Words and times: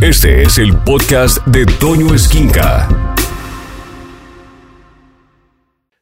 Este 0.00 0.42
es 0.42 0.58
el 0.58 0.76
podcast 0.84 1.44
de 1.48 1.66
Toño 1.66 2.14
Esquinca. 2.14 3.16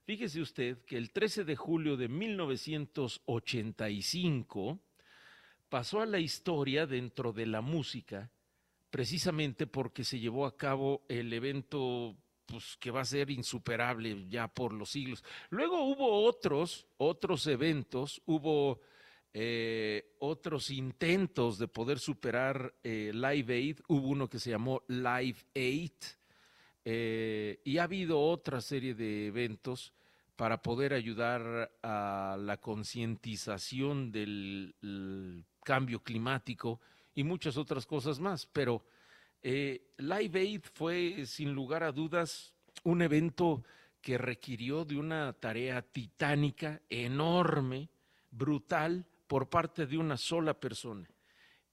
Fíjese 0.04 0.42
usted 0.42 0.84
que 0.84 0.98
el 0.98 1.12
13 1.12 1.44
de 1.44 1.56
julio 1.56 1.96
de 1.96 2.08
1985 2.08 4.80
pasó 5.70 6.02
a 6.02 6.06
la 6.06 6.18
historia 6.18 6.86
dentro 6.86 7.32
de 7.32 7.46
la 7.46 7.62
música 7.62 8.30
precisamente 8.90 9.66
porque 9.66 10.04
se 10.04 10.20
llevó 10.20 10.44
a 10.44 10.58
cabo 10.58 11.06
el 11.08 11.32
evento 11.32 12.18
pues, 12.44 12.76
que 12.76 12.90
va 12.90 13.00
a 13.00 13.06
ser 13.06 13.30
insuperable 13.30 14.26
ya 14.28 14.46
por 14.46 14.74
los 14.74 14.90
siglos. 14.90 15.24
Luego 15.48 15.84
hubo 15.84 16.26
otros, 16.26 16.86
otros 16.98 17.46
eventos, 17.46 18.20
hubo 18.26 18.78
eh, 19.38 20.14
otros 20.20 20.70
intentos 20.70 21.58
de 21.58 21.68
poder 21.68 21.98
superar 21.98 22.72
eh, 22.82 23.10
Live 23.12 23.54
Aid. 23.54 23.80
Hubo 23.86 24.08
uno 24.08 24.30
que 24.30 24.38
se 24.38 24.48
llamó 24.48 24.82
Live 24.88 25.44
Aid 25.54 25.92
eh, 26.86 27.60
y 27.62 27.76
ha 27.76 27.82
habido 27.82 28.18
otra 28.18 28.62
serie 28.62 28.94
de 28.94 29.26
eventos 29.26 29.92
para 30.36 30.62
poder 30.62 30.94
ayudar 30.94 31.70
a 31.82 32.38
la 32.40 32.56
concientización 32.56 34.10
del 34.10 35.44
cambio 35.62 36.02
climático 36.02 36.80
y 37.14 37.22
muchas 37.22 37.58
otras 37.58 37.84
cosas 37.84 38.18
más. 38.18 38.46
Pero 38.46 38.86
Live 39.42 40.40
Aid 40.40 40.62
fue, 40.72 41.26
sin 41.26 41.52
lugar 41.52 41.82
a 41.82 41.92
dudas, 41.92 42.54
un 42.84 43.02
evento 43.02 43.64
que 44.00 44.16
requirió 44.16 44.86
de 44.86 44.96
una 44.96 45.34
tarea 45.34 45.82
titánica, 45.82 46.80
enorme, 46.88 47.90
brutal, 48.30 49.04
por 49.26 49.48
parte 49.48 49.86
de 49.86 49.98
una 49.98 50.16
sola 50.16 50.58
persona. 50.58 51.08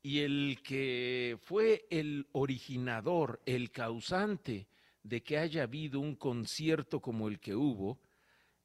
Y 0.01 0.19
el 0.19 0.59
que 0.63 1.37
fue 1.41 1.85
el 1.89 2.27
originador, 2.33 3.41
el 3.45 3.71
causante 3.71 4.67
de 5.01 5.23
que 5.23 5.37
haya 5.37 5.63
habido 5.63 5.99
un 5.99 6.15
concierto 6.15 6.99
como 6.99 7.27
el 7.27 7.39
que 7.39 7.55
hubo, 7.55 7.99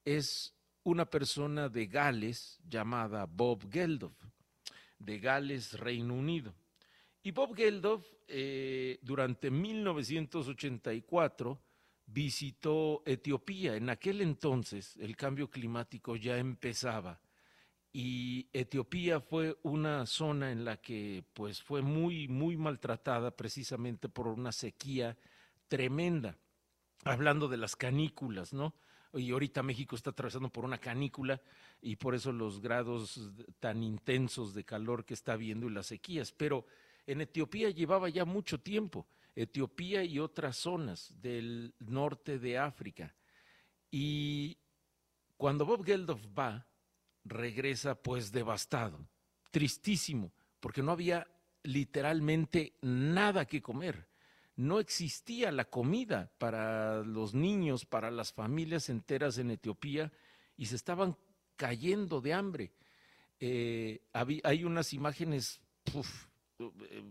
es 0.05 0.55
una 0.83 1.05
persona 1.05 1.69
de 1.69 1.87
Gales 1.87 2.59
llamada 2.69 3.27
Bob 3.27 3.71
Geldof, 3.71 4.15
de 4.99 5.19
Gales, 5.19 5.79
Reino 5.79 6.15
Unido. 6.15 6.55
Y 7.23 7.31
Bob 7.31 7.55
Geldof, 7.55 8.07
eh, 8.27 8.99
durante 9.03 9.51
1984, 9.51 11.61
visitó 12.07 13.03
Etiopía. 13.05 13.77
En 13.77 13.91
aquel 13.91 14.23
entonces 14.23 14.97
el 14.97 15.17
cambio 15.17 15.51
climático 15.51 16.17
ya 16.17 16.39
empezaba 16.39 17.21
y 18.01 18.47
Etiopía 18.53 19.19
fue 19.19 19.59
una 19.65 20.07
zona 20.07 20.53
en 20.53 20.65
la 20.65 20.77
que 20.77 21.25
pues 21.35 21.61
fue 21.61 21.83
muy 21.83 22.29
muy 22.29 22.57
maltratada 22.57 23.33
precisamente 23.33 24.09
por 24.09 24.29
una 24.29 24.53
sequía 24.53 25.19
tremenda. 25.67 26.37
Hablando 27.03 27.49
de 27.49 27.57
las 27.57 27.75
canículas, 27.75 28.53
¿no? 28.53 28.73
Y 29.15 29.33
ahorita 29.33 29.65
México 29.65 29.97
está 29.97 30.11
atravesando 30.11 30.49
por 30.49 30.65
una 30.65 30.79
canícula 30.79 31.43
y 31.83 31.97
por 31.97 32.15
eso 32.15 32.31
los 32.31 32.61
grados 32.61 33.33
tan 33.59 33.83
intensos 33.83 34.55
de 34.55 34.63
calor 34.63 35.05
que 35.05 35.15
está 35.15 35.35
viendo 35.35 35.67
y 35.67 35.71
las 35.71 35.87
sequías, 35.87 36.31
pero 36.31 36.67
en 37.05 37.21
Etiopía 37.21 37.71
llevaba 37.71 38.09
ya 38.09 38.25
mucho 38.25 38.61
tiempo, 38.61 39.09
Etiopía 39.35 40.05
y 40.05 40.21
otras 40.21 40.57
zonas 40.57 41.13
del 41.21 41.75
norte 41.81 42.39
de 42.39 42.59
África. 42.59 43.13
Y 43.91 44.57
cuando 45.37 45.67
Bob 45.67 45.85
Geldof 45.85 46.25
va, 46.39 46.65
regresa 47.29 47.95
pues 47.95 48.33
devastado, 48.33 48.99
tristísimo, 49.51 50.33
porque 50.61 50.83
no 50.83 50.93
había 50.93 51.27
literalmente 51.63 52.75
nada 52.83 53.47
que 53.47 53.63
comer. 53.63 54.09
No 54.57 54.81
existía 54.81 55.53
la 55.53 55.67
comida 55.67 56.33
para 56.39 57.05
los 57.05 57.35
niños, 57.35 57.85
para 57.85 58.11
las 58.11 58.33
familias 58.33 58.89
enteras 58.89 59.39
en 59.39 59.53
Etiopía 59.53 60.11
y 60.57 60.67
se 60.67 60.77
estaban 60.77 61.17
cayendo 61.57 62.21
de 62.21 62.33
hambre. 62.33 62.73
Eh, 63.41 64.01
hay 64.13 64.65
unas 64.65 64.93
imágenes 64.93 65.61
eh, 66.59 67.03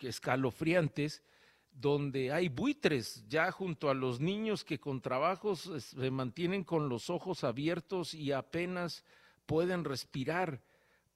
escalofriantes 0.00 1.22
donde 1.70 2.32
hay 2.32 2.48
buitres 2.48 3.24
ya 3.28 3.52
junto 3.52 3.90
a 3.90 3.94
los 3.94 4.18
niños 4.18 4.64
que 4.64 4.80
con 4.80 5.00
trabajos 5.00 5.70
se 5.78 6.10
mantienen 6.10 6.64
con 6.64 6.88
los 6.88 7.10
ojos 7.10 7.44
abiertos 7.44 8.14
y 8.14 8.32
apenas 8.32 9.04
pueden 9.46 9.84
respirar 9.84 10.62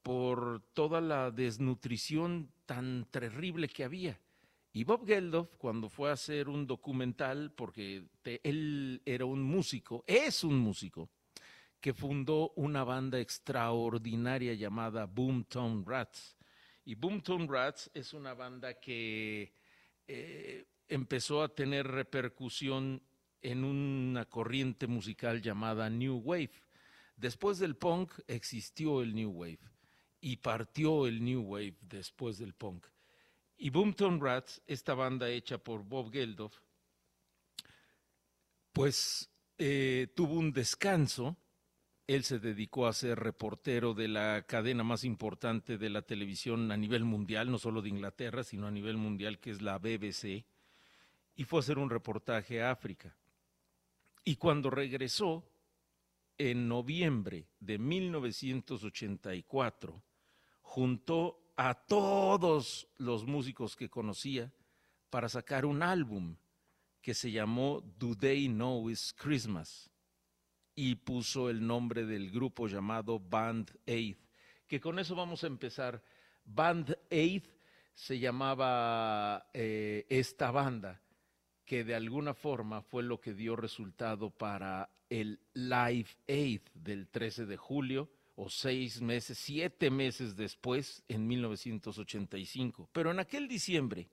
por 0.02 0.62
toda 0.72 1.00
la 1.00 1.30
desnutrición 1.30 2.50
tan 2.66 3.06
terrible 3.10 3.68
que 3.68 3.84
había. 3.84 4.18
Y 4.72 4.84
Bob 4.84 5.04
Geldof, 5.04 5.56
cuando 5.56 5.88
fue 5.88 6.10
a 6.10 6.14
hacer 6.14 6.48
un 6.48 6.66
documental, 6.66 7.52
porque 7.52 8.04
él 8.24 9.02
era 9.04 9.24
un 9.24 9.42
músico, 9.42 10.04
es 10.06 10.44
un 10.44 10.58
músico, 10.58 11.10
que 11.80 11.92
fundó 11.92 12.52
una 12.56 12.84
banda 12.84 13.19
extraordinaria 13.19 14.54
llamada 14.54 15.06
Boomtown 15.06 15.84
Rats. 15.84 16.36
Y 16.84 16.94
Boomtown 16.94 17.48
Rats 17.48 17.90
es 17.94 18.12
una 18.12 18.34
banda 18.34 18.74
que 18.74 19.52
eh, 20.06 20.66
empezó 20.88 21.42
a 21.42 21.48
tener 21.48 21.86
repercusión 21.88 23.02
en 23.42 23.64
una 23.64 24.26
corriente 24.26 24.86
musical 24.86 25.40
llamada 25.40 25.90
New 25.90 26.19
Wave 26.19 26.52
Después 27.20 27.58
del 27.58 27.76
punk 27.76 28.12
existió 28.28 29.03
el 29.03 29.14
New 29.14 29.31
Wave 29.31 29.58
y 30.22 30.38
partió 30.38 31.06
el 31.06 31.22
New 31.22 31.42
Wave 31.42 31.76
después 31.82 32.38
del 32.38 32.54
punk. 32.54 32.86
Y 33.58 33.69
Boomtown 33.69 34.22
Rats, 34.22 34.62
esta 34.66 34.94
banda 34.94 35.28
hecha 35.28 35.58
por 35.58 35.84
Bob 35.84 36.10
Geldof, 36.10 36.56
pues 38.72 39.28
eh, 39.58 40.10
tuvo 40.16 40.32
un 40.32 40.50
descanso. 40.50 41.36
Él 42.06 42.25
se 42.25 42.38
dedicó 42.38 42.86
a 42.86 42.94
ser 42.94 43.19
reportero 43.19 43.92
de 43.92 44.08
la 44.08 44.47
cadena 44.47 44.82
más 44.82 45.04
importante 45.04 45.76
de 45.76 45.91
la 45.91 46.00
televisión 46.00 46.72
a 46.72 46.78
nivel 46.78 47.04
mundial, 47.04 47.50
no 47.50 47.58
solo 47.58 47.82
de 47.82 47.91
Inglaterra, 47.91 48.44
sino 48.44 48.66
a 48.66 48.70
nivel 48.70 48.97
mundial, 48.97 49.38
que 49.41 49.50
es 49.50 49.60
la 49.60 49.76
BBC, 49.76 50.47
y 51.37 51.44
fue 51.44 51.58
a 51.58 51.60
hacer 51.60 51.76
un 51.76 51.91
reportaje 51.91 52.62
a 52.62 52.70
África. 52.70 53.14
Y 54.25 54.37
cuando 54.37 54.70
regresó, 54.70 55.50
en 56.40 56.68
noviembre 56.68 57.48
de 57.60 57.78
1984 57.78 60.02
juntó 60.62 61.52
a 61.54 61.74
todos 61.74 62.88
los 62.96 63.26
músicos 63.26 63.76
que 63.76 63.90
conocía 63.90 64.50
para 65.10 65.28
sacar 65.28 65.66
un 65.66 65.82
álbum 65.82 66.38
que 67.02 67.12
se 67.12 67.30
llamó 67.30 67.82
Do 67.98 68.16
They 68.16 68.48
Know 68.48 68.88
It's 68.88 69.12
Christmas 69.12 69.90
y 70.74 70.94
puso 70.94 71.50
el 71.50 71.66
nombre 71.66 72.06
del 72.06 72.30
grupo 72.30 72.68
llamado 72.68 73.20
Band 73.20 73.78
Aid, 73.86 74.16
que 74.66 74.80
con 74.80 74.98
eso 74.98 75.14
vamos 75.14 75.44
a 75.44 75.48
empezar. 75.48 76.02
Band 76.46 76.96
Aid 77.10 77.42
se 77.92 78.18
llamaba 78.18 79.50
eh, 79.52 80.06
esta 80.08 80.50
banda 80.50 81.02
que 81.70 81.84
de 81.84 81.94
alguna 81.94 82.34
forma 82.34 82.82
fue 82.82 83.04
lo 83.04 83.20
que 83.20 83.32
dio 83.32 83.54
resultado 83.54 84.31
para 84.31 84.91
el 85.08 85.38
Live 85.54 86.08
Aid 86.26 86.62
del 86.75 87.06
13 87.06 87.47
de 87.47 87.56
julio, 87.56 88.10
o 88.34 88.50
seis 88.50 89.00
meses, 89.00 89.38
siete 89.38 89.88
meses 89.88 90.34
después, 90.34 91.04
en 91.06 91.28
1985. 91.28 92.88
Pero 92.92 93.12
en 93.12 93.20
aquel 93.20 93.47
diciembre, 93.47 94.08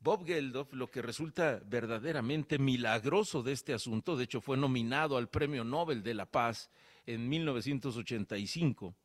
Bob 0.00 0.26
Geldof, 0.26 0.72
lo 0.72 0.90
que 0.90 1.00
resulta 1.00 1.62
verdaderamente 1.64 2.58
milagroso 2.58 3.44
de 3.44 3.52
este 3.52 3.72
asunto, 3.72 4.16
de 4.16 4.24
hecho 4.24 4.40
fue 4.40 4.56
nominado 4.56 5.16
al 5.16 5.28
Premio 5.28 5.62
Nobel 5.62 6.02
de 6.02 6.14
la 6.14 6.26
Paz 6.26 6.70
en 7.06 7.28
1985, 7.28 8.96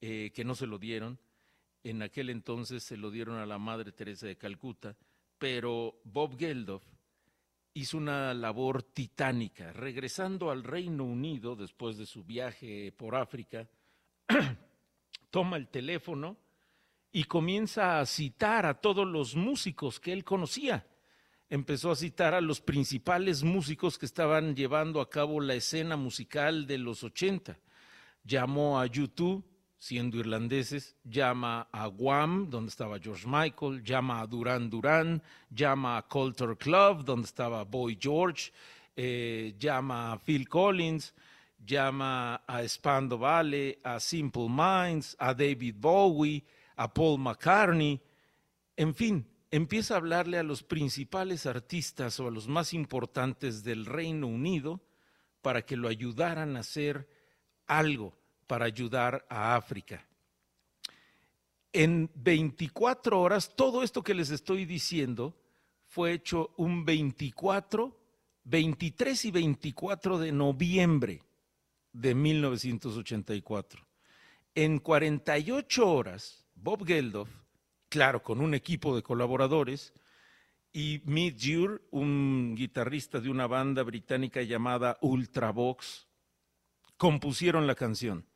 eh, 0.00 0.32
que 0.34 0.44
no 0.44 0.56
se 0.56 0.66
lo 0.66 0.80
dieron, 0.80 1.20
en 1.84 2.02
aquel 2.02 2.28
entonces 2.28 2.82
se 2.82 2.96
lo 2.96 3.12
dieron 3.12 3.36
a 3.36 3.46
la 3.46 3.58
Madre 3.58 3.92
Teresa 3.92 4.26
de 4.26 4.34
Calcuta, 4.34 4.96
pero 5.38 6.00
Bob 6.02 6.36
Geldof 6.36 6.82
hizo 7.74 7.96
una 7.96 8.32
labor 8.32 8.82
titánica. 8.82 9.72
Regresando 9.72 10.50
al 10.50 10.62
Reino 10.62 11.04
Unido 11.04 11.56
después 11.56 11.98
de 11.98 12.06
su 12.06 12.24
viaje 12.24 12.92
por 12.92 13.16
África, 13.16 13.68
toma 15.30 15.56
el 15.56 15.68
teléfono 15.68 16.38
y 17.10 17.24
comienza 17.24 17.98
a 17.98 18.06
citar 18.06 18.64
a 18.64 18.80
todos 18.80 19.06
los 19.06 19.34
músicos 19.34 20.00
que 20.00 20.12
él 20.12 20.24
conocía. 20.24 20.86
Empezó 21.50 21.90
a 21.90 21.96
citar 21.96 22.32
a 22.34 22.40
los 22.40 22.60
principales 22.60 23.42
músicos 23.42 23.98
que 23.98 24.06
estaban 24.06 24.56
llevando 24.56 25.00
a 25.00 25.10
cabo 25.10 25.40
la 25.40 25.54
escena 25.54 25.96
musical 25.96 26.66
de 26.66 26.78
los 26.78 27.04
80. 27.04 27.58
Llamó 28.24 28.80
a 28.80 28.86
YouTube, 28.86 29.44
siendo 29.84 30.16
irlandeses, 30.16 30.96
llama 31.04 31.68
a 31.70 31.88
Guam, 31.88 32.48
donde 32.48 32.70
estaba 32.70 32.98
George 32.98 33.26
Michael, 33.26 33.84
llama 33.84 34.22
a 34.22 34.26
Duran 34.26 34.70
Duran, 34.70 35.22
llama 35.50 35.98
a 35.98 36.08
Coulter 36.08 36.56
Club, 36.56 37.04
donde 37.04 37.26
estaba 37.26 37.64
Boy 37.64 37.98
George, 38.00 38.50
eh, 38.96 39.54
llama 39.58 40.12
a 40.12 40.18
Phil 40.18 40.48
Collins, 40.48 41.12
llama 41.58 42.36
a 42.46 42.66
Spando 42.66 43.18
Valley, 43.18 43.78
a 43.84 44.00
Simple 44.00 44.48
Minds, 44.48 45.16
a 45.18 45.34
David 45.34 45.74
Bowie, 45.76 46.42
a 46.76 46.88
Paul 46.88 47.18
McCartney, 47.18 48.00
en 48.78 48.94
fin, 48.94 49.26
empieza 49.50 49.92
a 49.92 49.96
hablarle 49.98 50.38
a 50.38 50.42
los 50.42 50.62
principales 50.62 51.44
artistas 51.44 52.18
o 52.20 52.28
a 52.28 52.30
los 52.30 52.48
más 52.48 52.72
importantes 52.72 53.62
del 53.62 53.84
Reino 53.84 54.28
Unido 54.28 54.80
para 55.42 55.60
que 55.60 55.76
lo 55.76 55.88
ayudaran 55.88 56.56
a 56.56 56.60
hacer 56.60 57.06
algo 57.66 58.23
para 58.46 58.66
ayudar 58.66 59.24
a 59.28 59.56
África. 59.56 60.06
En 61.72 62.10
24 62.14 63.20
horas, 63.20 63.54
todo 63.56 63.82
esto 63.82 64.02
que 64.02 64.14
les 64.14 64.30
estoy 64.30 64.64
diciendo 64.64 65.36
fue 65.86 66.12
hecho 66.12 66.52
un 66.56 66.84
24, 66.84 67.96
23 68.44 69.24
y 69.24 69.30
24 69.30 70.18
de 70.18 70.32
noviembre 70.32 71.22
de 71.92 72.14
1984. 72.14 73.86
En 74.54 74.78
48 74.78 75.88
horas, 75.88 76.46
Bob 76.54 76.84
Geldof, 76.86 77.28
claro, 77.88 78.22
con 78.22 78.40
un 78.40 78.54
equipo 78.54 78.94
de 78.94 79.02
colaboradores, 79.02 79.92
y 80.72 81.00
Mick 81.04 81.38
Jure, 81.40 81.82
un 81.92 82.54
guitarrista 82.56 83.20
de 83.20 83.30
una 83.30 83.46
banda 83.46 83.84
británica 83.84 84.42
llamada 84.42 84.98
Ultravox, 85.00 86.08
compusieron 86.96 87.66
la 87.66 87.76
canción. 87.76 88.26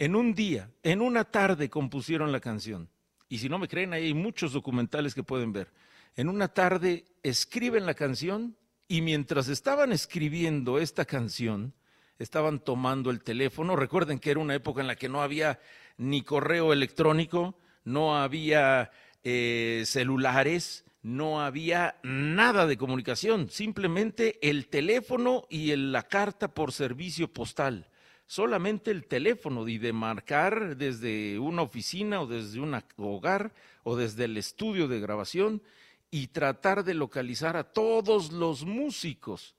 En 0.00 0.14
un 0.14 0.32
día, 0.32 0.70
en 0.84 1.00
una 1.00 1.24
tarde 1.24 1.68
compusieron 1.68 2.30
la 2.30 2.38
canción. 2.38 2.88
Y 3.28 3.38
si 3.38 3.48
no 3.48 3.58
me 3.58 3.66
creen, 3.66 3.92
ahí 3.92 4.06
hay 4.06 4.14
muchos 4.14 4.52
documentales 4.52 5.12
que 5.12 5.24
pueden 5.24 5.52
ver. 5.52 5.72
En 6.14 6.28
una 6.28 6.46
tarde 6.46 7.04
escriben 7.24 7.84
la 7.84 7.94
canción 7.94 8.56
y 8.86 9.02
mientras 9.02 9.48
estaban 9.48 9.90
escribiendo 9.90 10.78
esta 10.78 11.04
canción, 11.04 11.74
estaban 12.18 12.60
tomando 12.60 13.10
el 13.10 13.22
teléfono. 13.22 13.74
Recuerden 13.74 14.20
que 14.20 14.30
era 14.30 14.40
una 14.40 14.54
época 14.54 14.80
en 14.80 14.86
la 14.86 14.94
que 14.94 15.08
no 15.08 15.20
había 15.20 15.58
ni 15.96 16.22
correo 16.22 16.72
electrónico, 16.72 17.56
no 17.82 18.16
había 18.16 18.92
eh, 19.24 19.82
celulares, 19.84 20.84
no 21.02 21.40
había 21.40 21.96
nada 22.04 22.66
de 22.66 22.76
comunicación, 22.76 23.50
simplemente 23.50 24.38
el 24.48 24.68
teléfono 24.68 25.44
y 25.50 25.74
la 25.74 26.04
carta 26.04 26.54
por 26.54 26.72
servicio 26.72 27.32
postal. 27.32 27.88
Solamente 28.28 28.90
el 28.90 29.06
teléfono 29.06 29.66
y 29.66 29.78
de 29.78 29.94
marcar 29.94 30.76
desde 30.76 31.38
una 31.38 31.62
oficina 31.62 32.20
o 32.20 32.26
desde 32.26 32.60
un 32.60 32.78
hogar 32.98 33.54
o 33.84 33.96
desde 33.96 34.26
el 34.26 34.36
estudio 34.36 34.86
de 34.86 35.00
grabación 35.00 35.62
y 36.10 36.26
tratar 36.26 36.84
de 36.84 36.92
localizar 36.92 37.56
a 37.56 37.64
todos 37.64 38.30
los 38.30 38.66
músicos 38.66 39.56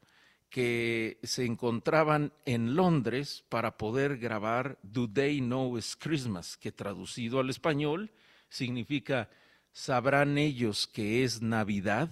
que 0.52 1.18
se 1.24 1.46
encontraban 1.46 2.32
en 2.46 2.76
Londres 2.76 3.44
para 3.50 3.76
poder 3.76 4.20
grabar 4.20 4.78
Do 4.84 5.10
They 5.12 5.40
Know 5.40 5.76
It's 5.76 5.96
Christmas, 5.96 6.56
que 6.56 6.72
traducido 6.72 7.40
al 7.40 7.50
español 7.50 8.12
significa 8.50 9.32
¿sabrán 9.72 10.38
ellos 10.38 10.86
que 10.86 11.24
es 11.24 11.42
Navidad? 11.42 12.12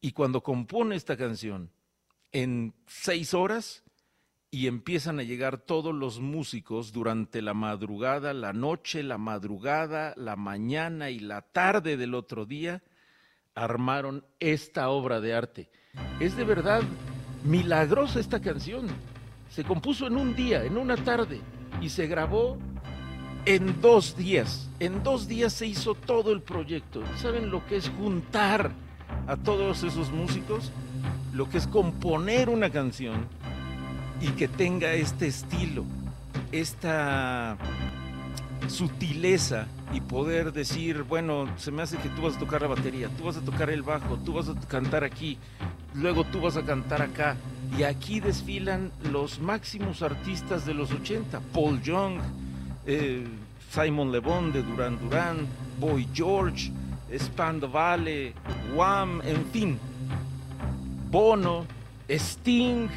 Y 0.00 0.10
cuando 0.10 0.42
compone 0.42 0.96
esta 0.96 1.16
canción, 1.16 1.70
en 2.32 2.74
seis 2.88 3.34
horas, 3.34 3.84
y 4.52 4.66
empiezan 4.66 5.20
a 5.20 5.22
llegar 5.22 5.58
todos 5.58 5.94
los 5.94 6.18
músicos 6.18 6.92
durante 6.92 7.40
la 7.40 7.54
madrugada, 7.54 8.34
la 8.34 8.52
noche, 8.52 9.02
la 9.04 9.16
madrugada, 9.16 10.12
la 10.16 10.34
mañana 10.34 11.10
y 11.10 11.20
la 11.20 11.42
tarde 11.42 11.96
del 11.96 12.14
otro 12.14 12.46
día, 12.46 12.82
armaron 13.54 14.24
esta 14.40 14.88
obra 14.88 15.20
de 15.20 15.34
arte. 15.34 15.70
Es 16.18 16.36
de 16.36 16.44
verdad 16.44 16.82
milagrosa 17.44 18.18
esta 18.18 18.40
canción. 18.40 18.88
Se 19.50 19.62
compuso 19.62 20.08
en 20.08 20.16
un 20.16 20.34
día, 20.34 20.64
en 20.64 20.76
una 20.76 20.96
tarde, 20.96 21.40
y 21.80 21.88
se 21.88 22.08
grabó 22.08 22.58
en 23.44 23.80
dos 23.80 24.16
días. 24.16 24.68
En 24.80 25.04
dos 25.04 25.28
días 25.28 25.52
se 25.52 25.66
hizo 25.66 25.94
todo 25.94 26.32
el 26.32 26.42
proyecto. 26.42 27.02
¿Saben 27.18 27.50
lo 27.50 27.64
que 27.66 27.76
es 27.76 27.88
juntar 27.88 28.72
a 29.28 29.36
todos 29.36 29.84
esos 29.84 30.10
músicos? 30.10 30.72
Lo 31.32 31.48
que 31.48 31.58
es 31.58 31.68
componer 31.68 32.48
una 32.48 32.70
canción 32.70 33.28
y 34.20 34.28
que 34.28 34.48
tenga 34.48 34.92
este 34.92 35.26
estilo, 35.26 35.84
esta 36.52 37.56
sutileza 38.68 39.66
y 39.92 40.00
poder 40.00 40.52
decir, 40.52 41.02
bueno, 41.02 41.48
se 41.56 41.70
me 41.70 41.82
hace 41.82 41.96
que 41.98 42.08
tú 42.10 42.22
vas 42.22 42.36
a 42.36 42.38
tocar 42.38 42.62
la 42.62 42.68
batería, 42.68 43.08
tú 43.18 43.24
vas 43.24 43.36
a 43.36 43.40
tocar 43.40 43.70
el 43.70 43.82
bajo, 43.82 44.16
tú 44.18 44.34
vas 44.34 44.48
a 44.48 44.54
cantar 44.68 45.04
aquí, 45.04 45.38
luego 45.94 46.24
tú 46.24 46.40
vas 46.40 46.56
a 46.56 46.62
cantar 46.62 47.02
acá. 47.02 47.36
Y 47.76 47.82
aquí 47.82 48.20
desfilan 48.20 48.92
los 49.10 49.40
máximos 49.40 50.02
artistas 50.02 50.66
de 50.66 50.74
los 50.74 50.92
80, 50.92 51.40
Paul 51.52 51.82
Young, 51.82 52.20
eh, 52.86 53.26
Simon 53.70 54.12
Le 54.12 54.18
Bon 54.18 54.52
de 54.52 54.62
Duran 54.62 54.98
Duran, 55.00 55.46
Boy 55.78 56.06
George, 56.12 56.70
Spando 57.16 57.68
Vale, 57.68 58.34
Wham, 58.74 59.20
en 59.24 59.44
fin, 59.46 59.78
Bono, 61.10 61.66
Sting, 62.08 62.88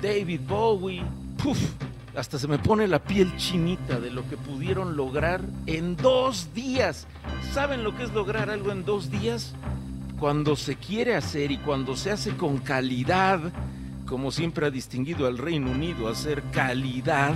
David 0.00 0.40
Bowie, 0.46 1.02
Puf, 1.42 1.58
hasta 2.16 2.38
se 2.38 2.48
me 2.48 2.58
pone 2.58 2.88
la 2.88 2.98
piel 2.98 3.36
chinita 3.36 4.00
de 4.00 4.10
lo 4.10 4.28
que 4.28 4.36
pudieron 4.36 4.96
lograr 4.96 5.42
en 5.66 5.96
dos 5.96 6.52
días. 6.54 7.06
¿Saben 7.52 7.84
lo 7.84 7.96
que 7.96 8.04
es 8.04 8.12
lograr 8.12 8.50
algo 8.50 8.72
en 8.72 8.84
dos 8.84 9.10
días? 9.10 9.54
Cuando 10.18 10.56
se 10.56 10.76
quiere 10.76 11.14
hacer 11.14 11.50
y 11.50 11.58
cuando 11.58 11.94
se 11.94 12.10
hace 12.10 12.36
con 12.36 12.58
calidad, 12.58 13.40
como 14.06 14.30
siempre 14.30 14.66
ha 14.66 14.70
distinguido 14.70 15.26
al 15.26 15.36
Reino 15.36 15.70
Unido, 15.70 16.08
hacer 16.08 16.42
calidad 16.52 17.34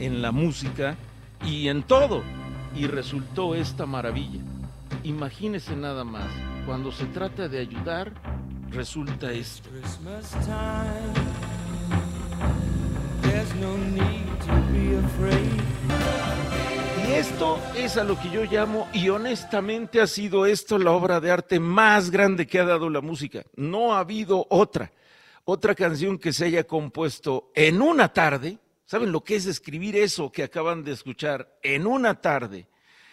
en 0.00 0.20
la 0.20 0.32
música 0.32 0.96
y 1.44 1.68
en 1.68 1.82
todo. 1.84 2.22
Y 2.74 2.86
resultó 2.86 3.54
esta 3.54 3.86
maravilla. 3.86 4.40
Imagínese 5.04 5.76
nada 5.76 6.02
más, 6.04 6.28
cuando 6.66 6.90
se 6.90 7.06
trata 7.06 7.48
de 7.48 7.60
ayudar, 7.60 8.12
resulta 8.70 9.32
esto. 9.32 9.70
Y 17.06 17.12
esto 17.12 17.58
es 17.74 17.96
a 17.96 18.04
lo 18.04 18.18
que 18.18 18.30
yo 18.30 18.44
llamo, 18.44 18.88
y 18.92 19.08
honestamente 19.08 20.00
ha 20.00 20.06
sido 20.06 20.46
esto 20.46 20.78
la 20.78 20.92
obra 20.92 21.20
de 21.20 21.30
arte 21.30 21.58
más 21.58 22.10
grande 22.10 22.46
que 22.46 22.60
ha 22.60 22.64
dado 22.64 22.90
la 22.90 23.00
música. 23.00 23.44
No 23.56 23.94
ha 23.94 24.00
habido 24.00 24.46
otra, 24.50 24.92
otra 25.44 25.74
canción 25.74 26.18
que 26.18 26.32
se 26.32 26.46
haya 26.46 26.64
compuesto 26.64 27.50
en 27.54 27.80
una 27.80 28.12
tarde. 28.12 28.58
¿Saben 28.84 29.12
lo 29.12 29.22
que 29.22 29.36
es 29.36 29.46
escribir 29.46 29.96
eso 29.96 30.30
que 30.30 30.42
acaban 30.42 30.84
de 30.84 30.92
escuchar? 30.92 31.58
En 31.62 31.86
una 31.86 32.20
tarde, 32.20 32.68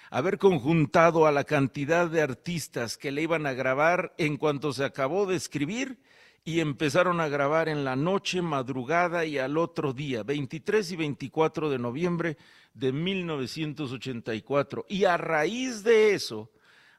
haber 0.09 0.37
conjuntado 0.37 1.25
a 1.25 1.31
la 1.31 1.43
cantidad 1.43 2.07
de 2.07 2.21
artistas 2.21 2.97
que 2.97 3.11
le 3.11 3.21
iban 3.21 3.45
a 3.45 3.53
grabar 3.53 4.13
en 4.17 4.37
cuanto 4.37 4.71
se 4.73 4.85
acabó 4.85 5.25
de 5.25 5.35
escribir 5.35 5.97
y 6.47 6.59
empezaron 6.59 7.19
a 7.21 7.27
grabar 7.27 7.69
en 7.69 7.83
la 7.83 7.95
noche, 7.95 8.43
madrugada 8.43 9.25
y 9.25 9.39
al 9.39 9.57
otro 9.57 9.93
día, 9.93 10.21
23 10.21 10.91
y 10.91 10.95
24 10.95 11.71
de 11.71 11.79
noviembre 11.79 12.37
de 12.75 12.91
1984. 12.91 14.85
Y 14.87 15.05
a 15.05 15.17
raíz 15.17 15.83
de 15.83 16.13
eso, 16.13 16.51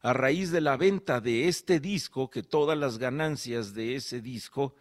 a 0.03 0.13
raíz 0.13 0.51
de 0.51 0.61
la 0.61 0.77
venta 0.77 1.21
de 1.21 1.47
este 1.47 1.79
disco, 1.79 2.29
que 2.29 2.43
todas 2.43 2.77
las 2.77 2.99
ganancias 2.99 3.73
de 3.73 3.95
ese 3.95 4.21
disco, 4.21 4.75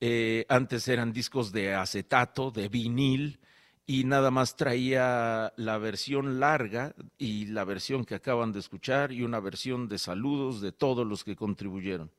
eh, 0.00 0.44
antes 0.48 0.88
eran 0.88 1.12
discos 1.12 1.52
de 1.52 1.76
acetato, 1.76 2.50
de 2.50 2.68
vinil, 2.68 3.38
y 3.86 4.02
nada 4.02 4.32
más 4.32 4.56
traía 4.56 5.52
la 5.56 5.78
versión 5.78 6.40
larga 6.40 6.92
y 7.18 7.46
la 7.46 7.62
versión 7.62 8.04
que 8.04 8.16
acaban 8.16 8.50
de 8.52 8.58
escuchar 8.58 9.12
y 9.12 9.22
una 9.22 9.38
versión 9.38 9.88
de 9.88 9.98
saludos 9.98 10.60
de 10.60 10.72
todos 10.72 11.06
los 11.06 11.22
que 11.22 11.36
contribuyeron 11.36 12.10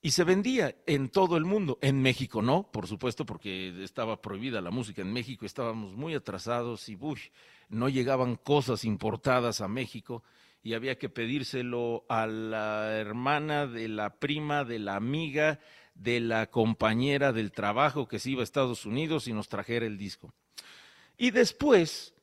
y 0.00 0.12
se 0.12 0.24
vendía 0.24 0.76
en 0.86 1.08
todo 1.08 1.36
el 1.36 1.44
mundo. 1.44 1.78
En 1.82 2.00
México 2.02 2.40
no, 2.42 2.70
por 2.70 2.86
supuesto, 2.86 3.26
porque 3.26 3.82
estaba 3.82 4.20
prohibida 4.22 4.60
la 4.60 4.70
música. 4.70 5.02
En 5.02 5.12
México 5.12 5.44
estábamos 5.44 5.94
muy 5.94 6.14
atrasados 6.14 6.88
y 6.88 6.96
uy, 7.00 7.20
no 7.68 7.88
llegaban 7.88 8.36
cosas 8.36 8.84
importadas 8.84 9.60
a 9.60 9.68
México 9.68 10.22
y 10.62 10.74
había 10.74 10.98
que 10.98 11.08
pedírselo 11.08 12.04
a 12.08 12.26
la 12.26 12.96
hermana 12.96 13.66
de 13.66 13.88
la 13.88 14.16
prima, 14.18 14.64
de 14.64 14.78
la 14.78 14.96
amiga, 14.96 15.60
de 15.94 16.20
la 16.20 16.48
compañera 16.48 17.32
del 17.32 17.50
trabajo 17.52 18.06
que 18.06 18.18
se 18.18 18.30
iba 18.30 18.42
a 18.42 18.44
Estados 18.44 18.86
Unidos 18.86 19.26
y 19.26 19.32
nos 19.32 19.48
trajera 19.48 19.86
el 19.86 19.98
disco. 19.98 20.32
Y 21.16 21.32
después, 21.32 22.14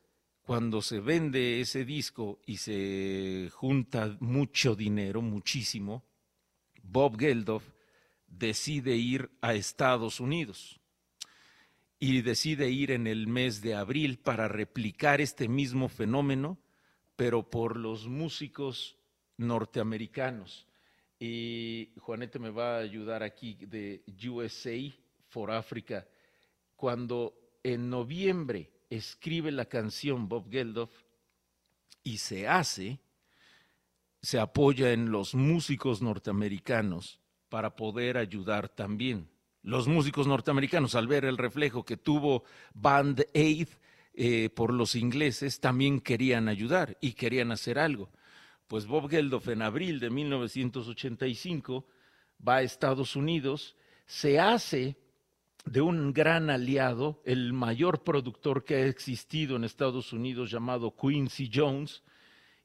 cuando 0.44 0.82
se 0.82 1.01
vende 1.01 1.60
ese 1.60 1.84
disco 1.84 2.39
y 2.46 2.58
se 2.58 3.50
junta 3.51 4.15
mucho 4.22 4.75
dinero, 4.75 5.22
muchísimo, 5.22 6.03
Bob 6.88 7.18
Geldof 7.18 7.63
decide 8.27 8.96
ir 8.96 9.32
a 9.42 9.54
Estados 9.54 10.20
Unidos 10.20 10.80
y 12.00 12.22
decide 12.22 12.70
ir 12.70 12.92
en 12.92 13.08
el 13.08 13.27
mes 13.27 13.62
de 13.62 13.75
abril 13.75 14.20
para 14.20 14.48
replicar 14.48 15.22
este 15.22 15.48
mismo 15.48 15.89
fenómeno, 15.89 16.58
pero 17.15 17.50
por 17.50 17.77
los 17.77 18.08
músicos 18.08 18.98
norteamericanos. 19.38 20.68
Y 21.20 21.92
Juanete 21.98 22.39
me 22.39 22.50
va 22.50 22.75
a 22.75 22.82
ayudar 22.82 23.24
aquí 23.24 23.56
de 23.56 24.04
USA 24.27 24.77
for 25.30 25.51
Africa. 25.51 26.08
Cuando 26.75 27.34
en 27.63 27.89
noviembre 27.89 28.72
escribe 28.89 29.51
la 29.51 29.65
canción 29.65 30.27
Bob 30.27 30.51
Geldof 30.51 30.92
y 32.04 32.18
se 32.18 32.48
hace, 32.48 33.00
se 34.25 34.39
apoya 34.39 34.91
en 34.91 35.12
los 35.12 35.36
músicos 35.36 36.01
norteamericanos 36.01 37.20
para 37.48 37.75
poder 37.75 38.17
ayudar 38.17 38.70
también. 38.70 39.29
Los 39.62 39.88
músicos 39.88 40.25
norteamericanos, 40.25 40.96
al 40.96 41.08
ver 41.08 41.25
el 41.25 41.38
reflejo 41.38 41.86
que 41.86 41.96
tuvo 41.96 42.44
Band 42.74 43.24
Aid 43.36 43.67
eh, 44.15 44.50
por 44.50 44.74
los 44.74 44.96
ingleses, 44.96 45.60
también 45.60 46.01
querían 46.01 46.48
ayudar 46.48 46.98
y 47.01 47.13
querían 47.13 47.51
hacer 47.51 47.77
algo. 47.77 48.10
Pues 48.65 48.88
Bob 48.88 49.12
Geldof 49.12 49.48
en 49.48 49.62
abril 49.62 50.00
de 50.00 50.10
1985 50.10 51.86
va 52.48 52.55
a 52.55 52.62
Estados 52.63 53.15
Unidos, 53.15 53.75
se 54.08 54.39
hace 54.39 54.98
de 55.65 55.82
un 55.82 56.13
gran 56.13 56.50
aliado, 56.50 57.22
el 57.25 57.53
mayor 57.53 58.03
productor 58.03 58.65
que 58.65 58.74
ha 58.74 58.88
existido 58.88 59.55
en 59.55 59.65
Estados 59.65 60.13
Unidos 60.13 60.50
llamado 60.50 60.96
Quincy 60.96 61.51
Jones, 61.53 62.01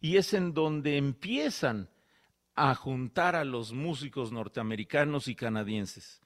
y 0.01 0.17
es 0.17 0.35
en 0.35 0.55
donde 0.55 0.97
empiezan 0.97 1.91
a 2.55 2.75
juntar 2.75 3.37
a 3.37 3.45
los 3.45 3.73
músicos 3.73 4.33
norteamericanos 4.33 5.29
y 5.29 5.35
canadienses. 5.35 6.21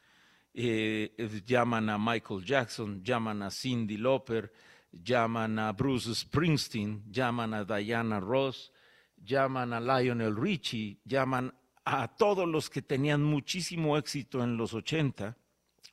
Eh, 0.53 1.43
llaman 1.45 1.91
a 1.91 1.99
Michael 1.99 2.45
Jackson, 2.45 3.03
llaman 3.03 3.43
a 3.43 3.51
Cindy 3.51 3.97
Lauper, 3.97 4.53
llaman 4.93 5.59
a 5.59 5.73
Bruce 5.73 6.15
Springsteen, 6.15 7.03
llaman 7.11 7.55
a 7.55 7.65
Diana 7.65 8.21
Ross, 8.21 8.73
llaman 9.17 9.73
a 9.73 9.81
Lionel 9.81 10.37
Richie, 10.37 11.01
llaman 11.05 11.53
a 11.85 12.17
todos 12.17 12.49
los 12.49 12.71
que 12.71 12.83
tenían 12.83 13.23
muchísimo 13.23 13.99
éxito 13.99 14.43
en 14.43 14.57
los 14.57 14.73
80 14.75 15.37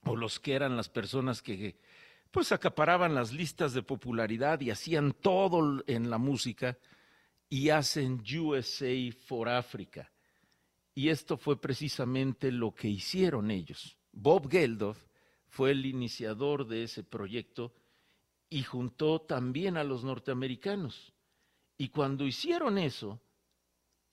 o 0.05 0.15
los 0.15 0.39
que 0.39 0.53
eran 0.53 0.77
las 0.77 0.89
personas 0.89 1.41
que 1.41 1.79
pues 2.29 2.51
acaparaban 2.51 3.13
las 3.13 3.33
listas 3.33 3.73
de 3.73 3.83
popularidad 3.83 4.61
y 4.61 4.71
hacían 4.71 5.11
todo 5.11 5.83
en 5.88 6.09
la 6.09 6.17
música 6.17 6.77
y 7.51 7.70
hacen 7.70 8.24
USA 8.39 9.12
for 9.27 9.50
Africa. 9.50 10.10
Y 10.96 11.10
esto 11.10 11.36
fue 11.36 11.60
precisamente 11.60 12.50
lo 12.50 12.74
que 12.74 12.88
hicieron 12.88 13.51
ellos. 13.51 13.98
Bob 14.13 14.50
Geldof 14.50 14.98
fue 15.50 15.72
el 15.72 15.86
iniciador 15.86 16.65
de 16.65 16.84
ese 16.84 17.03
proyecto 17.03 17.74
y 18.50 18.63
juntó 18.63 19.20
también 19.20 19.75
a 19.75 19.84
los 19.84 20.05
norteamericanos. 20.05 21.13
Y 21.77 21.89
cuando 21.89 22.25
hicieron 22.25 22.77
eso, 22.77 23.20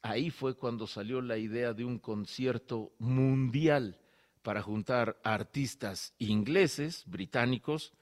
ahí 0.03 0.31
fue 0.31 0.57
cuando 0.57 0.89
salió 0.89 1.21
la 1.21 1.39
idea 1.39 1.73
de 1.75 1.85
un 1.85 2.01
concierto 2.01 2.93
mundial 2.99 4.01
para 4.43 4.63
juntar 4.63 5.21
artistas 5.23 6.13
ingleses, 6.19 7.05
británicos 7.07 7.93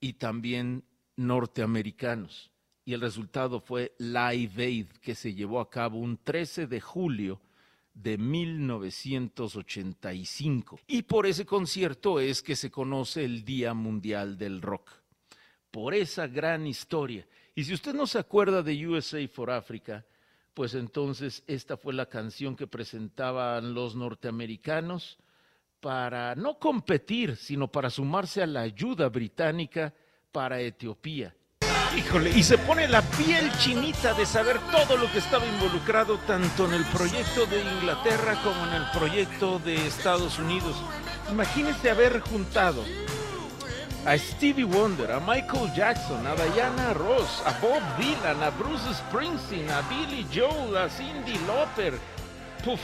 y 0.00 0.14
también 0.14 0.82
norteamericanos 1.14 2.50
y 2.84 2.94
el 2.94 3.00
resultado 3.00 3.60
fue 3.60 3.94
Live 3.98 4.64
Aid, 4.64 4.86
que 5.00 5.14
se 5.14 5.32
llevó 5.34 5.60
a 5.60 5.70
cabo 5.70 5.98
un 5.98 6.18
13 6.18 6.66
de 6.66 6.80
julio 6.80 7.40
de 7.94 8.18
1985. 8.18 10.80
Y 10.86 11.02
por 11.02 11.26
ese 11.26 11.44
concierto 11.44 12.20
es 12.20 12.40
que 12.42 12.54
se 12.56 12.70
conoce 12.70 13.24
el 13.24 13.44
Día 13.44 13.74
Mundial 13.74 14.38
del 14.38 14.62
Rock. 14.62 14.90
Por 15.70 15.94
esa 15.94 16.26
gran 16.26 16.66
historia. 16.66 17.28
Y 17.54 17.64
si 17.64 17.74
usted 17.74 17.92
no 17.94 18.06
se 18.06 18.18
acuerda 18.18 18.62
de 18.62 18.86
USA 18.86 19.28
for 19.28 19.50
Africa, 19.50 20.06
pues 20.54 20.74
entonces 20.74 21.42
esta 21.46 21.76
fue 21.76 21.92
la 21.94 22.06
canción 22.06 22.56
que 22.56 22.66
presentaban 22.66 23.74
los 23.74 23.94
norteamericanos 23.94 25.18
para 25.80 26.34
no 26.34 26.58
competir, 26.58 27.36
sino 27.36 27.68
para 27.68 27.90
sumarse 27.90 28.42
a 28.42 28.46
la 28.46 28.62
ayuda 28.62 29.08
británica 29.08 29.94
para 30.32 30.60
Etiopía. 30.60 31.36
Híjole, 31.96 32.30
y 32.30 32.42
se 32.44 32.56
pone 32.56 32.86
la 32.86 33.02
piel 33.02 33.50
chinita 33.58 34.14
de 34.14 34.24
saber 34.24 34.60
todo 34.70 34.96
lo 34.96 35.10
que 35.10 35.18
estaba 35.18 35.44
involucrado 35.44 36.18
tanto 36.18 36.66
en 36.66 36.74
el 36.74 36.84
proyecto 36.84 37.46
de 37.46 37.60
Inglaterra 37.60 38.40
como 38.44 38.64
en 38.66 38.74
el 38.74 38.90
proyecto 38.92 39.58
de 39.58 39.88
Estados 39.88 40.38
Unidos. 40.38 40.76
Imagínese 41.30 41.90
haber 41.90 42.20
juntado 42.20 42.84
a 44.06 44.16
Stevie 44.16 44.64
Wonder, 44.64 45.10
a 45.10 45.20
Michael 45.20 45.72
Jackson, 45.74 46.24
a 46.26 46.34
Diana 46.36 46.94
Ross, 46.94 47.42
a 47.44 47.58
Bob 47.60 47.82
Dylan, 47.98 48.40
a 48.40 48.50
Bruce 48.50 48.94
Springsteen, 48.94 49.68
a 49.70 49.82
Billy 49.82 50.26
Joel, 50.32 50.76
a 50.76 50.88
Cindy 50.88 51.38
Lauper. 51.46 51.98
Puf, 52.64 52.80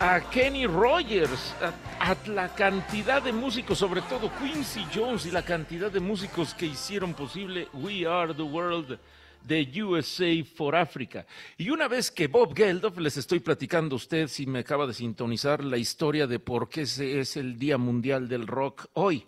a 0.00 0.30
Kenny 0.30 0.66
Rogers, 0.66 1.54
a, 1.60 2.16
la 2.26 2.48
cantidad 2.54 3.22
de 3.22 3.34
músicos, 3.34 3.76
sobre 3.76 4.00
todo 4.00 4.32
Quincy 4.38 4.86
Jones 4.94 5.26
y 5.26 5.30
la 5.30 5.44
cantidad 5.44 5.92
de 5.92 6.00
músicos 6.00 6.54
que 6.54 6.64
hicieron 6.64 7.12
posible 7.12 7.68
We 7.74 8.06
Are 8.06 8.32
the 8.32 8.42
World 8.42 8.98
de 9.42 9.82
USA 9.82 10.42
for 10.56 10.74
Africa. 10.74 11.26
Y 11.58 11.68
una 11.68 11.86
vez 11.86 12.10
que 12.10 12.28
Bob 12.28 12.56
Geldof, 12.56 12.96
les 12.96 13.18
estoy 13.18 13.40
platicando 13.40 13.94
a 13.94 13.98
usted, 13.98 14.28
si 14.28 14.46
me 14.46 14.60
acaba 14.60 14.86
de 14.86 14.94
sintonizar, 14.94 15.62
la 15.62 15.76
historia 15.76 16.26
de 16.26 16.38
por 16.38 16.70
qué 16.70 16.82
ese 16.82 17.20
es 17.20 17.36
el 17.36 17.58
Día 17.58 17.76
Mundial 17.76 18.26
del 18.26 18.46
Rock 18.46 18.86
hoy, 18.94 19.26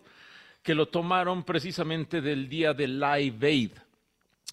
que 0.62 0.74
lo 0.74 0.88
tomaron 0.88 1.44
precisamente 1.44 2.22
del 2.22 2.48
día 2.48 2.72
de 2.72 2.88
Live 2.88 3.46
Aid. 3.46 3.72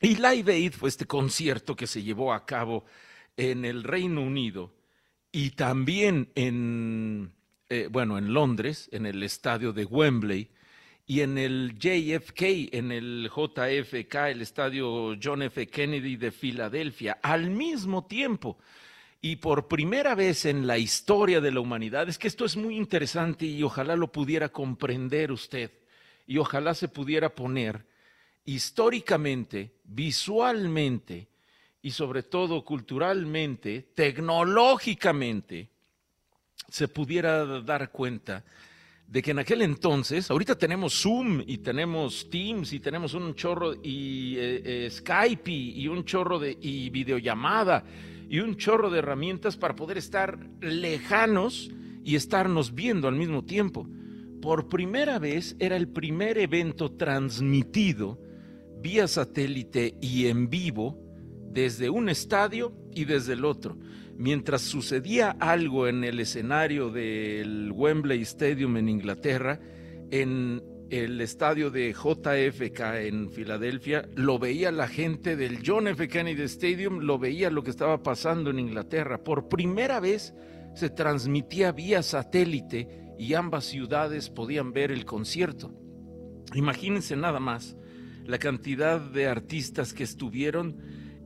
Y 0.02 0.16
Live 0.16 0.52
Aid 0.52 0.74
fue 0.74 0.90
este 0.90 1.06
concierto 1.06 1.78
que 1.78 1.88
se 1.88 2.04
llevó 2.04 2.34
a 2.34 2.46
cabo 2.46 2.84
en 3.38 3.64
el 3.64 3.84
Reino 3.84 4.22
Unido 4.22 4.79
y 5.32 5.52
también 5.52 6.32
en, 6.36 7.34
eh, 7.70 7.88
bueno, 7.92 8.18
en 8.18 8.34
Londres, 8.34 8.90
en 8.92 9.06
el 9.06 9.24
estadio 9.24 9.74
de 9.74 9.86
Wembley, 9.86 10.50
y 11.06 11.22
en 11.22 11.40
el 11.40 11.74
JFK, 11.80 12.70
en 12.72 12.92
el 12.92 13.32
JFK, 13.36 14.16
el 14.30 14.42
estadio 14.42 15.18
John 15.22 15.42
F. 15.42 15.68
Kennedy 15.68 16.18
de 16.18 16.32
Filadelfia, 16.32 17.18
al 17.24 17.50
mismo 17.50 18.06
tiempo. 18.06 18.60
Y 19.20 19.38
por 19.38 19.68
primera 19.68 20.14
vez 20.14 20.46
en 20.46 20.68
la 20.68 20.78
historia 20.78 21.42
de 21.42 21.52
la 21.52 21.62
humanidad, 21.62 22.08
es 22.08 22.20
que 22.20 22.28
esto 22.28 22.46
es 22.46 22.56
muy 22.56 22.78
interesante 22.78 23.48
y 23.48 23.64
ojalá 23.64 23.96
lo 23.96 24.12
pudiera 24.12 24.50
comprender 24.50 25.32
usted 25.32 25.72
y 26.28 26.38
ojalá 26.38 26.76
se 26.76 26.88
pudiera 26.88 27.34
poner 27.34 27.88
históricamente, 28.46 29.74
visualmente, 29.84 31.28
y 31.82 31.92
sobre 31.92 32.24
todo 32.24 32.64
culturalmente, 32.64 33.92
tecnológicamente, 33.96 35.70
se 36.68 36.88
pudiera 36.88 37.62
dar 37.62 37.92
cuenta 37.92 38.44
de 39.08 39.24
que 39.24 39.32
en 39.32 39.40
aquel 39.40 39.64
entonces, 39.64 40.30
ahorita 40.30 40.56
tenemos 40.56 41.02
Zoom 41.02 41.42
y 41.48 41.58
tenemos 41.60 42.30
Teams 42.30 42.74
y 42.74 42.80
tenemos 42.80 43.16
un 43.16 43.34
chorro 43.34 43.74
y 43.82 44.36
eh, 44.38 44.62
eh, 44.86 44.90
Skype 44.92 45.50
y, 45.50 45.82
y, 45.82 45.88
un 45.88 46.06
chorro 46.06 46.38
de 46.38 46.56
y 46.62 46.92
videollamada 46.92 47.84
y 48.30 48.40
un 48.40 48.56
chorro 48.56 48.92
de 48.92 49.00
herramientas 49.00 49.58
para 49.58 49.76
poder 49.76 49.98
estar 49.98 50.38
lejanos 50.62 51.72
y 52.04 52.16
estarnos 52.16 52.76
viendo 52.76 53.08
al 53.08 53.16
mismo 53.16 53.44
tiempo. 53.44 53.88
Por 54.42 54.70
primera 54.70 55.18
vez 55.18 55.56
era 55.60 55.76
el 55.76 55.88
primer 55.88 56.38
evento 56.38 56.92
transmitido 56.92 58.20
vía 58.80 59.08
satélite 59.08 59.96
y 60.02 60.28
en 60.28 60.50
vivo 60.50 61.09
desde 61.52 61.90
un 61.90 62.10
estadio 62.10 62.74
y 62.94 63.06
desde 63.06 63.34
el 63.34 63.46
otro. 63.46 63.78
Mientras 64.18 64.62
sucedía 64.62 65.32
algo 65.40 65.88
en 65.88 66.04
el 66.04 66.20
escenario 66.20 66.90
del 66.90 67.72
Wembley 67.74 68.22
Stadium 68.22 68.78
en 68.78 68.90
Inglaterra, 68.90 69.60
en 70.12 70.62
el 70.90 71.22
estadio 71.22 71.70
de 71.70 71.94
JFK 71.94 72.80
en 73.08 73.30
Filadelfia, 73.30 74.10
lo 74.16 74.40
veía 74.40 74.72
la 74.72 74.88
gente 74.88 75.36
del 75.36 75.60
John 75.66 75.88
F. 75.88 76.08
Kennedy 76.08 76.44
Stadium, 76.44 77.00
lo 77.00 77.20
veía 77.20 77.50
lo 77.50 77.64
que 77.64 77.70
estaba 77.70 78.02
pasando 78.02 78.50
en 78.50 78.60
Inglaterra. 78.60 79.24
Por 79.24 79.48
primera 79.48 80.00
vez 80.00 80.34
se 80.76 80.90
transmitía 80.90 81.72
vía 81.72 82.04
satélite 82.04 83.14
y 83.18 83.34
ambas 83.36 83.66
ciudades 83.66 84.30
podían 84.30 84.74
ver 84.74 84.92
el 84.92 85.06
concierto. 85.06 85.72
Imagínense 86.56 87.16
nada 87.16 87.40
más 87.40 87.76
la 88.26 88.38
cantidad 88.38 89.00
de 89.00 89.28
artistas 89.28 89.94
que 89.94 90.04
estuvieron 90.04 90.78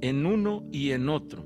en 0.03 0.25
uno 0.25 0.65
y 0.69 0.91
en 0.91 1.07
otro. 1.07 1.45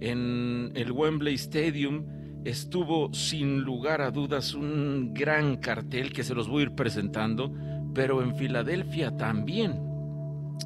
En 0.00 0.70
el 0.76 0.92
Wembley 0.92 1.34
Stadium 1.34 2.06
estuvo 2.44 3.12
sin 3.12 3.62
lugar 3.62 4.00
a 4.00 4.12
dudas 4.12 4.54
un 4.54 5.12
gran 5.12 5.56
cartel 5.56 6.12
que 6.12 6.22
se 6.22 6.32
los 6.32 6.48
voy 6.48 6.60
a 6.60 6.66
ir 6.66 6.74
presentando, 6.76 7.52
pero 7.94 8.22
en 8.22 8.36
Filadelfia 8.36 9.16
también. 9.16 9.80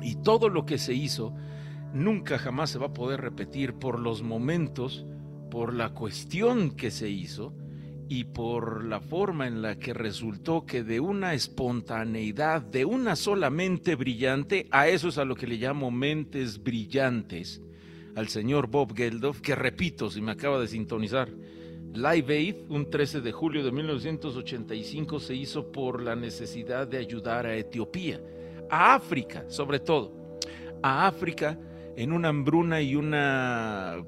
Y 0.02 0.16
todo 0.16 0.50
lo 0.50 0.66
que 0.66 0.76
se 0.76 0.92
hizo 0.92 1.34
nunca 1.94 2.38
jamás 2.38 2.68
se 2.68 2.78
va 2.78 2.88
a 2.88 2.92
poder 2.92 3.22
repetir 3.22 3.72
por 3.72 3.98
los 3.98 4.22
momentos, 4.22 5.06
por 5.50 5.72
la 5.72 5.94
cuestión 5.94 6.72
que 6.72 6.90
se 6.90 7.08
hizo 7.08 7.54
y 8.10 8.24
por 8.24 8.84
la 8.84 8.98
forma 8.98 9.46
en 9.46 9.62
la 9.62 9.78
que 9.78 9.94
resultó 9.94 10.66
que 10.66 10.82
de 10.82 10.98
una 10.98 11.32
espontaneidad, 11.32 12.60
de 12.60 12.84
una 12.84 13.14
sola 13.14 13.50
mente 13.50 13.94
brillante, 13.94 14.66
a 14.72 14.88
eso 14.88 15.10
es 15.10 15.18
a 15.18 15.24
lo 15.24 15.36
que 15.36 15.46
le 15.46 15.58
llamo 15.58 15.92
mentes 15.92 16.60
brillantes, 16.60 17.62
al 18.16 18.26
señor 18.26 18.66
Bob 18.66 18.96
Geldof, 18.96 19.40
que 19.40 19.54
repito, 19.54 20.10
si 20.10 20.20
me 20.20 20.32
acaba 20.32 20.58
de 20.58 20.66
sintonizar, 20.66 21.28
Live 21.94 22.34
Aid, 22.34 22.56
un 22.68 22.90
13 22.90 23.20
de 23.20 23.30
julio 23.30 23.62
de 23.62 23.70
1985, 23.70 25.20
se 25.20 25.36
hizo 25.36 25.70
por 25.70 26.02
la 26.02 26.16
necesidad 26.16 26.88
de 26.88 26.98
ayudar 26.98 27.46
a 27.46 27.54
Etiopía, 27.54 28.20
a 28.68 28.96
África 28.96 29.44
sobre 29.46 29.78
todo, 29.78 30.12
a 30.82 31.06
África 31.06 31.56
en 31.94 32.10
una 32.10 32.30
hambruna 32.30 32.80
y 32.80 32.96
una 32.96 33.98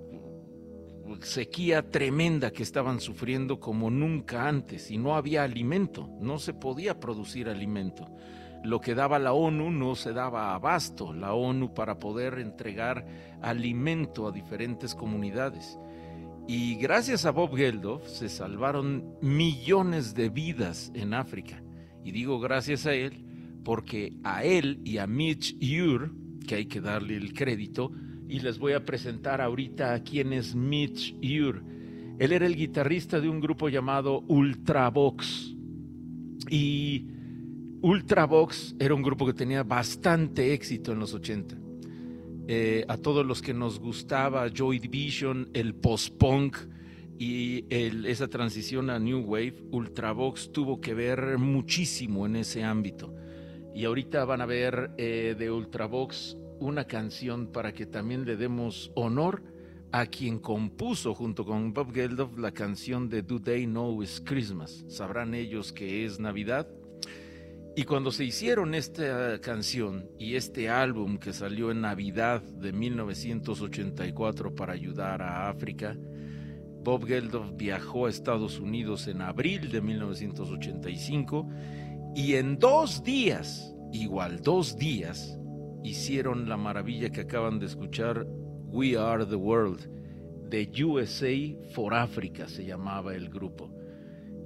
sequía 1.20 1.90
tremenda 1.90 2.50
que 2.50 2.62
estaban 2.62 3.00
sufriendo 3.00 3.60
como 3.60 3.90
nunca 3.90 4.48
antes 4.48 4.90
y 4.90 4.98
no 4.98 5.16
había 5.16 5.44
alimento, 5.44 6.08
no 6.20 6.38
se 6.38 6.54
podía 6.54 6.98
producir 6.98 7.48
alimento. 7.48 8.08
Lo 8.64 8.80
que 8.80 8.94
daba 8.94 9.18
la 9.18 9.32
ONU 9.32 9.70
no 9.70 9.94
se 9.94 10.12
daba 10.12 10.54
abasto, 10.54 11.12
la 11.12 11.34
ONU 11.34 11.74
para 11.74 11.98
poder 11.98 12.38
entregar 12.38 13.06
alimento 13.40 14.26
a 14.26 14.32
diferentes 14.32 14.94
comunidades. 14.94 15.78
Y 16.46 16.76
gracias 16.76 17.24
a 17.24 17.30
Bob 17.30 17.56
Geldof 17.56 18.06
se 18.06 18.28
salvaron 18.28 19.16
millones 19.20 20.14
de 20.14 20.28
vidas 20.28 20.92
en 20.94 21.14
África. 21.14 21.62
Y 22.04 22.12
digo 22.12 22.40
gracias 22.40 22.86
a 22.86 22.94
él 22.94 23.24
porque 23.64 24.12
a 24.24 24.44
él 24.44 24.80
y 24.84 24.98
a 24.98 25.06
Mitch 25.06 25.56
Ure, 25.60 26.10
que 26.46 26.56
hay 26.56 26.66
que 26.66 26.80
darle 26.80 27.16
el 27.16 27.32
crédito, 27.32 27.92
y 28.32 28.40
les 28.40 28.58
voy 28.58 28.72
a 28.72 28.82
presentar 28.82 29.42
ahorita 29.42 29.92
a 29.92 30.02
quién 30.02 30.32
es 30.32 30.54
Mitch 30.54 31.14
Ure. 31.22 31.60
Él 32.18 32.32
era 32.32 32.46
el 32.46 32.56
guitarrista 32.56 33.20
de 33.20 33.28
un 33.28 33.40
grupo 33.40 33.68
llamado 33.68 34.24
Ultravox. 34.26 35.54
Y 36.48 37.08
Ultravox 37.82 38.74
era 38.78 38.94
un 38.94 39.02
grupo 39.02 39.26
que 39.26 39.34
tenía 39.34 39.64
bastante 39.64 40.54
éxito 40.54 40.92
en 40.92 41.00
los 41.00 41.12
80. 41.12 41.58
Eh, 42.48 42.86
a 42.88 42.96
todos 42.96 43.26
los 43.26 43.42
que 43.42 43.52
nos 43.52 43.78
gustaba 43.78 44.48
Joy 44.48 44.78
Division, 44.78 45.50
el 45.52 45.74
post-punk 45.74 46.56
y 47.18 47.66
esa 47.70 48.28
transición 48.28 48.88
a 48.88 48.98
New 48.98 49.26
Wave, 49.26 49.62
Ultravox 49.72 50.52
tuvo 50.52 50.80
que 50.80 50.94
ver 50.94 51.36
muchísimo 51.36 52.24
en 52.24 52.36
ese 52.36 52.64
ámbito. 52.64 53.14
Y 53.74 53.84
ahorita 53.84 54.24
van 54.24 54.40
a 54.40 54.46
ver 54.46 54.92
eh, 54.96 55.36
de 55.38 55.50
Ultravox 55.50 56.38
una 56.62 56.84
canción 56.84 57.48
para 57.48 57.72
que 57.72 57.86
también 57.86 58.24
le 58.24 58.36
demos 58.36 58.92
honor 58.94 59.42
a 59.90 60.06
quien 60.06 60.38
compuso 60.38 61.14
junto 61.14 61.44
con 61.44 61.74
Bob 61.74 61.92
Geldof 61.92 62.38
la 62.38 62.52
canción 62.52 63.08
de 63.08 63.22
Do 63.22 63.40
They 63.40 63.66
Know 63.66 64.02
It's 64.02 64.22
Christmas. 64.24 64.84
Sabrán 64.88 65.34
ellos 65.34 65.72
que 65.72 66.04
es 66.04 66.18
Navidad. 66.18 66.66
Y 67.74 67.84
cuando 67.84 68.12
se 68.12 68.24
hicieron 68.24 68.74
esta 68.74 69.40
canción 69.40 70.08
y 70.18 70.36
este 70.36 70.68
álbum 70.68 71.18
que 71.18 71.32
salió 71.32 71.70
en 71.70 71.80
Navidad 71.80 72.42
de 72.42 72.72
1984 72.72 74.54
para 74.54 74.72
ayudar 74.72 75.22
a 75.22 75.48
África, 75.48 75.96
Bob 76.84 77.06
Geldof 77.06 77.50
viajó 77.54 78.06
a 78.06 78.10
Estados 78.10 78.60
Unidos 78.60 79.08
en 79.08 79.20
abril 79.20 79.70
de 79.70 79.80
1985 79.80 81.48
y 82.14 82.34
en 82.34 82.58
dos 82.58 83.02
días, 83.02 83.74
igual 83.92 84.40
dos 84.42 84.76
días, 84.76 85.38
hicieron 85.84 86.48
la 86.48 86.56
maravilla 86.56 87.10
que 87.10 87.22
acaban 87.22 87.58
de 87.58 87.66
escuchar, 87.66 88.26
We 88.66 88.96
Are 88.96 89.26
the 89.26 89.36
World, 89.36 89.88
de 90.48 90.70
USA 90.84 91.72
for 91.72 91.94
Africa 91.94 92.46
se 92.46 92.64
llamaba 92.64 93.14
el 93.14 93.30
grupo. 93.30 93.70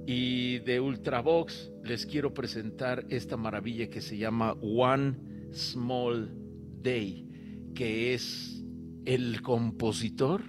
Y 0.05 0.59
de 0.59 0.79
Ultravox 0.79 1.71
les 1.83 2.05
quiero 2.05 2.33
presentar 2.33 3.05
esta 3.09 3.35
maravilla 3.35 3.89
que 3.89 3.99
se 3.99 4.17
llama 4.17 4.53
One 4.61 5.17
Small 5.51 6.33
Day, 6.81 7.27
que 7.75 8.13
es 8.13 8.63
el 9.05 9.41
compositor, 9.41 10.43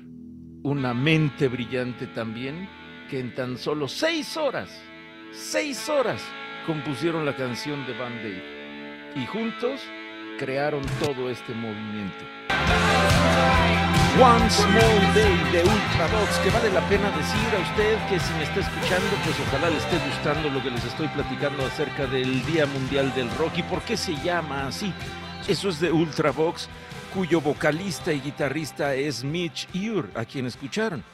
una 0.62 0.94
mente 0.94 1.48
brillante 1.48 2.06
también, 2.06 2.68
que 3.10 3.18
en 3.18 3.34
tan 3.34 3.58
solo 3.58 3.88
seis 3.88 4.36
horas, 4.36 4.70
seis 5.32 5.88
horas, 5.88 6.22
compusieron 6.66 7.26
la 7.26 7.34
canción 7.34 7.84
de 7.86 7.98
Band 7.98 8.24
Aid. 8.24 9.22
Y 9.22 9.26
juntos 9.26 9.80
crearon 10.38 10.82
todo 11.00 11.28
este 11.28 11.52
movimiento. 11.52 12.24
One 14.20 14.50
Small 14.50 15.14
Day 15.14 15.52
de 15.52 15.62
Ultravox, 15.62 16.38
que 16.42 16.50
vale 16.50 16.70
la 16.70 16.88
pena 16.88 17.10
decir 17.10 17.48
a 17.54 17.70
usted 17.70 17.98
que 18.08 18.18
si 18.18 18.32
me 18.34 18.44
está 18.44 18.60
escuchando, 18.60 19.10
pues 19.24 19.36
ojalá 19.46 19.68
le 19.68 19.76
esté 19.76 19.98
gustando 19.98 20.48
lo 20.48 20.62
que 20.62 20.70
les 20.70 20.84
estoy 20.84 21.08
platicando 21.08 21.66
acerca 21.66 22.06
del 22.06 22.44
Día 22.46 22.66
Mundial 22.66 23.12
del 23.14 23.30
Rock 23.32 23.58
y 23.58 23.62
por 23.64 23.82
qué 23.82 23.96
se 23.96 24.16
llama 24.16 24.68
así. 24.68 24.92
Eso 25.46 25.68
es 25.68 25.80
de 25.80 25.92
Ultravox, 25.92 26.68
cuyo 27.12 27.40
vocalista 27.40 28.12
y 28.12 28.20
guitarrista 28.20 28.94
es 28.94 29.24
Mitch 29.24 29.68
Ure, 29.74 30.08
a 30.14 30.24
quien 30.24 30.46
escucharon. 30.46 31.04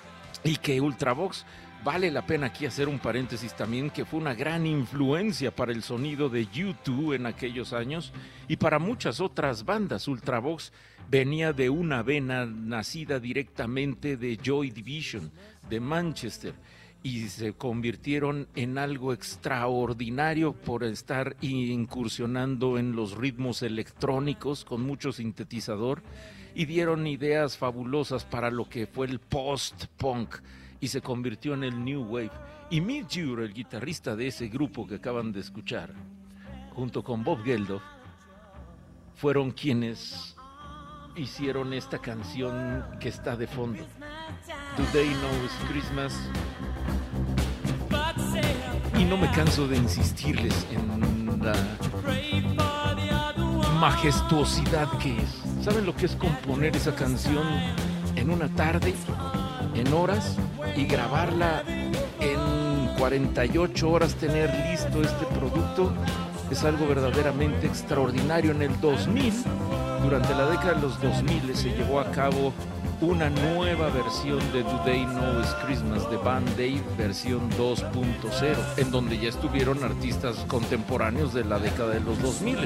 Y 0.43 0.57
que 0.57 0.81
Ultravox 0.81 1.47
Vale 1.85 2.11
la 2.11 2.25
pena 2.25 2.47
aquí 2.47 2.65
hacer 2.65 2.89
un 2.89 2.99
paréntesis 2.99 3.55
también 3.55 3.91
que 3.91 4.07
fue 4.07 4.19
una 4.19 4.33
gran 4.33 4.65
influencia 4.65 5.55
para 5.55 5.71
el 5.71 5.83
sonido 5.83 6.31
de 6.31 6.49
U2 6.49 7.17
en 7.17 7.27
aquellos 7.27 7.75
años 7.75 8.11
y 8.49 8.57
para 8.57 8.79
muchas 8.79 9.21
otras 9.21 9.67
bandas. 9.67 10.09
Ultravox 10.09 10.73
venía 11.11 11.53
de 11.53 11.69
una 11.69 12.03
vena 12.03 12.47
nacida 12.47 13.21
directamente 13.21 14.17
de 14.17 14.39
Joy 14.43 14.71
Division, 14.71 15.31
de 15.69 15.79
Manchester, 15.79 16.55
y 17.03 17.29
se 17.29 17.53
convirtieron 17.53 18.49
en 18.55 18.79
algo 18.79 19.13
extraordinario 19.13 20.55
por 20.55 20.85
estar 20.85 21.37
incursionando 21.43 22.79
en 22.79 22.97
los 22.97 23.15
ritmos 23.15 23.61
electrónicos 23.61 24.65
con 24.65 24.81
mucho 24.81 25.13
sintetizador 25.13 26.03
y 26.55 26.65
dieron 26.65 27.07
ideas 27.07 27.59
fabulosas 27.59 28.25
para 28.25 28.51
lo 28.51 28.71
que 28.71 28.87
fue 28.87 29.07
el 29.07 29.19
post-punk 29.19 30.37
y 30.85 30.89
se 30.89 31.01
convirtió 31.01 31.55
en 31.55 31.65
el 31.65 31.83
New 31.83 32.03
Wave. 32.03 32.31
Y 32.69 32.83
Mick 32.83 33.07
Jure, 33.11 33.47
el 33.47 33.55
guitarrista 33.55 34.15
de 34.15 34.27
ese 34.27 34.49
grupo 34.49 34.87
que 34.87 34.97
acaban 34.97 35.33
de 35.33 35.41
escuchar, 35.41 35.95
junto 36.75 37.03
con 37.03 37.25
Bob 37.25 37.43
Geldof, 37.43 37.83
fueron 39.15 39.51
quienes 39.53 40.37
hicieron 41.17 41.73
esta 41.73 41.99
canción 42.01 42.85
que 43.01 43.09
está 43.09 43.35
de 43.35 43.47
fondo. 43.47 43.83
Today 44.77 45.09
Knows 45.09 45.71
Christmas. 45.71 46.31
Y 48.99 49.07
no 49.07 49.17
me 49.17 49.31
canso 49.31 49.67
de 49.67 49.79
insistirles 49.79 50.67
en 50.71 51.41
la 51.43 51.55
majestuosidad 53.81 54.91
que 54.99 55.17
es. 55.17 55.65
¿Saben 55.65 55.87
lo 55.87 55.97
que 55.97 56.05
es 56.05 56.15
componer 56.15 56.77
esa 56.77 56.95
canción 56.95 57.47
en 58.17 58.29
una 58.29 58.51
tarde, 58.51 58.93
en 59.75 59.91
horas? 59.95 60.37
Y 60.77 60.87
grabarla 60.87 61.63
en 62.21 62.89
48 62.99 63.91
horas, 63.91 64.15
tener 64.15 64.53
listo 64.71 65.03
este 65.03 65.27
producto, 65.27 65.93
es 66.51 66.65
algo 66.65 66.87
verdaderamente 66.87 67.67
extraordinario. 67.67 68.53
En 68.53 68.63
el 68.63 68.81
2000, 68.81 69.33
durante 70.03 70.35
la 70.35 70.47
década 70.47 70.75
de 70.75 70.81
los 70.81 71.01
2000, 71.01 71.55
se 71.55 71.71
llevó 71.71 72.01
a 72.01 72.11
cabo 72.11 72.53
una 73.01 73.29
nueva 73.29 73.89
versión 73.91 74.39
de 74.53 74.63
Do 74.63 74.81
They 74.85 75.05
Know 75.05 75.43
Christmas 75.65 76.09
de 76.11 76.17
Band 76.17 76.59
Aid 76.59 76.81
versión 76.97 77.51
2.0, 77.53 78.57
en 78.79 78.91
donde 78.91 79.19
ya 79.19 79.29
estuvieron 79.29 79.83
artistas 79.83 80.37
contemporáneos 80.49 81.35
de 81.35 81.45
la 81.45 81.59
década 81.59 81.95
de 81.95 82.01
los 82.01 82.21
2000. 82.23 82.59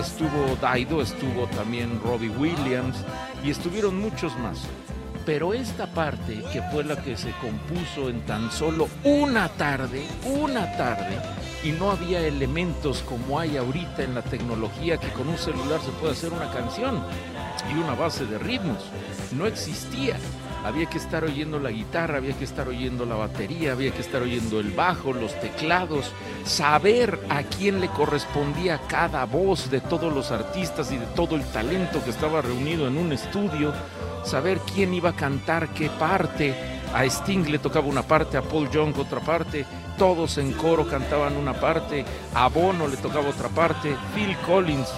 Estuvo 0.00 0.56
Daido, 0.60 1.02
estuvo 1.02 1.46
también 1.56 2.00
Robbie 2.02 2.30
Williams 2.30 2.96
y 3.44 3.50
estuvieron 3.50 4.00
muchos 4.00 4.36
más. 4.38 4.66
Pero 5.26 5.52
esta 5.52 5.88
parte, 5.88 6.40
que 6.52 6.62
fue 6.70 6.84
la 6.84 7.02
que 7.02 7.16
se 7.16 7.32
compuso 7.40 8.08
en 8.08 8.20
tan 8.26 8.48
solo 8.52 8.88
una 9.02 9.48
tarde, 9.48 10.06
una 10.24 10.70
tarde, 10.76 11.18
y 11.64 11.72
no 11.72 11.90
había 11.90 12.20
elementos 12.20 13.02
como 13.02 13.40
hay 13.40 13.56
ahorita 13.56 14.04
en 14.04 14.14
la 14.14 14.22
tecnología 14.22 14.98
que 14.98 15.08
con 15.08 15.28
un 15.28 15.36
celular 15.36 15.80
se 15.80 15.90
puede 15.90 16.12
hacer 16.12 16.32
una 16.32 16.48
canción 16.52 17.02
y 17.68 17.76
una 17.76 17.94
base 17.94 18.24
de 18.24 18.38
ritmos. 18.38 18.84
No 19.32 19.46
existía. 19.46 20.16
Había 20.64 20.86
que 20.86 20.98
estar 20.98 21.24
oyendo 21.24 21.58
la 21.58 21.70
guitarra, 21.70 22.18
había 22.18 22.36
que 22.38 22.44
estar 22.44 22.68
oyendo 22.68 23.04
la 23.04 23.16
batería, 23.16 23.72
había 23.72 23.90
que 23.90 24.02
estar 24.02 24.22
oyendo 24.22 24.60
el 24.60 24.70
bajo, 24.70 25.12
los 25.12 25.38
teclados, 25.40 26.12
saber 26.44 27.20
a 27.28 27.42
quién 27.42 27.80
le 27.80 27.88
correspondía 27.88 28.80
cada 28.88 29.24
voz 29.24 29.70
de 29.70 29.80
todos 29.80 30.12
los 30.12 30.30
artistas 30.30 30.92
y 30.92 30.98
de 30.98 31.06
todo 31.06 31.34
el 31.34 31.44
talento 31.46 32.02
que 32.04 32.10
estaba 32.10 32.42
reunido 32.42 32.86
en 32.86 32.96
un 32.96 33.12
estudio 33.12 33.72
saber 34.26 34.60
quién 34.74 34.92
iba 34.92 35.10
a 35.10 35.16
cantar 35.16 35.68
qué 35.68 35.88
parte. 35.88 36.54
A 36.92 37.04
Sting 37.04 37.48
le 37.48 37.58
tocaba 37.58 37.86
una 37.86 38.02
parte, 38.02 38.36
a 38.36 38.42
Paul 38.42 38.70
Young 38.70 38.96
otra 38.98 39.20
parte, 39.20 39.64
todos 39.98 40.38
en 40.38 40.52
coro 40.52 40.86
cantaban 40.86 41.36
una 41.36 41.52
parte, 41.52 42.04
a 42.34 42.48
Bono 42.48 42.86
le 42.86 42.96
tocaba 42.96 43.28
otra 43.28 43.48
parte, 43.48 43.94
Phil 44.14 44.36
Collins 44.46 44.88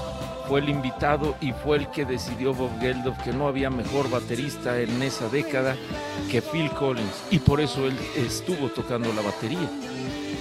fue 0.48 0.60
el 0.60 0.68
invitado 0.68 1.36
y 1.40 1.52
fue 1.52 1.76
el 1.76 1.90
que 1.90 2.04
decidió 2.04 2.54
Bob 2.54 2.78
Geldof 2.80 3.18
que 3.22 3.32
no 3.32 3.48
había 3.48 3.68
mejor 3.68 4.08
baterista 4.08 4.80
en 4.80 5.02
esa 5.02 5.28
década 5.28 5.76
que 6.30 6.40
Phil 6.40 6.70
Collins 6.70 7.24
y 7.30 7.38
por 7.38 7.60
eso 7.60 7.86
él 7.86 7.96
estuvo 8.16 8.68
tocando 8.68 9.12
la 9.12 9.22
batería 9.22 9.68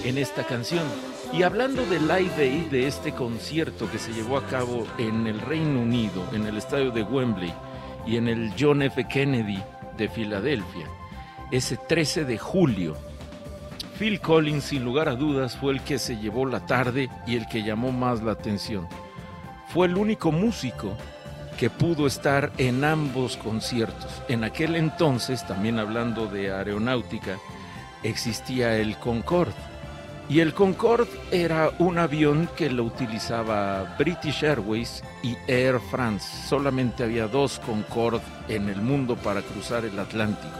en 0.04 0.16
esta 0.16 0.44
canción. 0.44 0.84
Y 1.32 1.42
hablando 1.42 1.84
del 1.84 2.08
Live 2.08 2.68
de 2.70 2.86
este 2.86 3.12
concierto 3.12 3.90
que 3.90 3.98
se 3.98 4.12
llevó 4.12 4.38
a 4.38 4.46
cabo 4.46 4.86
en 4.96 5.26
el 5.26 5.40
Reino 5.40 5.80
Unido, 5.80 6.24
en 6.32 6.46
el 6.46 6.56
estadio 6.56 6.90
de 6.90 7.02
Wembley, 7.02 7.52
y 8.06 8.16
en 8.16 8.28
el 8.28 8.52
John 8.58 8.82
F. 8.82 9.06
Kennedy 9.06 9.62
de 9.96 10.08
Filadelfia, 10.08 10.86
ese 11.50 11.76
13 11.76 12.24
de 12.24 12.38
julio. 12.38 12.96
Phil 13.98 14.20
Collins, 14.20 14.64
sin 14.64 14.84
lugar 14.84 15.08
a 15.08 15.16
dudas, 15.16 15.56
fue 15.56 15.72
el 15.72 15.80
que 15.80 15.98
se 15.98 16.16
llevó 16.16 16.46
la 16.46 16.64
tarde 16.66 17.10
y 17.26 17.36
el 17.36 17.48
que 17.48 17.62
llamó 17.62 17.90
más 17.90 18.22
la 18.22 18.32
atención. 18.32 18.86
Fue 19.68 19.86
el 19.86 19.96
único 19.96 20.30
músico 20.30 20.96
que 21.58 21.68
pudo 21.68 22.06
estar 22.06 22.52
en 22.58 22.84
ambos 22.84 23.36
conciertos. 23.36 24.22
En 24.28 24.44
aquel 24.44 24.76
entonces, 24.76 25.44
también 25.46 25.80
hablando 25.80 26.26
de 26.28 26.52
aeronáutica, 26.52 27.38
existía 28.04 28.76
el 28.76 28.96
Concorde. 28.98 29.52
Y 30.28 30.40
el 30.40 30.52
Concorde 30.52 31.08
era 31.30 31.72
un 31.78 31.98
avión 31.98 32.50
que 32.54 32.68
lo 32.68 32.84
utilizaba 32.84 33.96
British 33.98 34.44
Airways 34.44 35.02
y 35.22 35.36
Air 35.46 35.80
France. 35.90 36.28
Solamente 36.46 37.04
había 37.04 37.26
dos 37.28 37.58
Concorde 37.60 38.22
en 38.48 38.68
el 38.68 38.82
mundo 38.82 39.16
para 39.16 39.40
cruzar 39.40 39.86
el 39.86 39.98
Atlántico. 39.98 40.58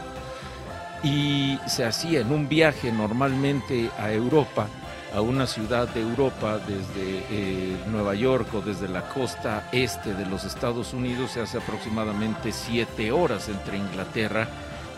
Y 1.03 1.59
se 1.67 1.85
hacía 1.85 2.21
en 2.21 2.31
un 2.31 2.49
viaje 2.49 2.91
normalmente 2.91 3.91
a 3.99 4.11
Europa 4.11 4.67
a 5.13 5.21
una 5.21 5.47
ciudad 5.47 5.87
de 5.89 6.01
Europa 6.01 6.59
desde 6.59 7.23
eh, 7.31 7.77
Nueva 7.91 8.13
York 8.13 8.47
o 8.53 8.61
desde 8.61 8.87
la 8.87 9.07
costa 9.09 9.67
este 9.71 10.13
de 10.13 10.25
los 10.25 10.43
Estados 10.43 10.93
Unidos 10.93 11.31
se 11.31 11.41
hace 11.41 11.57
aproximadamente 11.57 12.51
siete 12.51 13.11
horas 13.11 13.49
entre 13.49 13.77
Inglaterra 13.77 14.47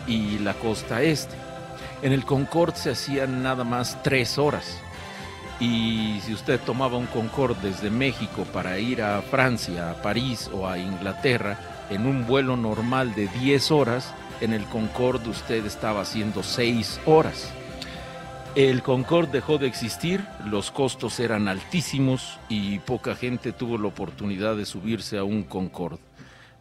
y 0.06 0.38
la 0.38 0.54
costa 0.54 1.02
este. 1.02 1.41
En 2.02 2.12
el 2.12 2.24
Concorde 2.24 2.76
se 2.76 2.90
hacían 2.90 3.44
nada 3.44 3.62
más 3.62 4.02
tres 4.02 4.36
horas. 4.36 4.80
Y 5.60 6.18
si 6.22 6.34
usted 6.34 6.58
tomaba 6.60 6.98
un 6.98 7.06
Concorde 7.06 7.70
desde 7.70 7.90
México 7.90 8.44
para 8.52 8.80
ir 8.80 9.00
a 9.00 9.22
Francia, 9.22 9.92
a 9.92 10.02
París 10.02 10.50
o 10.52 10.66
a 10.66 10.78
Inglaterra, 10.78 11.86
en 11.90 12.06
un 12.06 12.26
vuelo 12.26 12.56
normal 12.56 13.14
de 13.14 13.28
10 13.28 13.70
horas, 13.70 14.12
en 14.40 14.52
el 14.52 14.64
Concorde 14.64 15.30
usted 15.30 15.64
estaba 15.64 16.00
haciendo 16.00 16.42
seis 16.42 17.00
horas. 17.06 17.52
El 18.56 18.82
Concorde 18.82 19.30
dejó 19.30 19.58
de 19.58 19.68
existir, 19.68 20.26
los 20.44 20.72
costos 20.72 21.20
eran 21.20 21.46
altísimos 21.46 22.40
y 22.48 22.80
poca 22.80 23.14
gente 23.14 23.52
tuvo 23.52 23.78
la 23.78 23.86
oportunidad 23.86 24.56
de 24.56 24.66
subirse 24.66 25.18
a 25.18 25.24
un 25.24 25.44
Concorde. 25.44 26.02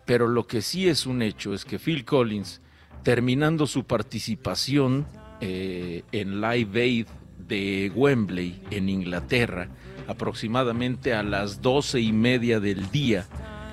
Pero 0.06 0.28
lo 0.28 0.46
que 0.46 0.62
sí 0.62 0.88
es 0.88 1.08
un 1.08 1.24
hecho 1.24 1.56
es 1.56 1.66
que 1.66 1.80
Phil 1.80 2.06
Collins, 2.06 2.62
terminando 3.02 3.66
su 3.66 3.86
participación 3.86 5.08
eh, 5.42 6.04
en 6.12 6.40
Live 6.42 6.82
Aid 6.82 7.08
de 7.48 7.92
Wembley 7.96 8.62
en 8.72 8.90
Inglaterra, 8.90 9.68
aproximadamente 10.08 11.14
a 11.14 11.24
las 11.24 11.62
doce 11.62 12.00
y 12.00 12.14
media 12.14 12.60
del 12.60 12.90
día, 12.92 13.26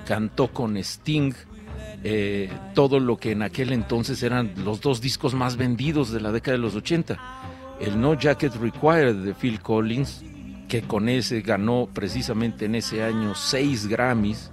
cantó 0.07 0.51
con 0.51 0.77
Sting 0.77 1.33
eh, 2.03 2.49
todo 2.73 2.99
lo 2.99 3.17
que 3.17 3.31
en 3.31 3.41
aquel 3.41 3.71
entonces 3.71 4.23
eran 4.23 4.53
los 4.63 4.81
dos 4.81 5.01
discos 5.01 5.33
más 5.33 5.57
vendidos 5.57 6.11
de 6.11 6.21
la 6.21 6.31
década 6.31 6.57
de 6.57 6.63
los 6.63 6.75
80 6.75 7.39
el 7.79 7.99
No 7.99 8.13
Jacket 8.13 8.55
Required 8.55 9.15
de 9.15 9.33
Phil 9.33 9.61
Collins, 9.61 10.23
que 10.67 10.81
con 10.81 11.09
ese 11.09 11.41
ganó 11.41 11.89
precisamente 11.93 12.65
en 12.65 12.75
ese 12.75 13.03
año 13.03 13.33
seis 13.35 13.87
Grammys, 13.87 14.51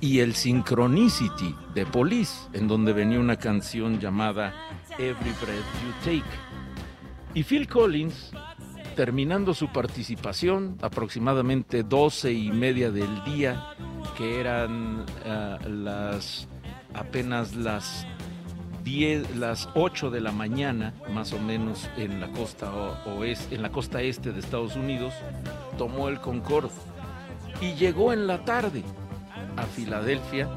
y 0.00 0.20
el 0.20 0.34
Synchronicity 0.34 1.54
de 1.74 1.86
Police, 1.86 2.48
en 2.52 2.68
donde 2.68 2.92
venía 2.92 3.18
una 3.18 3.36
canción 3.36 3.98
llamada 3.98 4.54
Every 4.98 5.32
Breath 5.40 5.64
You 5.82 5.92
Take. 6.04 6.30
Y 7.34 7.44
Phil 7.44 7.68
Collins, 7.68 8.32
terminando 8.96 9.54
su 9.54 9.68
participación, 9.68 10.76
aproximadamente 10.82 11.82
doce 11.82 12.32
y 12.32 12.50
media 12.50 12.90
del 12.90 13.22
día, 13.24 13.74
que 14.16 14.40
eran 14.40 15.06
ah, 15.24 15.58
las 15.66 16.48
apenas 16.94 17.54
las 17.54 18.06
las 19.34 19.68
8 19.74 20.10
de 20.10 20.20
la 20.20 20.32
mañana, 20.32 20.94
más 21.12 21.32
o 21.32 21.38
menos 21.38 21.90
en 21.96 22.20
la 22.20 22.28
costa 22.28 22.72
en 23.50 23.62
la 23.62 23.70
costa 23.70 24.00
este 24.00 24.32
de 24.32 24.40
Estados 24.40 24.76
Unidos, 24.76 25.12
tomó 25.76 26.08
el 26.08 26.20
Concorde 26.20 26.70
y 27.60 27.74
llegó 27.74 28.12
en 28.12 28.26
la 28.26 28.44
tarde 28.44 28.82
a 29.56 29.64
Filadelfia 29.64 30.48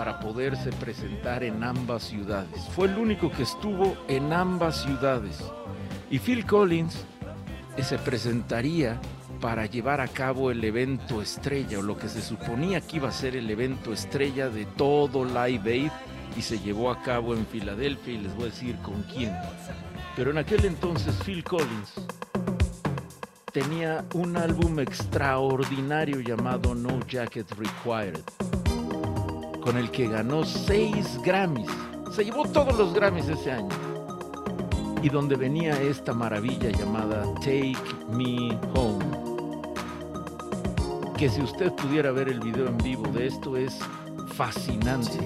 para 0.00 0.18
poderse 0.18 0.72
presentar 0.72 1.44
en 1.44 1.62
ambas 1.62 2.04
ciudades. 2.04 2.58
Fue 2.74 2.88
el 2.88 2.96
único 2.96 3.30
que 3.30 3.42
estuvo 3.42 3.98
en 4.08 4.32
ambas 4.32 4.80
ciudades. 4.82 5.44
Y 6.10 6.18
Phil 6.18 6.46
Collins 6.46 7.04
eh, 7.76 7.82
se 7.82 7.98
presentaría 7.98 8.98
para 9.42 9.66
llevar 9.66 10.00
a 10.00 10.08
cabo 10.08 10.50
el 10.50 10.64
evento 10.64 11.20
estrella, 11.20 11.80
o 11.80 11.82
lo 11.82 11.98
que 11.98 12.08
se 12.08 12.22
suponía 12.22 12.80
que 12.80 12.96
iba 12.96 13.10
a 13.10 13.12
ser 13.12 13.36
el 13.36 13.50
evento 13.50 13.92
estrella 13.92 14.48
de 14.48 14.64
todo 14.64 15.22
Live 15.22 15.70
Aid 15.70 15.92
y 16.34 16.40
se 16.40 16.58
llevó 16.58 16.90
a 16.90 17.02
cabo 17.02 17.34
en 17.34 17.44
Filadelfia 17.44 18.14
y 18.14 18.20
les 18.20 18.34
voy 18.34 18.44
a 18.44 18.46
decir 18.46 18.76
con 18.78 19.02
quién. 19.02 19.36
Pero 20.16 20.30
en 20.30 20.38
aquel 20.38 20.64
entonces 20.64 21.14
Phil 21.26 21.44
Collins 21.44 21.92
tenía 23.52 24.06
un 24.14 24.38
álbum 24.38 24.80
extraordinario 24.80 26.20
llamado 26.20 26.74
No 26.74 27.06
Jacket 27.06 27.50
Required, 27.50 28.22
con 29.70 29.78
el 29.78 29.92
que 29.92 30.08
ganó 30.08 30.44
seis 30.44 31.20
Grammys. 31.24 31.70
Se 32.10 32.24
llevó 32.24 32.42
todos 32.42 32.76
los 32.76 32.92
Grammys 32.92 33.28
ese 33.28 33.52
año. 33.52 33.68
Y 35.00 35.08
donde 35.08 35.36
venía 35.36 35.80
esta 35.80 36.12
maravilla 36.12 36.70
llamada 36.70 37.22
Take 37.34 37.76
Me 38.10 38.58
Home. 38.74 39.04
Que 41.16 41.28
si 41.28 41.40
usted 41.40 41.70
pudiera 41.74 42.10
ver 42.10 42.28
el 42.28 42.40
video 42.40 42.66
en 42.66 42.78
vivo 42.78 43.06
de 43.12 43.28
esto 43.28 43.56
es 43.56 43.78
fascinante 44.34 45.20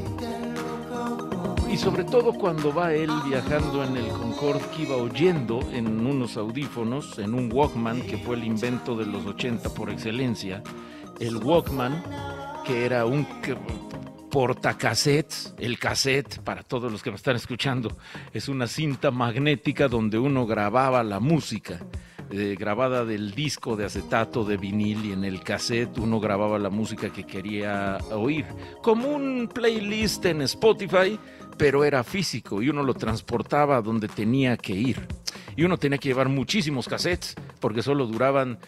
y 1.70 1.76
sobre 1.78 2.04
todo 2.04 2.35
cuando 2.35 2.72
va 2.72 2.92
él 2.92 3.11
viajando 3.26 3.83
en 3.83 3.96
el 3.96 4.09
Concorde 4.09 4.62
que 4.76 4.83
iba 4.83 4.96
oyendo 4.96 5.61
en 5.72 6.07
unos 6.07 6.37
audífonos, 6.37 7.18
en 7.18 7.35
un 7.35 7.50
Walkman, 7.50 8.02
que 8.02 8.18
fue 8.18 8.37
el 8.37 8.44
invento 8.44 8.94
de 8.94 9.07
los 9.07 9.24
80 9.24 9.70
por 9.70 9.90
excelencia, 9.90 10.62
el 11.18 11.37
Walkman, 11.38 12.04
que 12.64 12.85
era 12.85 13.07
un 13.07 13.24
portacassettes, 14.35 15.55
el 15.59 15.79
cassette, 15.79 16.40
para 16.40 16.64
todos 16.64 16.90
los 16.90 17.05
que 17.05 17.11
me 17.11 17.14
están 17.14 17.37
escuchando, 17.37 17.97
es 18.33 18.49
una 18.49 18.66
cinta 18.66 19.12
magnética 19.12 19.87
donde 19.87 20.18
uno 20.18 20.44
grababa 20.44 21.05
la 21.05 21.20
música. 21.20 21.79
Eh, 22.31 22.57
grabada 22.59 23.05
del 23.05 23.33
disco 23.33 23.77
de 23.77 23.85
acetato 23.85 24.44
de 24.44 24.57
vinil 24.57 25.05
y 25.05 25.12
en 25.12 25.23
el 25.23 25.40
cassette 25.44 25.99
uno 25.99 26.18
grababa 26.18 26.59
la 26.59 26.70
música 26.70 27.12
que 27.12 27.23
quería 27.23 27.99
oír, 28.11 28.44
como 28.83 29.07
un 29.07 29.49
playlist 29.55 30.25
en 30.25 30.42
Spotify, 30.42 31.16
pero 31.57 31.85
era 31.85 32.03
físico 32.03 32.61
y 32.61 32.70
uno 32.70 32.83
lo 32.83 32.94
transportaba 32.94 33.81
donde 33.83 34.09
tenía 34.09 34.57
que 34.57 34.73
ir. 34.73 35.07
Y 35.57 35.62
uno 35.62 35.77
tenía 35.77 35.99
que 35.99 36.09
llevar 36.09 36.29
muchísimos 36.29 36.88
cassettes 36.88 37.37
porque 37.61 37.83
solo 37.83 38.07
duraban 38.07 38.59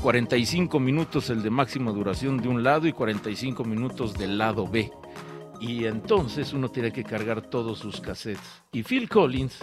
45 0.00 0.76
eh, 0.76 0.80
minutos 0.80 1.30
el 1.30 1.42
de 1.42 1.50
máxima 1.50 1.90
duración 1.90 2.36
de 2.36 2.48
un 2.48 2.62
lado 2.62 2.86
y 2.86 2.92
45 2.92 3.64
minutos 3.64 4.14
del 4.14 4.38
lado 4.38 4.68
B. 4.68 4.92
Y 5.60 5.86
entonces 5.86 6.52
uno 6.52 6.70
tenía 6.70 6.90
que 6.90 7.04
cargar 7.04 7.42
todos 7.42 7.78
sus 7.78 8.00
cassettes. 8.00 8.62
Y 8.72 8.82
Phil 8.82 9.08
Collins 9.08 9.58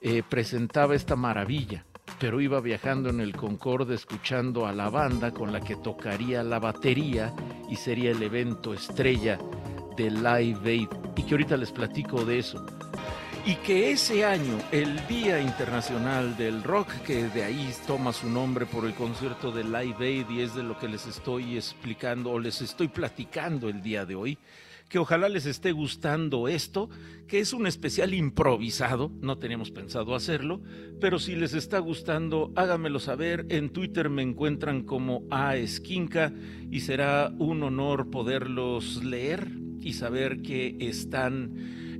eh, 0.00 0.22
presentaba 0.28 0.94
esta 0.94 1.16
maravilla, 1.16 1.84
pero 2.18 2.40
iba 2.40 2.60
viajando 2.60 3.10
en 3.10 3.20
el 3.20 3.34
Concorde 3.34 3.94
escuchando 3.94 4.66
a 4.66 4.72
la 4.72 4.90
banda 4.90 5.32
con 5.32 5.52
la 5.52 5.60
que 5.60 5.76
tocaría 5.76 6.42
la 6.42 6.58
batería 6.58 7.34
y 7.68 7.76
sería 7.76 8.12
el 8.12 8.22
evento 8.22 8.72
estrella 8.72 9.38
de 9.96 10.10
Live 10.10 10.60
Aid 10.64 10.88
y 11.16 11.22
que 11.24 11.32
ahorita 11.32 11.56
les 11.56 11.72
platico 11.72 12.24
de 12.24 12.38
eso. 12.38 12.64
Y 13.44 13.54
que 13.56 13.92
ese 13.92 14.24
año, 14.24 14.58
el 14.72 15.06
Día 15.06 15.40
Internacional 15.40 16.36
del 16.36 16.62
Rock, 16.62 16.90
que 17.06 17.24
de 17.28 17.44
ahí 17.44 17.74
toma 17.86 18.12
su 18.12 18.28
nombre 18.28 18.66
por 18.66 18.84
el 18.84 18.94
concierto 18.94 19.50
de 19.50 19.64
Live 19.64 19.96
Aid 20.00 20.30
y 20.30 20.42
es 20.42 20.54
de 20.54 20.62
lo 20.62 20.78
que 20.78 20.86
les 20.86 21.06
estoy 21.06 21.56
explicando 21.56 22.30
o 22.30 22.38
les 22.38 22.60
estoy 22.60 22.88
platicando 22.88 23.68
el 23.68 23.80
día 23.80 24.04
de 24.04 24.14
hoy, 24.14 24.38
que 24.88 24.98
ojalá 24.98 25.28
les 25.28 25.46
esté 25.46 25.72
gustando 25.72 26.48
esto, 26.48 26.88
que 27.26 27.40
es 27.40 27.52
un 27.52 27.66
especial 27.66 28.14
improvisado, 28.14 29.12
no 29.20 29.38
teníamos 29.38 29.70
pensado 29.70 30.14
hacerlo, 30.14 30.62
pero 31.00 31.18
si 31.18 31.36
les 31.36 31.52
está 31.52 31.78
gustando, 31.78 32.52
háganmelo 32.56 32.98
saber, 32.98 33.46
en 33.50 33.70
Twitter 33.70 34.08
me 34.08 34.22
encuentran 34.22 34.82
como 34.82 35.24
A 35.30 35.56
Esquinca 35.56 36.32
y 36.70 36.80
será 36.80 37.32
un 37.38 37.62
honor 37.62 38.10
poderlos 38.10 39.04
leer 39.04 39.48
y 39.80 39.92
saber 39.92 40.40
que 40.40 40.76
están 40.80 41.52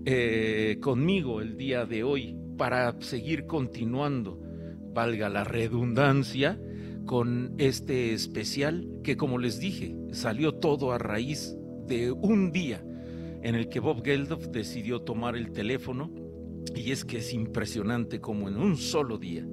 eh, 0.06 0.78
conmigo 0.80 1.40
el 1.42 1.56
día 1.56 1.84
de 1.84 2.04
hoy 2.04 2.36
para 2.56 3.00
seguir 3.00 3.46
continuando, 3.46 4.40
valga 4.94 5.28
la 5.28 5.44
redundancia, 5.44 6.58
con 7.04 7.54
este 7.56 8.12
especial 8.12 8.86
que 9.02 9.16
como 9.16 9.38
les 9.38 9.58
dije, 9.58 9.96
salió 10.12 10.54
todo 10.54 10.92
a 10.92 10.98
raíz 10.98 11.57
de 11.88 12.12
un 12.12 12.52
día 12.52 12.82
en 13.42 13.54
el 13.54 13.68
que 13.68 13.80
Bob 13.80 14.04
Geldof 14.04 14.46
decidió 14.48 15.00
tomar 15.00 15.36
el 15.36 15.50
teléfono 15.50 16.10
y 16.74 16.92
es 16.92 17.04
que 17.04 17.18
es 17.18 17.32
impresionante 17.32 18.20
como 18.20 18.48
en 18.48 18.56
un 18.56 18.76
solo 18.76 19.18
día 19.18 19.46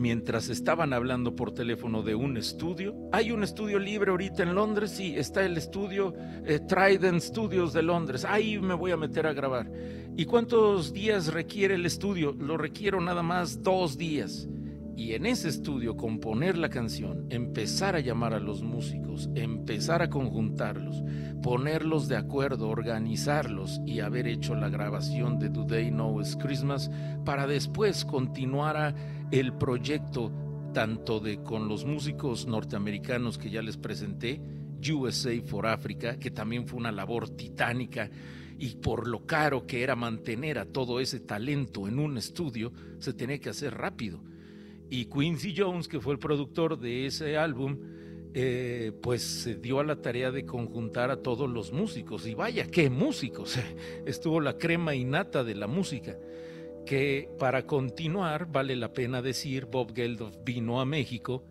mientras 0.00 0.48
estaban 0.48 0.92
hablando 0.92 1.36
por 1.36 1.52
teléfono 1.52 2.02
de 2.02 2.14
un 2.14 2.36
estudio. 2.36 2.94
Hay 3.12 3.32
un 3.32 3.42
estudio 3.42 3.78
libre 3.78 4.10
ahorita 4.10 4.42
en 4.42 4.54
Londres, 4.54 4.92
sí, 4.92 5.14
está 5.16 5.44
el 5.44 5.56
estudio 5.56 6.14
eh, 6.44 6.60
Trident 6.60 7.20
Studios 7.20 7.72
de 7.72 7.82
Londres. 7.82 8.24
Ahí 8.24 8.58
me 8.58 8.74
voy 8.74 8.92
a 8.92 8.96
meter 8.96 9.26
a 9.26 9.32
grabar. 9.32 9.70
¿Y 10.16 10.24
cuántos 10.24 10.92
días 10.92 11.32
requiere 11.32 11.74
el 11.74 11.86
estudio? 11.86 12.32
Lo 12.32 12.56
requiero 12.56 13.00
nada 13.00 13.22
más 13.22 13.62
dos 13.62 13.96
días. 13.96 14.48
Y 14.96 15.14
en 15.14 15.26
ese 15.26 15.48
estudio 15.48 15.96
componer 15.96 16.58
la 16.58 16.68
canción, 16.68 17.26
empezar 17.30 17.96
a 17.96 18.00
llamar 18.00 18.34
a 18.34 18.40
los 18.40 18.62
músicos, 18.62 19.30
empezar 19.34 20.02
a 20.02 20.10
conjuntarlos, 20.10 21.02
ponerlos 21.42 22.08
de 22.08 22.16
acuerdo, 22.16 22.68
organizarlos 22.68 23.80
y 23.86 24.00
haber 24.00 24.26
hecho 24.26 24.54
la 24.54 24.68
grabación 24.68 25.38
de 25.38 25.48
Do 25.48 25.66
They 25.66 25.90
Know 25.90 26.20
It's 26.20 26.36
Christmas 26.36 26.90
para 27.24 27.46
después 27.46 28.04
continuar 28.04 28.94
el 29.30 29.52
proyecto 29.54 30.32
tanto 30.72 31.20
de 31.20 31.42
con 31.42 31.68
los 31.68 31.84
músicos 31.84 32.46
norteamericanos 32.46 33.38
que 33.38 33.50
ya 33.50 33.62
les 33.62 33.76
presenté, 33.76 34.40
USA 34.92 35.40
for 35.44 35.66
Africa, 35.66 36.18
que 36.18 36.30
también 36.30 36.66
fue 36.66 36.78
una 36.78 36.92
labor 36.92 37.28
titánica 37.30 38.10
y 38.58 38.76
por 38.76 39.08
lo 39.08 39.26
caro 39.26 39.66
que 39.66 39.82
era 39.82 39.96
mantener 39.96 40.58
a 40.58 40.66
todo 40.66 41.00
ese 41.00 41.20
talento 41.20 41.88
en 41.88 41.98
un 41.98 42.18
estudio, 42.18 42.72
se 42.98 43.14
tenía 43.14 43.38
que 43.38 43.48
hacer 43.48 43.74
rápido. 43.74 44.22
Y 44.90 45.04
Quincy 45.04 45.54
Jones, 45.56 45.86
que 45.86 46.00
fue 46.00 46.12
el 46.12 46.18
productor 46.18 46.76
de 46.76 47.06
ese 47.06 47.36
álbum, 47.38 47.78
eh, 48.34 48.92
pues 49.00 49.22
se 49.22 49.54
dio 49.54 49.78
a 49.78 49.84
la 49.84 50.02
tarea 50.02 50.32
de 50.32 50.44
conjuntar 50.44 51.12
a 51.12 51.22
todos 51.22 51.48
los 51.48 51.72
músicos. 51.72 52.26
Y 52.26 52.34
vaya, 52.34 52.66
qué 52.66 52.90
músicos. 52.90 53.56
Estuvo 54.04 54.40
la 54.40 54.58
crema 54.58 54.96
innata 54.96 55.44
de 55.44 55.54
la 55.54 55.68
música. 55.68 56.18
Que 56.84 57.28
para 57.38 57.66
continuar, 57.66 58.50
vale 58.50 58.74
la 58.74 58.92
pena 58.92 59.22
decir, 59.22 59.66
Bob 59.66 59.94
Geldof 59.94 60.36
vino 60.44 60.80
a 60.80 60.84
México 60.84 61.44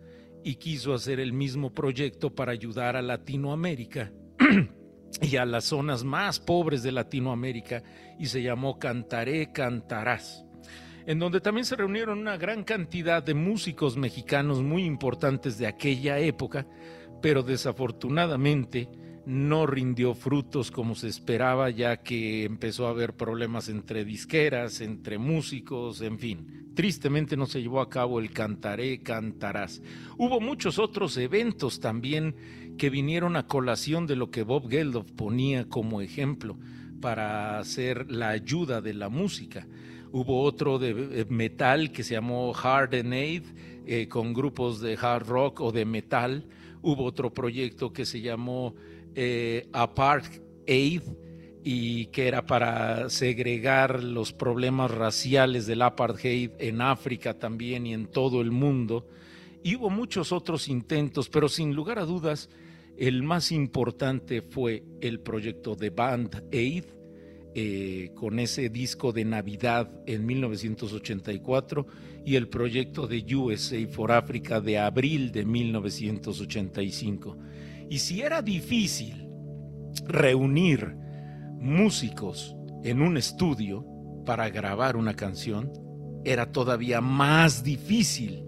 y 0.44 0.56
quiso 0.56 0.92
hacer 0.92 1.18
el 1.18 1.32
mismo 1.32 1.72
proyecto 1.72 2.34
para 2.34 2.52
ayudar 2.52 2.96
a 2.96 3.02
Latinoamérica 3.02 4.12
y 5.22 5.36
a 5.36 5.46
las 5.46 5.64
zonas 5.64 6.04
más 6.04 6.40
pobres 6.40 6.82
de 6.82 6.92
Latinoamérica 6.92 7.82
y 8.18 8.26
se 8.26 8.42
llamó 8.42 8.78
Cantaré, 8.78 9.50
Cantarás 9.52 10.44
en 11.06 11.18
donde 11.18 11.40
también 11.40 11.64
se 11.64 11.76
reunieron 11.76 12.18
una 12.18 12.36
gran 12.36 12.64
cantidad 12.64 13.22
de 13.22 13.34
músicos 13.34 13.96
mexicanos 13.96 14.62
muy 14.62 14.84
importantes 14.84 15.58
de 15.58 15.66
aquella 15.66 16.18
época, 16.18 16.66
pero 17.22 17.42
desafortunadamente 17.42 18.88
no 19.26 19.66
rindió 19.66 20.14
frutos 20.14 20.70
como 20.70 20.94
se 20.94 21.08
esperaba, 21.08 21.70
ya 21.70 21.98
que 21.98 22.44
empezó 22.44 22.86
a 22.86 22.90
haber 22.90 23.14
problemas 23.14 23.68
entre 23.68 24.04
disqueras, 24.04 24.80
entre 24.80 25.18
músicos, 25.18 26.00
en 26.00 26.18
fin. 26.18 26.72
Tristemente 26.74 27.36
no 27.36 27.46
se 27.46 27.60
llevó 27.60 27.80
a 27.80 27.90
cabo 27.90 28.20
el 28.20 28.32
Cantaré, 28.32 29.02
Cantarás. 29.02 29.82
Hubo 30.16 30.40
muchos 30.40 30.78
otros 30.78 31.16
eventos 31.16 31.80
también 31.80 32.34
que 32.78 32.90
vinieron 32.90 33.36
a 33.36 33.46
colación 33.46 34.06
de 34.06 34.16
lo 34.16 34.30
que 34.30 34.42
Bob 34.42 34.68
Geldof 34.70 35.10
ponía 35.12 35.68
como 35.68 36.00
ejemplo 36.00 36.56
para 37.00 37.58
hacer 37.58 38.10
la 38.10 38.30
ayuda 38.30 38.80
de 38.80 38.94
la 38.94 39.08
música. 39.08 39.66
Hubo 40.12 40.42
otro 40.42 40.78
de 40.78 41.26
metal 41.28 41.92
que 41.92 42.02
se 42.02 42.14
llamó 42.14 42.52
Hard 42.54 42.94
and 42.94 43.12
Aid, 43.12 43.44
eh, 43.86 44.08
con 44.08 44.34
grupos 44.34 44.80
de 44.80 44.98
hard 45.00 45.26
rock 45.26 45.60
o 45.60 45.72
de 45.72 45.84
metal. 45.84 46.44
Hubo 46.82 47.04
otro 47.04 47.32
proyecto 47.32 47.92
que 47.92 48.06
se 48.06 48.20
llamó 48.20 48.74
eh, 49.14 49.68
Apart 49.72 50.32
Aid 50.68 51.02
y 51.62 52.06
que 52.06 52.28
era 52.28 52.46
para 52.46 53.10
segregar 53.10 54.02
los 54.02 54.32
problemas 54.32 54.90
raciales 54.90 55.66
del 55.66 55.82
apartheid 55.82 56.50
en 56.58 56.80
África 56.80 57.38
también 57.38 57.86
y 57.86 57.94
en 57.94 58.06
todo 58.06 58.40
el 58.40 58.50
mundo. 58.50 59.06
Y 59.62 59.76
hubo 59.76 59.90
muchos 59.90 60.32
otros 60.32 60.68
intentos, 60.68 61.28
pero 61.28 61.48
sin 61.48 61.74
lugar 61.74 61.98
a 61.98 62.06
dudas, 62.06 62.48
el 63.00 63.22
más 63.22 63.50
importante 63.50 64.42
fue 64.42 64.84
el 65.00 65.20
proyecto 65.20 65.74
de 65.74 65.88
Band 65.88 66.44
Aid, 66.52 66.84
eh, 67.54 68.10
con 68.14 68.38
ese 68.38 68.68
disco 68.68 69.10
de 69.10 69.24
Navidad 69.24 69.90
en 70.06 70.26
1984 70.26 71.86
y 72.26 72.36
el 72.36 72.48
proyecto 72.48 73.06
de 73.06 73.24
USA 73.34 73.86
for 73.88 74.12
Africa 74.12 74.60
de 74.60 74.78
abril 74.78 75.32
de 75.32 75.46
1985. 75.46 77.38
Y 77.88 78.00
si 78.00 78.20
era 78.20 78.42
difícil 78.42 79.26
reunir 80.06 80.94
músicos 81.58 82.54
en 82.84 83.00
un 83.00 83.16
estudio 83.16 83.82
para 84.26 84.50
grabar 84.50 84.98
una 84.98 85.14
canción, 85.14 85.72
era 86.22 86.52
todavía 86.52 87.00
más 87.00 87.64
difícil 87.64 88.44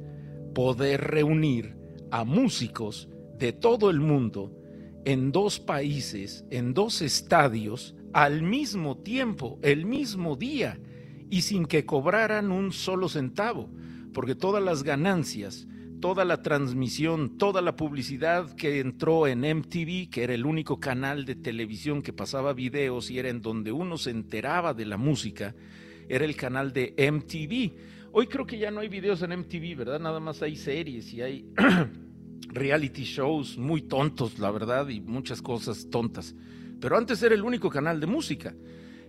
poder 0.54 1.00
reunir 1.00 1.74
a 2.10 2.24
músicos 2.24 3.08
de 3.42 3.52
todo 3.52 3.90
el 3.90 3.98
mundo 3.98 4.56
en 5.04 5.32
dos 5.32 5.58
países, 5.58 6.44
en 6.52 6.74
dos 6.74 7.02
estadios, 7.02 7.96
al 8.12 8.42
mismo 8.42 8.98
tiempo, 8.98 9.58
el 9.62 9.84
mismo 9.84 10.36
día, 10.36 10.78
y 11.28 11.42
sin 11.42 11.66
que 11.66 11.84
cobraran 11.84 12.52
un 12.52 12.70
solo 12.70 13.08
centavo, 13.08 13.68
porque 14.14 14.36
todas 14.36 14.62
las 14.62 14.84
ganancias, 14.84 15.66
toda 16.00 16.24
la 16.24 16.40
transmisión, 16.40 17.36
toda 17.36 17.62
la 17.62 17.74
publicidad 17.74 18.54
que 18.54 18.78
entró 18.78 19.26
en 19.26 19.40
MTV, 19.40 20.08
que 20.08 20.22
era 20.22 20.34
el 20.34 20.46
único 20.46 20.78
canal 20.78 21.24
de 21.24 21.34
televisión 21.34 22.00
que 22.00 22.12
pasaba 22.12 22.52
videos 22.52 23.10
y 23.10 23.18
era 23.18 23.28
en 23.28 23.42
donde 23.42 23.72
uno 23.72 23.98
se 23.98 24.10
enteraba 24.10 24.72
de 24.72 24.86
la 24.86 24.98
música, 24.98 25.56
era 26.08 26.24
el 26.24 26.36
canal 26.36 26.72
de 26.72 26.94
MTV. 26.96 28.12
Hoy 28.12 28.28
creo 28.28 28.46
que 28.46 28.58
ya 28.58 28.70
no 28.70 28.78
hay 28.78 28.88
videos 28.88 29.20
en 29.22 29.36
MTV, 29.36 29.74
¿verdad? 29.78 29.98
Nada 29.98 30.20
más 30.20 30.42
hay 30.42 30.54
series 30.54 31.12
y 31.12 31.22
hay 31.22 31.46
reality 32.52 33.04
shows 33.04 33.56
muy 33.56 33.82
tontos, 33.82 34.38
la 34.38 34.50
verdad, 34.50 34.88
y 34.88 35.00
muchas 35.00 35.42
cosas 35.42 35.88
tontas. 35.90 36.34
Pero 36.80 36.96
antes 36.96 37.22
era 37.22 37.34
el 37.34 37.42
único 37.42 37.70
canal 37.70 38.00
de 38.00 38.06
música. 38.06 38.54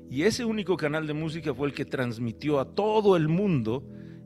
Y 0.10 0.24
ese 0.24 0.46
único 0.46 0.78
canal 0.78 1.08
de 1.08 1.14
música 1.14 1.54
fue 1.54 1.68
el 1.68 1.74
que 1.74 1.86
transmitió 1.86 2.60
a 2.60 2.76
todo 2.76 3.16
el 3.18 3.28
mundo 3.28 3.84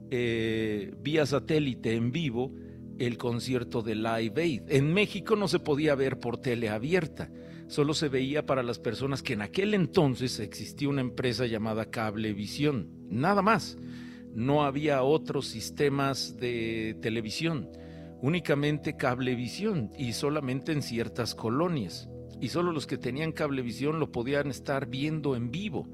eh, 0.10 0.94
vía 1.02 1.26
satélite 1.26 1.94
en 1.94 2.12
vivo 2.12 2.54
el 3.00 3.18
concierto 3.18 3.82
de 3.82 3.96
Live 3.96 4.34
Aid. 4.42 4.62
En 4.70 4.94
México 4.94 5.36
no 5.36 5.48
se 5.48 5.60
podía 5.60 5.96
ver 5.96 6.20
por 6.20 6.38
tele 6.38 6.70
abierta, 6.70 7.30
solo 7.68 7.94
se 7.94 8.10
veía 8.10 8.46
para 8.46 8.64
las 8.64 8.80
personas 8.80 9.22
que 9.22 9.34
en 9.34 9.42
aquel 9.42 9.74
entonces 9.74 10.40
existía 10.40 10.90
una 10.90 11.02
empresa 11.02 11.46
llamada 11.46 11.90
Cablevisión, 11.90 12.90
nada 13.10 13.42
más. 13.42 13.78
No 14.34 14.64
había 14.64 15.04
otros 15.04 15.48
sistemas 15.48 16.38
de 16.38 16.98
televisión, 17.02 17.70
únicamente 18.22 18.98
Cablevisión 18.98 19.92
y 19.98 20.14
solamente 20.14 20.72
en 20.72 20.82
ciertas 20.82 21.36
colonias 21.36 22.10
y 22.40 22.50
solo 22.50 22.72
los 22.72 22.88
que 22.88 22.98
tenían 22.98 23.32
cablevisión 23.32 24.00
lo 24.00 24.12
podían 24.12 24.50
estar 24.50 24.88
viendo 24.88 25.36
en 25.36 25.52
vivo. 25.52 25.88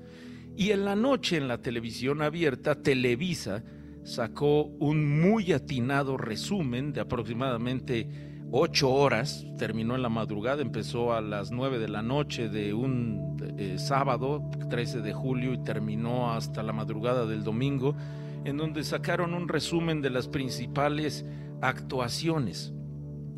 Y 0.56 0.72
en 0.72 0.86
la 0.86 0.96
noche 0.96 1.38
en 1.38 1.48
la 1.48 1.60
televisión 1.60 2.22
abierta, 2.22 2.76
Televisa 2.76 3.64
sacó 4.04 4.64
un 4.64 5.22
muy 5.22 5.54
atinado 5.54 6.18
resumen 6.18 6.94
de 6.94 7.02
aproximadamente 7.02 8.08
ocho 8.52 8.92
horas, 8.92 9.48
terminó 9.58 9.96
en 9.96 10.04
la 10.04 10.10
madrugada, 10.10 10.62
empezó 10.62 11.14
a 11.14 11.22
las 11.22 11.52
nueve 11.52 11.80
de 11.80 11.88
la 11.88 12.04
noche 12.04 12.50
de 12.50 12.74
un 12.74 13.38
eh, 13.58 13.80
sábado, 13.80 14.44
13 14.70 15.02
de 15.02 15.14
julio, 15.14 15.54
y 15.54 15.64
terminó 15.64 16.34
hasta 16.34 16.62
la 16.62 16.74
madrugada 16.74 17.26
del 17.26 17.44
domingo, 17.44 17.96
en 18.44 18.58
donde 18.58 18.84
sacaron 18.84 19.34
un 19.34 19.48
resumen 19.48 20.02
de 20.02 20.12
las 20.12 20.28
principales 20.28 21.26
actuaciones. 21.64 22.74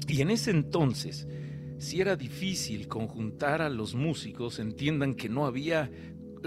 Y 0.07 0.21
en 0.21 0.31
ese 0.31 0.51
entonces, 0.51 1.27
si 1.77 2.01
era 2.01 2.15
difícil 2.15 2.87
conjuntar 2.87 3.61
a 3.61 3.69
los 3.69 3.95
músicos, 3.95 4.59
entiendan 4.59 5.13
que 5.13 5.29
no 5.29 5.45
había 5.45 5.91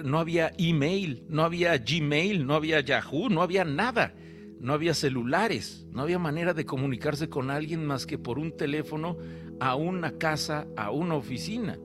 no 0.04 0.20
había 0.20 0.52
email, 0.58 1.24
no 1.28 1.42
había 1.42 1.76
Gmail, 1.76 2.46
no 2.46 2.54
había 2.54 2.80
Yahoo, 2.80 3.28
no 3.28 3.42
había 3.42 3.64
nada, 3.64 4.14
no 4.60 4.72
había 4.72 4.94
celulares, 4.94 5.88
no 5.90 6.02
había 6.02 6.20
manera 6.20 6.54
de 6.54 6.64
comunicarse 6.64 7.28
con 7.28 7.50
alguien 7.50 7.84
más 7.84 8.06
que 8.06 8.16
por 8.16 8.38
un 8.38 8.56
teléfono 8.56 9.16
a 9.58 9.74
una 9.74 10.16
casa, 10.16 10.68
a 10.76 10.92
una 10.92 11.16
oficina. 11.16 11.80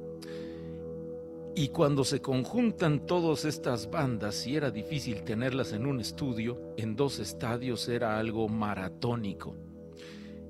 Y 1.55 1.69
cuando 1.69 2.03
se 2.03 2.21
conjuntan 2.21 3.07
todas 3.07 3.45
estas 3.45 3.89
bandas, 3.89 4.35
si 4.35 4.55
era 4.55 4.69
difícil 4.69 5.23
tenerlas 5.23 5.73
en 5.73 5.87
un 5.87 5.99
estudio, 5.99 6.59
en 6.77 6.95
dos 6.95 7.19
estadios 7.19 7.89
era 7.89 8.19
algo 8.19 8.47
maratónico. 8.47 9.72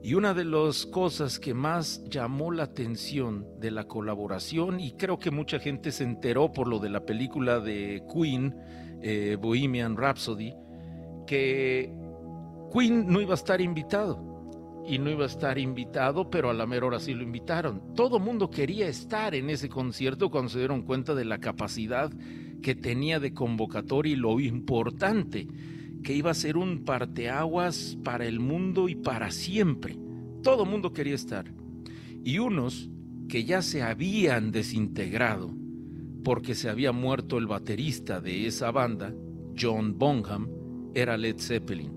Y 0.03 0.15
una 0.15 0.33
de 0.33 0.43
las 0.43 0.85
cosas 0.85 1.39
que 1.39 1.53
más 1.53 2.03
llamó 2.09 2.51
la 2.51 2.63
atención 2.63 3.47
de 3.61 3.71
la 3.71 3.87
colaboración, 3.87 4.81
y 4.81 4.91
creo 4.91 5.17
que 5.17 5.31
mucha 5.31 5.59
gente 5.59 5.93
se 5.93 6.03
enteró 6.03 6.51
por 6.51 6.67
lo 6.67 6.79
de 6.79 6.89
la 6.89 7.05
película 7.05 7.61
de 7.61 8.03
Queen, 8.13 8.53
eh, 9.01 9.37
Bohemian 9.39 9.95
Rhapsody, 9.95 10.53
que 11.25 11.89
Queen 12.73 13.07
no 13.07 13.21
iba 13.21 13.31
a 13.31 13.35
estar 13.35 13.61
invitado. 13.61 14.31
Y 14.85 14.97
no 14.99 15.09
iba 15.09 15.23
a 15.23 15.27
estar 15.27 15.57
invitado, 15.57 16.29
pero 16.29 16.49
a 16.49 16.53
la 16.53 16.65
mera 16.65 16.87
hora 16.87 16.99
sí 16.99 17.13
lo 17.13 17.23
invitaron. 17.23 17.93
Todo 17.95 18.19
mundo 18.19 18.49
quería 18.49 18.89
estar 18.89 19.33
en 19.33 19.49
ese 19.49 19.69
concierto 19.69 20.29
cuando 20.29 20.49
se 20.49 20.59
dieron 20.59 20.81
cuenta 20.81 21.15
de 21.15 21.23
la 21.23 21.37
capacidad 21.37 22.11
que 22.61 22.75
tenía 22.75 23.21
de 23.21 23.33
convocatoria 23.33 24.11
y 24.11 24.17
lo 24.17 24.41
importante 24.41 25.47
que 26.03 26.13
iba 26.13 26.31
a 26.31 26.35
ser 26.35 26.57
un 26.57 26.83
parteaguas 26.83 27.97
para 28.03 28.25
el 28.25 28.39
mundo 28.39 28.89
y 28.89 28.95
para 28.95 29.31
siempre. 29.31 29.97
Todo 30.41 30.65
mundo 30.65 30.93
quería 30.93 31.15
estar. 31.15 31.53
Y 32.23 32.39
unos 32.39 32.89
que 33.29 33.45
ya 33.45 33.61
se 33.61 33.81
habían 33.81 34.51
desintegrado 34.51 35.53
porque 36.23 36.55
se 36.55 36.69
había 36.69 36.91
muerto 36.91 37.37
el 37.37 37.47
baterista 37.47 38.21
de 38.21 38.47
esa 38.47 38.71
banda, 38.71 39.13
John 39.59 39.97
Bonham, 39.97 40.49
era 40.93 41.17
Led 41.17 41.37
Zeppelin. 41.37 41.91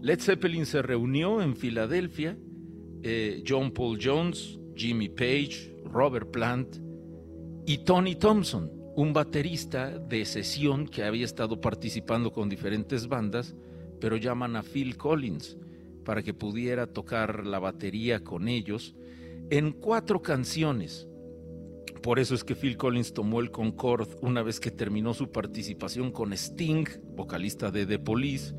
Led 0.00 0.20
Zeppelin 0.20 0.66
se 0.66 0.82
reunió 0.82 1.42
en 1.42 1.56
Filadelfia, 1.56 2.38
eh, 3.02 3.42
John 3.46 3.72
Paul 3.72 3.98
Jones, 4.02 4.58
Jimmy 4.74 5.08
Page, 5.08 5.74
Robert 5.84 6.30
Plant 6.30 6.76
y 7.66 7.78
Tony 7.78 8.14
Thompson, 8.14 8.70
un 8.96 9.12
baterista 9.12 9.98
de 9.98 10.24
sesión 10.24 10.88
que 10.88 11.04
había 11.04 11.26
estado 11.26 11.60
participando 11.60 12.32
con 12.32 12.48
diferentes 12.48 13.08
bandas, 13.08 13.54
pero 14.00 14.16
llaman 14.16 14.56
a 14.56 14.62
Phil 14.62 14.96
Collins 14.96 15.58
para 16.02 16.22
que 16.22 16.32
pudiera 16.32 16.86
tocar 16.86 17.46
la 17.46 17.58
batería 17.58 18.24
con 18.24 18.48
ellos 18.48 18.96
en 19.50 19.72
cuatro 19.72 20.22
canciones. 20.22 21.06
Por 22.02 22.18
eso 22.18 22.34
es 22.34 22.42
que 22.42 22.54
Phil 22.54 22.78
Collins 22.78 23.12
tomó 23.12 23.40
el 23.40 23.50
Concord 23.50 24.08
una 24.22 24.42
vez 24.42 24.60
que 24.60 24.70
terminó 24.70 25.12
su 25.12 25.30
participación 25.30 26.10
con 26.10 26.32
Sting, 26.32 26.86
vocalista 27.14 27.70
de 27.70 27.84
The 27.84 27.98
Police. 27.98 28.54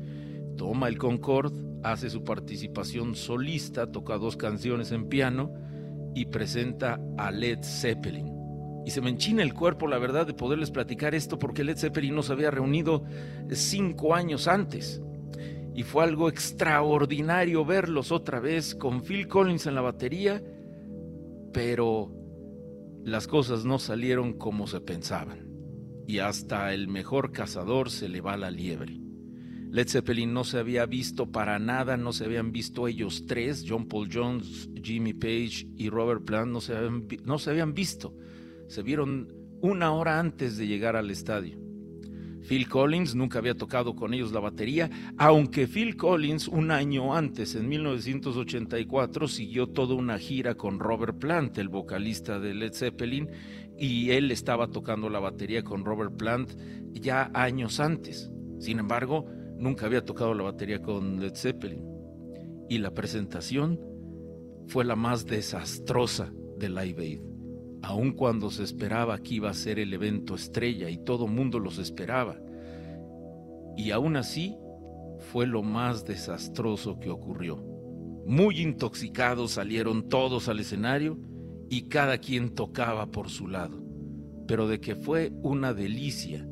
Toma 0.56 0.86
el 0.86 0.98
Concord, 0.98 1.52
hace 1.82 2.10
su 2.10 2.22
participación 2.22 3.16
solista, 3.16 3.90
toca 3.90 4.18
dos 4.18 4.36
canciones 4.36 4.92
en 4.92 5.08
piano 5.08 5.52
y 6.14 6.26
presenta 6.26 7.00
a 7.16 7.32
Led 7.32 7.58
Zeppelin 7.64 8.37
y 8.88 8.90
se 8.90 9.02
me 9.02 9.10
enchina 9.10 9.42
el 9.42 9.52
cuerpo, 9.52 9.86
la 9.86 9.98
verdad, 9.98 10.26
de 10.26 10.32
poderles 10.32 10.70
platicar 10.70 11.14
esto 11.14 11.38
porque 11.38 11.62
Led 11.62 11.76
Zeppelin 11.76 12.14
no 12.14 12.22
se 12.22 12.32
había 12.32 12.50
reunido 12.50 13.04
cinco 13.50 14.14
años 14.14 14.48
antes. 14.48 15.02
Y 15.74 15.82
fue 15.82 16.04
algo 16.04 16.30
extraordinario 16.30 17.66
verlos 17.66 18.12
otra 18.12 18.40
vez 18.40 18.74
con 18.74 19.02
Phil 19.02 19.28
Collins 19.28 19.66
en 19.66 19.74
la 19.74 19.82
batería, 19.82 20.42
pero 21.52 22.10
las 23.04 23.26
cosas 23.26 23.66
no 23.66 23.78
salieron 23.78 24.38
como 24.38 24.66
se 24.66 24.80
pensaban. 24.80 25.50
Y 26.06 26.20
hasta 26.20 26.72
el 26.72 26.88
mejor 26.88 27.30
cazador 27.30 27.90
se 27.90 28.08
le 28.08 28.22
va 28.22 28.38
la 28.38 28.50
liebre. 28.50 28.98
Led 29.70 29.86
Zeppelin 29.86 30.32
no 30.32 30.44
se 30.44 30.60
había 30.60 30.86
visto 30.86 31.30
para 31.30 31.58
nada, 31.58 31.98
no 31.98 32.14
se 32.14 32.24
habían 32.24 32.52
visto 32.52 32.88
ellos 32.88 33.26
tres, 33.26 33.66
John 33.68 33.86
Paul 33.86 34.08
Jones, 34.10 34.70
Jimmy 34.82 35.12
Page 35.12 35.68
y 35.76 35.90
Robert 35.90 36.24
Plant, 36.24 36.50
no 36.50 36.62
se 36.62 36.74
habían, 36.74 37.06
no 37.26 37.38
se 37.38 37.50
habían 37.50 37.74
visto 37.74 38.14
se 38.68 38.82
vieron 38.82 39.34
una 39.60 39.92
hora 39.92 40.20
antes 40.20 40.56
de 40.56 40.66
llegar 40.66 40.94
al 40.96 41.10
estadio. 41.10 41.58
Phil 42.48 42.68
Collins 42.68 43.14
nunca 43.14 43.40
había 43.40 43.54
tocado 43.54 43.94
con 43.94 44.14
ellos 44.14 44.32
la 44.32 44.40
batería, 44.40 44.88
aunque 45.18 45.66
Phil 45.66 45.96
Collins 45.96 46.48
un 46.48 46.70
año 46.70 47.14
antes, 47.14 47.54
en 47.54 47.68
1984, 47.68 49.28
siguió 49.28 49.66
toda 49.66 49.94
una 49.94 50.18
gira 50.18 50.54
con 50.54 50.78
Robert 50.78 51.18
Plant, 51.18 51.58
el 51.58 51.68
vocalista 51.68 52.40
de 52.40 52.54
Led 52.54 52.72
Zeppelin, 52.72 53.28
y 53.76 54.12
él 54.12 54.30
estaba 54.30 54.68
tocando 54.68 55.10
la 55.10 55.18
batería 55.18 55.62
con 55.62 55.84
Robert 55.84 56.16
Plant 56.16 56.52
ya 56.92 57.30
años 57.34 57.80
antes. 57.80 58.30
Sin 58.60 58.78
embargo, 58.78 59.26
nunca 59.58 59.86
había 59.86 60.04
tocado 60.04 60.32
la 60.32 60.44
batería 60.44 60.80
con 60.80 61.20
Led 61.20 61.34
Zeppelin. 61.34 61.84
Y 62.70 62.78
la 62.78 62.92
presentación 62.94 63.78
fue 64.68 64.84
la 64.84 64.96
más 64.96 65.26
desastrosa 65.26 66.32
de 66.58 66.68
Live 66.68 67.02
Aid 67.02 67.27
aun 67.82 68.12
cuando 68.12 68.50
se 68.50 68.62
esperaba 68.62 69.18
que 69.18 69.34
iba 69.34 69.50
a 69.50 69.54
ser 69.54 69.78
el 69.78 69.92
evento 69.92 70.34
estrella 70.34 70.90
y 70.90 70.98
todo 70.98 71.26
mundo 71.26 71.58
los 71.58 71.78
esperaba. 71.78 72.36
Y 73.76 73.90
aún 73.90 74.16
así 74.16 74.56
fue 75.18 75.46
lo 75.46 75.62
más 75.62 76.04
desastroso 76.04 76.98
que 76.98 77.10
ocurrió. 77.10 77.56
Muy 78.26 78.60
intoxicados 78.60 79.52
salieron 79.52 80.08
todos 80.08 80.48
al 80.48 80.60
escenario 80.60 81.18
y 81.70 81.82
cada 81.82 82.18
quien 82.18 82.54
tocaba 82.54 83.10
por 83.10 83.30
su 83.30 83.48
lado. 83.48 83.82
Pero 84.46 84.68
de 84.68 84.80
que 84.80 84.96
fue 84.96 85.32
una 85.42 85.74
delicia 85.74 86.46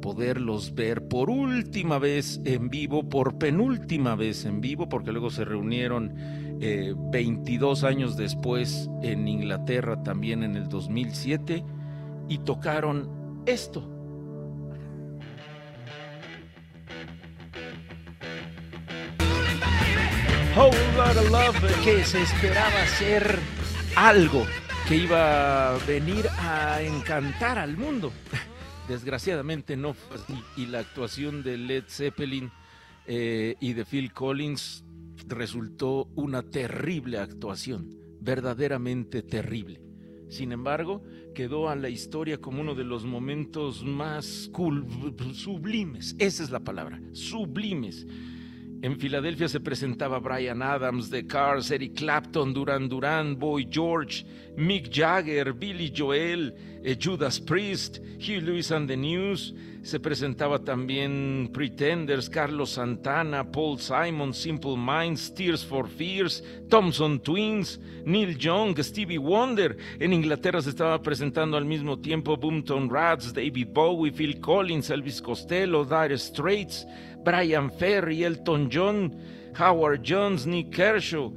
poderlos 0.00 0.74
ver 0.74 1.06
por 1.08 1.30
última 1.30 1.98
vez 1.98 2.40
en 2.44 2.70
vivo, 2.70 3.08
por 3.08 3.38
penúltima 3.38 4.14
vez 4.14 4.44
en 4.44 4.60
vivo, 4.60 4.88
porque 4.88 5.12
luego 5.12 5.30
se 5.30 5.44
reunieron 5.44 6.14
22 6.60 7.82
eh, 7.82 7.86
años 7.86 8.16
después 8.16 8.90
en 9.02 9.26
Inglaterra, 9.26 10.02
también 10.02 10.42
en 10.42 10.56
el 10.56 10.68
2007, 10.68 11.64
y 12.28 12.38
tocaron 12.38 13.42
esto. 13.46 13.80
Whole 20.56 20.76
Lot 20.96 21.16
of 21.16 21.30
Love, 21.30 21.84
que 21.84 22.04
se 22.04 22.22
esperaba 22.22 22.86
ser 22.98 23.38
algo 23.96 24.44
que 24.86 24.96
iba 24.96 25.74
a 25.74 25.78
venir 25.86 26.28
a 26.38 26.82
encantar 26.82 27.58
al 27.58 27.76
mundo. 27.76 28.12
Desgraciadamente 28.88 29.76
no 29.76 29.94
fue 29.94 30.16
así. 30.16 30.42
Y 30.56 30.66
la 30.66 30.80
actuación 30.80 31.42
de 31.42 31.56
Led 31.56 31.84
Zeppelin 31.86 32.50
eh, 33.06 33.54
y 33.60 33.72
de 33.72 33.84
Phil 33.84 34.12
Collins 34.12 34.84
resultó 35.26 36.08
una 36.14 36.42
terrible 36.42 37.18
actuación, 37.18 37.90
verdaderamente 38.20 39.22
terrible. 39.22 39.80
Sin 40.28 40.52
embargo, 40.52 41.02
quedó 41.34 41.68
a 41.68 41.74
la 41.74 41.88
historia 41.88 42.38
como 42.38 42.60
uno 42.60 42.74
de 42.74 42.84
los 42.84 43.04
momentos 43.04 43.84
más 43.84 44.50
sublimes, 45.32 46.14
esa 46.18 46.42
es 46.44 46.50
la 46.50 46.60
palabra, 46.60 47.00
sublimes. 47.12 48.06
En 48.82 48.98
Filadelfia 48.98 49.46
se 49.46 49.60
presentaba 49.60 50.20
Brian 50.20 50.62
Adams, 50.62 51.10
The 51.10 51.26
Cars, 51.26 51.70
Eric 51.70 51.96
Clapton, 51.96 52.54
Duran 52.54 52.88
Duran, 52.88 53.38
Boy 53.38 53.68
George, 53.70 54.24
Mick 54.56 54.90
Jagger, 54.90 55.52
Billy 55.52 55.92
Joel, 55.94 56.54
eh, 56.82 56.96
Judas 56.98 57.38
Priest, 57.38 57.98
Hugh 58.18 58.40
Lewis 58.40 58.72
and 58.72 58.88
the 58.88 58.96
News, 58.96 59.54
se 59.82 59.98
presentaba 59.98 60.58
también 60.58 61.50
Pretenders, 61.52 62.28
Carlos 62.28 62.70
Santana, 62.70 63.50
Paul 63.50 63.78
Simon, 63.78 64.32
Simple 64.32 64.76
Minds, 64.76 65.32
Tears 65.34 65.64
for 65.64 65.88
Fears, 65.88 66.42
Thompson 66.68 67.20
Twins, 67.20 67.80
Neil 68.04 68.36
Young, 68.36 68.76
Stevie 68.78 69.18
Wonder. 69.18 69.76
En 69.98 70.12
Inglaterra 70.12 70.60
se 70.60 70.70
estaba 70.70 71.02
presentando 71.02 71.56
al 71.56 71.64
mismo 71.64 71.98
tiempo 71.98 72.36
Boomtown 72.36 72.90
Rats, 72.90 73.32
David 73.32 73.68
Bowie, 73.72 74.12
Phil 74.12 74.40
Collins, 74.40 74.90
Elvis 74.90 75.22
Costello, 75.22 75.84
Dire 75.84 76.18
Straits, 76.18 76.86
Brian 77.24 77.70
Ferry, 77.70 78.24
Elton 78.24 78.68
John, 78.70 79.16
Howard 79.58 80.02
Jones, 80.02 80.46
Nick 80.46 80.70
Kershaw, 80.70 81.32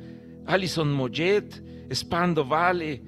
Alison 0.45 0.91
Mojet, 0.91 1.61
Spando 1.93 2.45
Valley, 2.45 3.01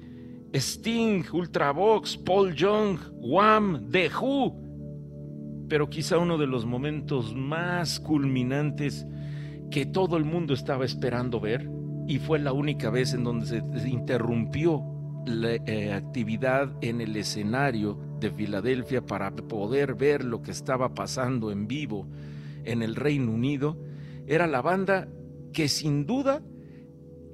Sting, 0.54 1.24
Ultravox, 1.32 2.16
Paul 2.16 2.54
Young, 2.54 2.98
Wham, 3.20 3.88
The 3.90 4.10
Who. 4.10 5.66
Pero 5.68 5.88
quizá 5.88 6.18
uno 6.18 6.38
de 6.38 6.46
los 6.46 6.64
momentos 6.64 7.34
más 7.34 7.98
culminantes 8.00 9.06
que 9.70 9.84
todo 9.84 10.16
el 10.16 10.24
mundo 10.24 10.54
estaba 10.54 10.84
esperando 10.84 11.40
ver 11.40 11.68
y 12.06 12.18
fue 12.18 12.38
la 12.38 12.52
única 12.52 12.88
vez 12.90 13.14
en 13.14 13.24
donde 13.24 13.46
se 13.46 13.88
interrumpió 13.88 14.82
la 15.26 15.54
eh, 15.54 15.92
actividad 15.92 16.72
en 16.82 17.00
el 17.00 17.16
escenario 17.16 17.98
de 18.20 18.30
Filadelfia 18.30 19.04
para 19.04 19.34
poder 19.34 19.94
ver 19.94 20.24
lo 20.24 20.40
que 20.40 20.52
estaba 20.52 20.94
pasando 20.94 21.50
en 21.50 21.66
vivo 21.66 22.06
en 22.66 22.82
el 22.82 22.94
Reino 22.94 23.32
Unido, 23.32 23.78
era 24.26 24.46
la 24.46 24.62
banda 24.62 25.08
que 25.52 25.68
sin 25.68 26.06
duda 26.06 26.42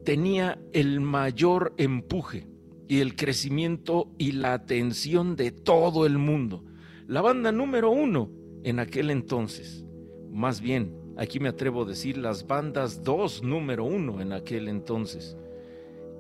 tenía 0.05 0.61
el 0.73 1.01
mayor 1.01 1.75
empuje 1.77 2.47
y 2.89 3.01
el 3.01 3.17
crecimiento 3.17 4.13
y 4.19 4.33
la 4.33 4.53
atención 4.53 5.37
de 5.37 5.51
todo 5.51 6.07
el 6.07 6.19
mundo 6.19 6.65
la 7.13 7.21
banda 7.21 7.53
número 7.53 7.91
uno 7.91 8.31
en 8.65 8.79
aquel 8.79 9.11
entonces. 9.11 9.85
Más 10.31 10.63
bien, 10.63 10.97
aquí 11.19 11.41
me 11.41 11.51
atrevo 11.51 11.83
a 11.83 11.87
decir 11.87 12.17
las 12.17 12.47
bandas 12.47 13.03
dos 13.03 13.43
número 13.43 13.85
uno 13.85 14.23
en 14.23 14.33
aquel 14.33 14.67
entonces. 14.69 15.37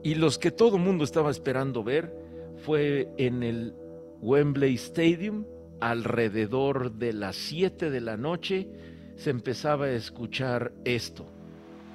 Y 0.02 0.16
los 0.16 0.38
que 0.38 0.50
todo 0.50 0.76
el 0.76 0.82
mundo 0.82 1.04
estaba 1.04 1.30
esperando 1.30 1.82
ver 1.82 2.14
fue 2.58 3.08
en 3.16 3.42
el 3.42 3.74
Wembley 4.20 4.74
Stadium, 4.74 5.46
alrededor 5.80 6.92
de 6.92 7.14
las 7.14 7.36
7 7.36 7.90
de 7.90 8.00
la 8.02 8.18
noche, 8.18 8.68
se 9.16 9.30
empezaba 9.30 9.86
a 9.86 9.90
escuchar 9.90 10.72
esto. 10.84 11.26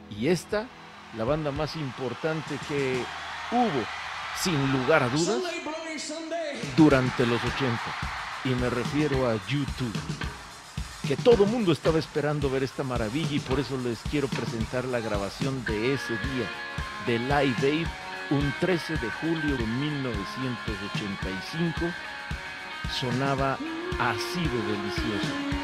Y 0.10 0.28
esta, 0.28 0.68
la 1.18 1.24
banda 1.24 1.52
más 1.52 1.76
importante 1.76 2.58
que 2.68 3.04
hubo, 3.52 3.84
sin 4.42 4.72
lugar 4.72 5.04
a 5.04 5.10
dudas, 5.10 5.42
durante 6.76 7.26
los 7.26 7.44
80 7.44 7.80
y 8.46 8.50
me 8.50 8.70
refiero 8.70 9.28
a 9.30 9.36
YouTube. 9.48 9.94
Que 11.08 11.18
todo 11.18 11.46
mundo 11.46 11.72
estaba 11.72 12.00
esperando 12.00 12.50
ver 12.50 12.64
esta 12.64 12.84
maravilla 12.84 13.36
y 13.36 13.40
por 13.40 13.60
eso 13.60 13.78
les 13.78 14.00
quiero 14.10 14.28
presentar 14.28 14.86
la 14.86 15.00
grabación 15.00 15.64
de 15.66 15.94
ese 15.94 16.14
día 16.14 16.50
de 17.06 17.20
Live 17.20 17.58
Aid, 17.64 17.86
un 18.30 18.54
13 18.60 18.94
de 18.94 19.10
julio 19.22 19.58
de 19.58 19.66
1985. 19.66 21.82
Sonaba 22.92 23.58
así 24.00 24.42
de 24.42 24.62
delicioso. 24.72 25.57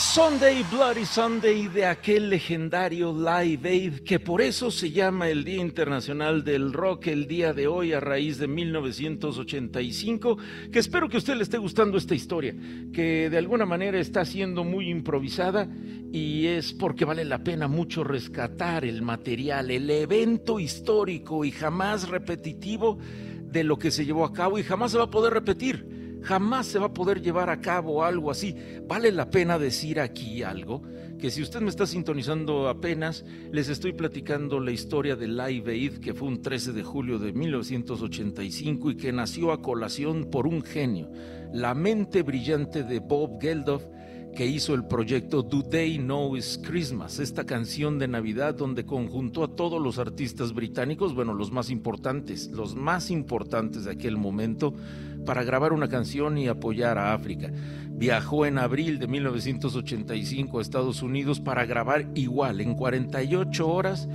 Sunday, 0.00 0.64
Bloody 0.72 1.04
Sunday 1.04 1.68
de 1.68 1.84
aquel 1.84 2.30
legendario 2.30 3.12
Live 3.12 3.68
Aid, 3.68 4.00
que 4.00 4.18
por 4.18 4.40
eso 4.40 4.70
se 4.70 4.90
llama 4.90 5.28
el 5.28 5.44
Día 5.44 5.60
Internacional 5.60 6.42
del 6.42 6.72
Rock 6.72 7.08
el 7.08 7.26
día 7.26 7.52
de 7.52 7.66
hoy 7.66 7.92
a 7.92 8.00
raíz 8.00 8.38
de 8.38 8.48
1985, 8.48 10.38
que 10.72 10.78
espero 10.78 11.06
que 11.06 11.16
a 11.16 11.18
usted 11.18 11.36
le 11.36 11.42
esté 11.42 11.58
gustando 11.58 11.98
esta 11.98 12.14
historia, 12.14 12.54
que 12.94 13.28
de 13.28 13.36
alguna 13.36 13.66
manera 13.66 14.00
está 14.00 14.24
siendo 14.24 14.64
muy 14.64 14.88
improvisada 14.88 15.68
y 16.10 16.46
es 16.46 16.72
porque 16.72 17.04
vale 17.04 17.26
la 17.26 17.44
pena 17.44 17.68
mucho 17.68 18.02
rescatar 18.02 18.86
el 18.86 19.02
material, 19.02 19.70
el 19.70 19.88
evento 19.90 20.58
histórico 20.58 21.44
y 21.44 21.50
jamás 21.50 22.08
repetitivo 22.08 22.98
de 23.42 23.64
lo 23.64 23.78
que 23.78 23.90
se 23.90 24.06
llevó 24.06 24.24
a 24.24 24.32
cabo 24.32 24.58
y 24.58 24.62
jamás 24.62 24.92
se 24.92 24.98
va 24.98 25.04
a 25.04 25.10
poder 25.10 25.34
repetir 25.34 25.99
Jamás 26.22 26.66
se 26.66 26.78
va 26.78 26.86
a 26.86 26.94
poder 26.94 27.20
llevar 27.20 27.50
a 27.50 27.60
cabo 27.60 28.04
algo 28.04 28.30
así. 28.30 28.54
Vale 28.86 29.12
la 29.12 29.30
pena 29.30 29.58
decir 29.58 30.00
aquí 30.00 30.42
algo, 30.42 30.82
que 31.18 31.30
si 31.30 31.42
usted 31.42 31.60
me 31.60 31.70
está 31.70 31.86
sintonizando 31.86 32.68
apenas, 32.68 33.24
les 33.52 33.68
estoy 33.68 33.92
platicando 33.92 34.60
la 34.60 34.70
historia 34.70 35.16
de 35.16 35.28
Live 35.28 35.72
Aid, 35.72 35.98
que 35.98 36.14
fue 36.14 36.28
un 36.28 36.42
13 36.42 36.72
de 36.72 36.82
julio 36.82 37.18
de 37.18 37.32
1985 37.32 38.90
y 38.90 38.96
que 38.96 39.12
nació 39.12 39.52
a 39.52 39.62
colación 39.62 40.30
por 40.30 40.46
un 40.46 40.62
genio, 40.62 41.10
la 41.52 41.74
mente 41.74 42.22
brillante 42.22 42.82
de 42.82 43.00
Bob 43.00 43.40
Geldof, 43.40 43.84
que 44.34 44.46
hizo 44.46 44.74
el 44.74 44.84
proyecto 44.84 45.42
Do 45.42 45.62
They 45.62 45.98
Know 45.98 46.36
It's 46.36 46.58
Christmas, 46.62 47.18
esta 47.18 47.44
canción 47.44 47.98
de 47.98 48.08
Navidad 48.08 48.54
donde 48.54 48.86
conjuntó 48.86 49.44
a 49.44 49.56
todos 49.56 49.82
los 49.82 49.98
artistas 49.98 50.54
británicos, 50.54 51.14
bueno, 51.14 51.34
los 51.34 51.50
más 51.50 51.70
importantes, 51.70 52.48
los 52.48 52.74
más 52.74 53.10
importantes 53.10 53.84
de 53.84 53.92
aquel 53.92 54.16
momento, 54.16 54.74
para 55.24 55.44
grabar 55.44 55.72
una 55.72 55.88
canción 55.88 56.38
y 56.38 56.48
apoyar 56.48 56.98
a 56.98 57.14
África. 57.14 57.50
Viajó 57.90 58.46
en 58.46 58.58
abril 58.58 58.98
de 58.98 59.06
1985 59.06 60.58
a 60.58 60.62
Estados 60.62 61.02
Unidos 61.02 61.40
para 61.40 61.66
grabar 61.66 62.06
igual, 62.14 62.60
en 62.60 62.74
48 62.74 63.68
horas, 63.68 64.08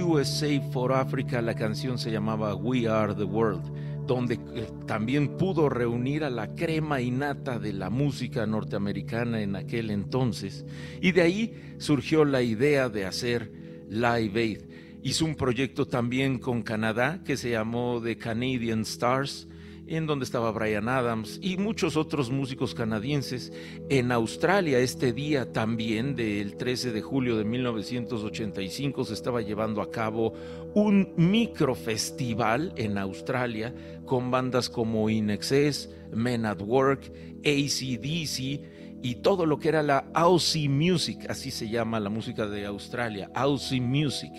USA 0.00 0.60
for 0.72 0.92
Africa, 0.92 1.40
la 1.42 1.54
canción 1.54 1.98
se 1.98 2.10
llamaba 2.10 2.54
We 2.54 2.88
Are 2.88 3.14
the 3.14 3.24
World 3.24 3.86
donde 4.06 4.34
eh, 4.54 4.68
también 4.86 5.36
pudo 5.36 5.68
reunir 5.68 6.24
a 6.24 6.30
la 6.30 6.54
crema 6.54 7.00
innata 7.00 7.58
de 7.58 7.72
la 7.72 7.90
música 7.90 8.46
norteamericana 8.46 9.42
en 9.42 9.56
aquel 9.56 9.90
entonces. 9.90 10.64
Y 11.00 11.12
de 11.12 11.22
ahí 11.22 11.54
surgió 11.78 12.24
la 12.24 12.42
idea 12.42 12.88
de 12.88 13.04
hacer 13.04 13.50
Live 13.88 14.40
Aid. 14.40 14.60
Hizo 15.02 15.24
un 15.24 15.34
proyecto 15.34 15.86
también 15.86 16.38
con 16.38 16.62
Canadá 16.62 17.22
que 17.24 17.36
se 17.36 17.50
llamó 17.50 18.00
The 18.02 18.16
Canadian 18.16 18.80
Stars, 18.82 19.48
en 19.86 20.06
donde 20.06 20.24
estaba 20.24 20.50
Brian 20.52 20.88
Adams 20.88 21.38
y 21.42 21.56
muchos 21.56 21.96
otros 21.96 22.30
músicos 22.30 22.74
canadienses. 22.74 23.52
En 23.88 24.12
Australia, 24.12 24.78
este 24.78 25.12
día 25.12 25.52
también, 25.52 26.16
del 26.16 26.56
13 26.56 26.92
de 26.92 27.02
julio 27.02 27.36
de 27.36 27.44
1985, 27.44 29.04
se 29.04 29.14
estaba 29.14 29.42
llevando 29.42 29.80
a 29.80 29.90
cabo 29.90 30.34
un 30.74 31.12
microfestival 31.16 32.72
en 32.76 32.98
Australia 32.98 33.74
con 34.04 34.30
bandas 34.30 34.68
como 34.68 35.08
In 35.10 35.30
Excess, 35.30 35.90
Men 36.12 36.46
at 36.46 36.62
Work, 36.62 37.12
ACDC 37.44 38.60
y 39.02 39.14
todo 39.22 39.46
lo 39.46 39.58
que 39.58 39.68
era 39.68 39.82
la 39.82 40.08
Aussie 40.14 40.68
Music, 40.68 41.26
así 41.28 41.50
se 41.50 41.68
llama 41.68 42.00
la 42.00 42.10
música 42.10 42.46
de 42.46 42.66
Australia, 42.66 43.30
Aussie 43.34 43.80
Music. 43.80 44.32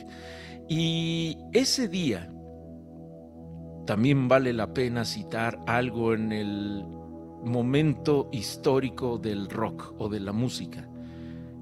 Y 0.68 1.38
ese 1.54 1.88
día, 1.88 2.30
también 3.88 4.28
vale 4.28 4.52
la 4.52 4.74
pena 4.74 5.06
citar 5.06 5.62
algo 5.66 6.14
en 6.14 6.34
el 6.34 6.84
momento 7.44 8.30
histórico 8.34 9.18
del 9.18 9.50
rock 9.50 9.96
o 9.98 10.10
de 10.10 10.20
la 10.20 10.34
música. 10.34 10.90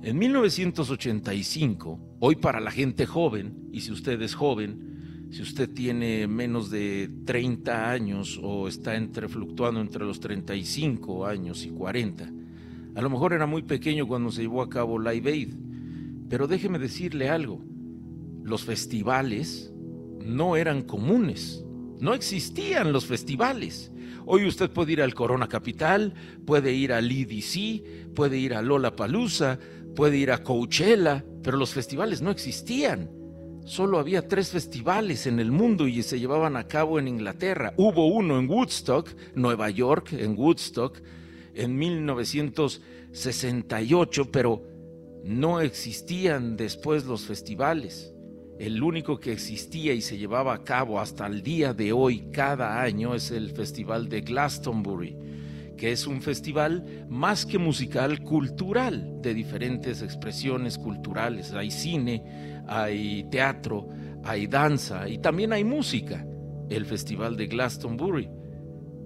En 0.02 0.18
1985, 0.18 2.18
hoy 2.20 2.36
para 2.36 2.60
la 2.60 2.72
gente 2.72 3.06
joven, 3.06 3.70
y 3.72 3.82
si 3.82 3.92
usted 3.92 4.20
es 4.24 4.34
joven, 4.34 5.28
si 5.30 5.44
usted 5.44 5.70
tiene 5.70 6.26
menos 6.26 6.72
de 6.72 7.12
30 7.26 7.92
años 7.92 8.40
o 8.42 8.68
está 8.68 8.96
entre, 8.96 9.30
fluctuando 9.30 9.80
entre 9.80 10.04
los 10.04 10.20
35 10.20 11.28
años 11.28 11.64
y 11.64 11.70
40, 11.70 12.32
a 12.96 13.02
lo 13.02 13.10
mejor 13.12 13.34
era 13.34 13.46
muy 13.46 13.62
pequeño 13.62 14.08
cuando 14.08 14.32
se 14.32 14.42
llevó 14.42 14.64
a 14.64 14.70
cabo 14.70 14.98
Live 14.98 15.32
Aid, 15.32 15.54
pero 16.28 16.48
déjeme 16.48 16.80
decirle 16.80 17.30
algo, 17.30 17.64
los 18.44 18.64
festivales 18.64 19.72
no 20.26 20.56
eran 20.56 20.82
comunes 20.82 21.65
no 22.00 22.14
existían 22.14 22.94
los 22.94 23.06
festivales. 23.06 23.92
Hoy 24.26 24.48
usted 24.48 24.72
puede 24.72 24.94
ir 24.94 25.02
al 25.02 25.14
Corona 25.14 25.48
Capital, 25.48 26.14
puede 26.46 26.74
ir 26.74 26.94
al 26.94 27.12
EDC, 27.12 28.14
puede 28.14 28.38
ir 28.38 28.54
a 28.56 28.62
Lola 28.62 28.96
Palusa, 28.96 29.60
puede 29.96 30.18
ir 30.18 30.32
a 30.32 30.44
Coachella, 30.44 31.26
pero 31.44 31.58
los 31.58 31.74
festivales 31.74 32.22
no 32.22 32.32
existían. 32.32 33.10
Solo 33.66 34.00
había 34.00 34.28
tres 34.28 34.50
festivales 34.50 35.28
en 35.28 35.40
el 35.40 35.52
mundo 35.52 35.88
y 35.88 36.04
se 36.04 36.20
llevaban 36.20 36.56
a 36.56 36.68
cabo 36.68 37.00
en 37.00 37.08
Inglaterra. 37.08 37.74
Hubo 37.78 38.06
uno 38.08 38.38
en 38.38 38.48
Woodstock, 38.50 39.10
Nueva 39.34 39.72
York, 39.72 40.14
en 40.14 40.38
Woodstock, 40.38 41.02
en 41.56 41.76
1968, 41.78 44.32
pero 44.32 44.62
no 45.24 45.62
existían 45.62 46.58
después 46.58 47.06
los 47.06 47.26
festivales. 47.26 48.15
El 48.60 48.82
único 48.82 49.20
que 49.20 49.34
existía 49.34 49.94
y 49.94 50.02
se 50.02 50.18
llevaba 50.18 50.54
a 50.54 50.64
cabo 50.64 51.00
hasta 51.02 51.28
el 51.28 51.44
día 51.44 51.74
de 51.74 51.92
hoy 51.92 52.30
cada 52.32 52.82
año 52.82 53.14
es 53.14 53.32
el 53.32 53.52
Festival 53.52 54.08
de 54.08 54.22
Glastonbury, 54.22 55.18
que 55.76 55.92
es 55.92 56.08
un 56.08 56.22
festival 56.22 57.06
más 57.10 57.46
que 57.46 57.58
musical, 57.58 58.22
cultural, 58.24 59.22
de 59.22 59.34
diferentes 59.34 60.02
expresiones 60.02 60.78
culturales. 60.78 61.52
Hay 61.52 61.70
cine, 61.70 62.64
hay 62.66 63.26
teatro, 63.30 63.90
hay 64.24 64.48
danza 64.48 65.10
y 65.10 65.18
también 65.18 65.52
hay 65.52 65.66
música, 65.66 66.26
el 66.70 66.86
Festival 66.86 67.36
de 67.36 67.48
Glastonbury. 67.48 68.30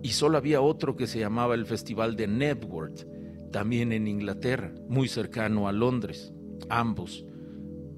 Y 0.03 0.09
solo 0.09 0.37
había 0.37 0.61
otro 0.61 0.95
que 0.95 1.07
se 1.07 1.19
llamaba 1.19 1.55
el 1.55 1.65
Festival 1.65 2.15
de 2.15 2.27
Network, 2.27 3.07
también 3.51 3.93
en 3.93 4.07
Inglaterra, 4.07 4.71
muy 4.87 5.07
cercano 5.07 5.67
a 5.67 5.71
Londres, 5.71 6.31
ambos. 6.69 7.25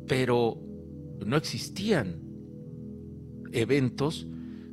Pero 0.08 0.71
no 1.26 1.38
existían 1.38 2.22
eventos 3.52 4.28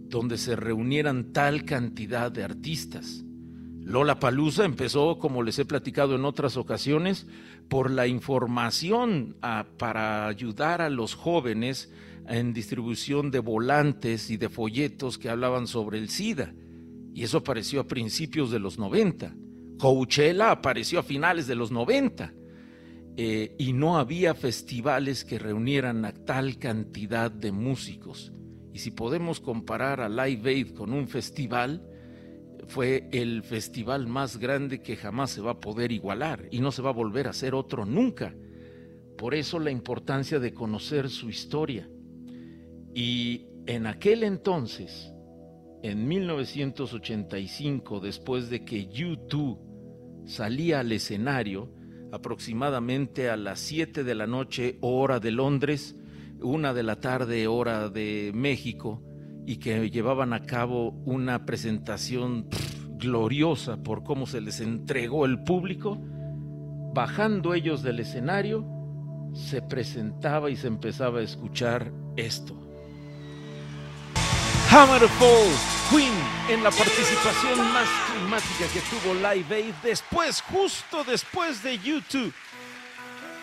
donde 0.09 0.38
se 0.38 0.57
reunieran 0.57 1.32
tal 1.32 1.64
cantidad 1.64 2.32
de 2.32 2.44
artistas. 2.44 3.24
Lola 3.80 4.18
Palusa 4.18 4.64
empezó, 4.64 5.18
como 5.18 5.42
les 5.42 5.59
he 5.59 5.64
platicado 5.64 6.14
en 6.14 6.24
otras 6.24 6.57
ocasiones, 6.57 7.26
por 7.68 7.90
la 7.90 8.07
información 8.07 9.36
para 9.78 10.26
ayudar 10.26 10.82
a 10.82 10.90
los 10.90 11.14
jóvenes 11.14 11.90
en 12.28 12.53
distribución 12.53 13.30
de 13.30 13.38
volantes 13.38 14.30
y 14.30 14.36
de 14.36 14.49
folletos 14.49 15.16
que 15.16 15.30
hablaban 15.30 15.66
sobre 15.66 15.99
el 15.99 16.11
SIDA. 16.11 16.53
Y 17.14 17.22
eso 17.24 17.38
apareció 17.38 17.80
a 17.80 17.88
principios 17.88 18.51
de 18.51 18.59
los 18.59 18.78
90. 18.78 19.34
Coachella 19.78 20.51
apareció 20.51 21.01
a 21.01 21.03
finales 21.03 21.46
de 21.46 21.55
los 21.55 21.70
90. 21.70 22.32
Eh, 23.20 23.56
y 23.58 23.72
no 23.72 23.98
había 23.98 24.32
festivales 24.32 25.24
que 25.24 25.40
reunieran 25.40 26.04
a 26.04 26.12
tal 26.12 26.56
cantidad 26.60 27.32
de 27.32 27.50
músicos. 27.50 28.32
Y 28.72 28.78
si 28.78 28.92
podemos 28.92 29.40
comparar 29.40 30.00
a 30.00 30.08
Live 30.08 30.48
Aid 30.48 30.74
con 30.74 30.92
un 30.92 31.08
festival, 31.08 31.82
fue 32.68 33.08
el 33.10 33.42
festival 33.42 34.06
más 34.06 34.36
grande 34.36 34.82
que 34.82 34.94
jamás 34.94 35.32
se 35.32 35.40
va 35.40 35.50
a 35.50 35.58
poder 35.58 35.90
igualar 35.90 36.46
y 36.52 36.60
no 36.60 36.70
se 36.70 36.80
va 36.80 36.90
a 36.90 36.92
volver 36.92 37.26
a 37.26 37.30
hacer 37.30 37.56
otro 37.56 37.84
nunca. 37.84 38.36
Por 39.16 39.34
eso 39.34 39.58
la 39.58 39.72
importancia 39.72 40.38
de 40.38 40.54
conocer 40.54 41.10
su 41.10 41.28
historia. 41.28 41.90
Y 42.94 43.48
en 43.66 43.88
aquel 43.88 44.22
entonces, 44.22 45.12
en 45.82 46.06
1985, 46.06 47.98
después 47.98 48.48
de 48.48 48.64
que 48.64 48.88
U2 48.88 49.58
salía 50.24 50.78
al 50.78 50.92
escenario, 50.92 51.76
aproximadamente 52.12 53.30
a 53.30 53.36
las 53.36 53.61
7 53.61 54.04
de 54.04 54.14
la 54.14 54.26
noche 54.26 54.78
hora 54.80 55.20
de 55.20 55.30
Londres, 55.30 55.96
una 56.40 56.72
de 56.72 56.82
la 56.82 57.00
tarde 57.00 57.46
hora 57.46 57.88
de 57.88 58.32
México, 58.34 59.02
y 59.46 59.56
que 59.56 59.90
llevaban 59.90 60.32
a 60.32 60.42
cabo 60.42 60.90
una 61.04 61.46
presentación 61.46 62.48
gloriosa 62.98 63.82
por 63.82 64.04
cómo 64.04 64.26
se 64.26 64.40
les 64.40 64.61
entregó 64.61 65.24
el 65.24 65.42
público, 65.42 65.98
bajando 66.94 67.54
ellos 67.54 67.82
del 67.82 68.00
escenario, 68.00 68.66
se 69.34 69.62
presentaba 69.62 70.50
y 70.50 70.56
se 70.56 70.66
empezaba 70.66 71.20
a 71.20 71.22
escuchar 71.22 71.92
esto. 72.16 72.54
Hammerfall, 74.70 75.48
Queen 75.90 76.12
en 76.50 76.62
la 76.62 76.70
participación 76.70 77.59
más 77.72 77.88
que 78.29 78.81
tuvo 78.91 79.14
Live 79.14 79.55
Aid 79.57 79.74
después, 79.83 80.43
justo 80.43 81.03
después 81.03 81.62
de 81.62 81.79
YouTube. 81.79 82.33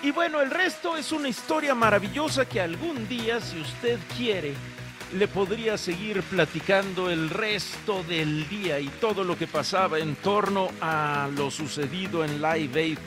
Y 0.04 0.12
bueno, 0.12 0.42
el 0.42 0.52
resto 0.52 0.96
es 0.96 1.12
una 1.12 1.28
historia 1.28 1.74
maravillosa 1.74 2.48
que 2.48 2.62
algún 2.62 3.08
día, 3.08 3.42
si 3.42 3.60
usted 3.60 3.98
quiere, 4.16 4.54
le 5.14 5.28
podría 5.28 5.80
seguir 5.80 6.22
platicando 6.22 7.10
el 7.10 7.32
resto 7.32 8.04
del 8.04 8.48
día 8.48 8.80
y 8.80 8.88
todo 9.02 9.24
lo 9.24 9.36
que 9.36 9.48
pasaba 9.48 9.98
en 9.98 10.16
torno 10.18 10.70
a 10.80 11.30
lo 11.36 11.50
sucedido 11.50 12.24
en 12.24 12.40
Live 12.40 12.80
Aid. 12.80 13.00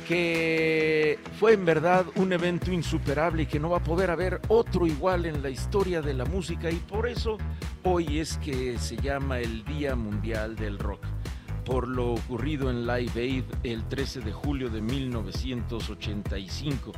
Que 0.00 1.18
fue 1.38 1.54
en 1.54 1.64
verdad 1.64 2.06
un 2.16 2.32
evento 2.32 2.72
insuperable 2.72 3.42
y 3.42 3.46
que 3.46 3.60
no 3.60 3.70
va 3.70 3.78
a 3.78 3.84
poder 3.84 4.10
haber 4.10 4.40
otro 4.48 4.86
igual 4.86 5.26
en 5.26 5.42
la 5.42 5.50
historia 5.50 6.02
de 6.02 6.14
la 6.14 6.24
música 6.24 6.70
y 6.70 6.76
por 6.76 7.08
eso 7.08 7.38
hoy 7.82 8.18
es 8.18 8.36
que 8.38 8.78
se 8.78 8.96
llama 8.96 9.38
el 9.38 9.64
Día 9.64 9.94
Mundial 9.94 10.56
del 10.56 10.78
Rock 10.78 11.04
por 11.64 11.88
lo 11.88 12.14
ocurrido 12.14 12.70
en 12.70 12.86
Live 12.86 13.12
Aid 13.14 13.44
el 13.62 13.84
13 13.84 14.20
de 14.20 14.32
julio 14.32 14.70
de 14.70 14.80
1985. 14.80 16.92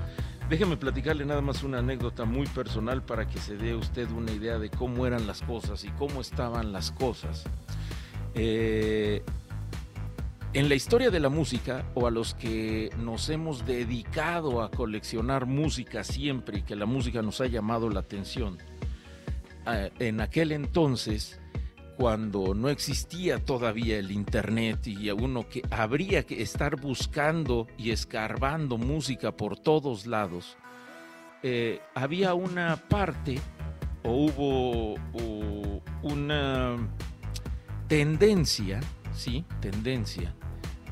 Déjeme 0.49 0.77
platicarle 0.77 1.25
nada 1.25 1.41
más 1.41 1.63
una 1.63 1.79
anécdota 1.79 2.25
muy 2.25 2.47
personal 2.47 3.03
para 3.03 3.27
que 3.27 3.39
se 3.39 3.57
dé 3.57 3.75
usted 3.75 4.11
una 4.11 4.33
idea 4.33 4.59
de 4.59 4.71
cómo 4.71 5.07
eran 5.07 5.27
las 5.27 5.43
cosas 5.43 5.85
y 5.85 5.91
cómo 5.91 6.21
estaban 6.21 6.73
las 6.73 6.91
cosas. 6.91 7.45
Eh, 8.35 9.23
en 10.55 10.69
la 10.69 10.75
historia 10.75 11.11
de 11.11 11.21
la 11.21 11.31
música, 11.31 11.85
o 11.95 12.07
a 12.07 12.11
los 12.11 12.35
que 12.35 12.91
nos 12.99 13.29
hemos 13.31 13.65
dedicado 13.65 14.63
a 14.63 14.71
coleccionar 14.71 15.47
música 15.47 16.05
siempre 16.05 16.59
y 16.59 16.63
que 16.63 16.77
la 16.77 16.85
música 16.85 17.23
nos 17.23 17.41
ha 17.41 17.47
llamado 17.47 17.89
la 17.89 18.01
atención, 18.01 18.59
eh, 19.67 19.91
en 19.99 20.21
aquel 20.21 20.53
entonces, 20.53 21.41
cuando 21.97 22.55
no 22.55 22.69
existía 22.69 23.39
todavía 23.43 23.99
el 23.99 24.11
Internet 24.11 24.87
y 24.87 25.11
uno 25.11 25.49
que 25.49 25.63
habría 25.71 26.25
que 26.25 26.43
estar 26.43 26.77
buscando 26.81 27.67
y 27.79 27.91
escarbando 27.91 28.77
música 28.77 29.33
por 29.35 29.59
todos 29.59 30.07
lados, 30.07 30.59
eh, 31.43 31.81
había 31.95 32.35
una 32.35 32.77
parte 32.77 33.41
o 34.05 34.27
hubo 34.27 34.95
una 36.03 36.77
tendencia, 37.89 38.81
sí, 39.15 39.45
tendencia, 39.61 40.35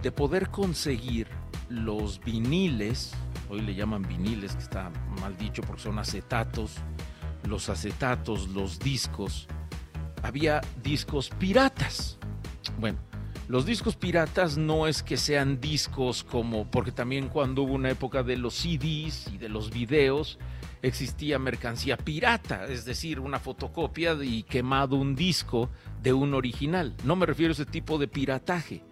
de 0.02 0.12
poder 0.12 0.50
conseguir 0.50 1.28
los 1.68 2.20
viniles, 2.20 3.12
hoy 3.48 3.60
le 3.60 3.74
llaman 3.74 4.02
viniles, 4.02 4.54
que 4.54 4.62
está 4.62 4.90
mal 5.20 5.36
dicho 5.36 5.62
porque 5.62 5.82
son 5.82 5.98
acetatos, 5.98 6.76
los 7.44 7.68
acetatos, 7.68 8.48
los 8.48 8.78
discos, 8.78 9.46
había 10.22 10.60
discos 10.82 11.30
piratas. 11.38 12.18
Bueno, 12.78 12.98
los 13.50 13.66
discos 13.66 13.96
piratas 13.96 14.56
no 14.56 14.86
es 14.86 15.02
que 15.02 15.16
sean 15.16 15.60
discos 15.60 16.22
como, 16.22 16.70
porque 16.70 16.92
también 16.92 17.26
cuando 17.26 17.62
hubo 17.62 17.72
una 17.72 17.90
época 17.90 18.22
de 18.22 18.36
los 18.36 18.54
CDs 18.54 19.26
y 19.34 19.38
de 19.38 19.48
los 19.48 19.70
videos, 19.70 20.38
existía 20.82 21.40
mercancía 21.40 21.96
pirata, 21.96 22.66
es 22.68 22.84
decir, 22.84 23.18
una 23.18 23.40
fotocopia 23.40 24.16
y 24.22 24.44
quemado 24.44 24.94
un 24.94 25.16
disco 25.16 25.68
de 26.00 26.12
un 26.12 26.34
original. 26.34 26.94
No 27.02 27.16
me 27.16 27.26
refiero 27.26 27.50
a 27.50 27.54
ese 27.54 27.66
tipo 27.66 27.98
de 27.98 28.06
pirataje. 28.06 28.84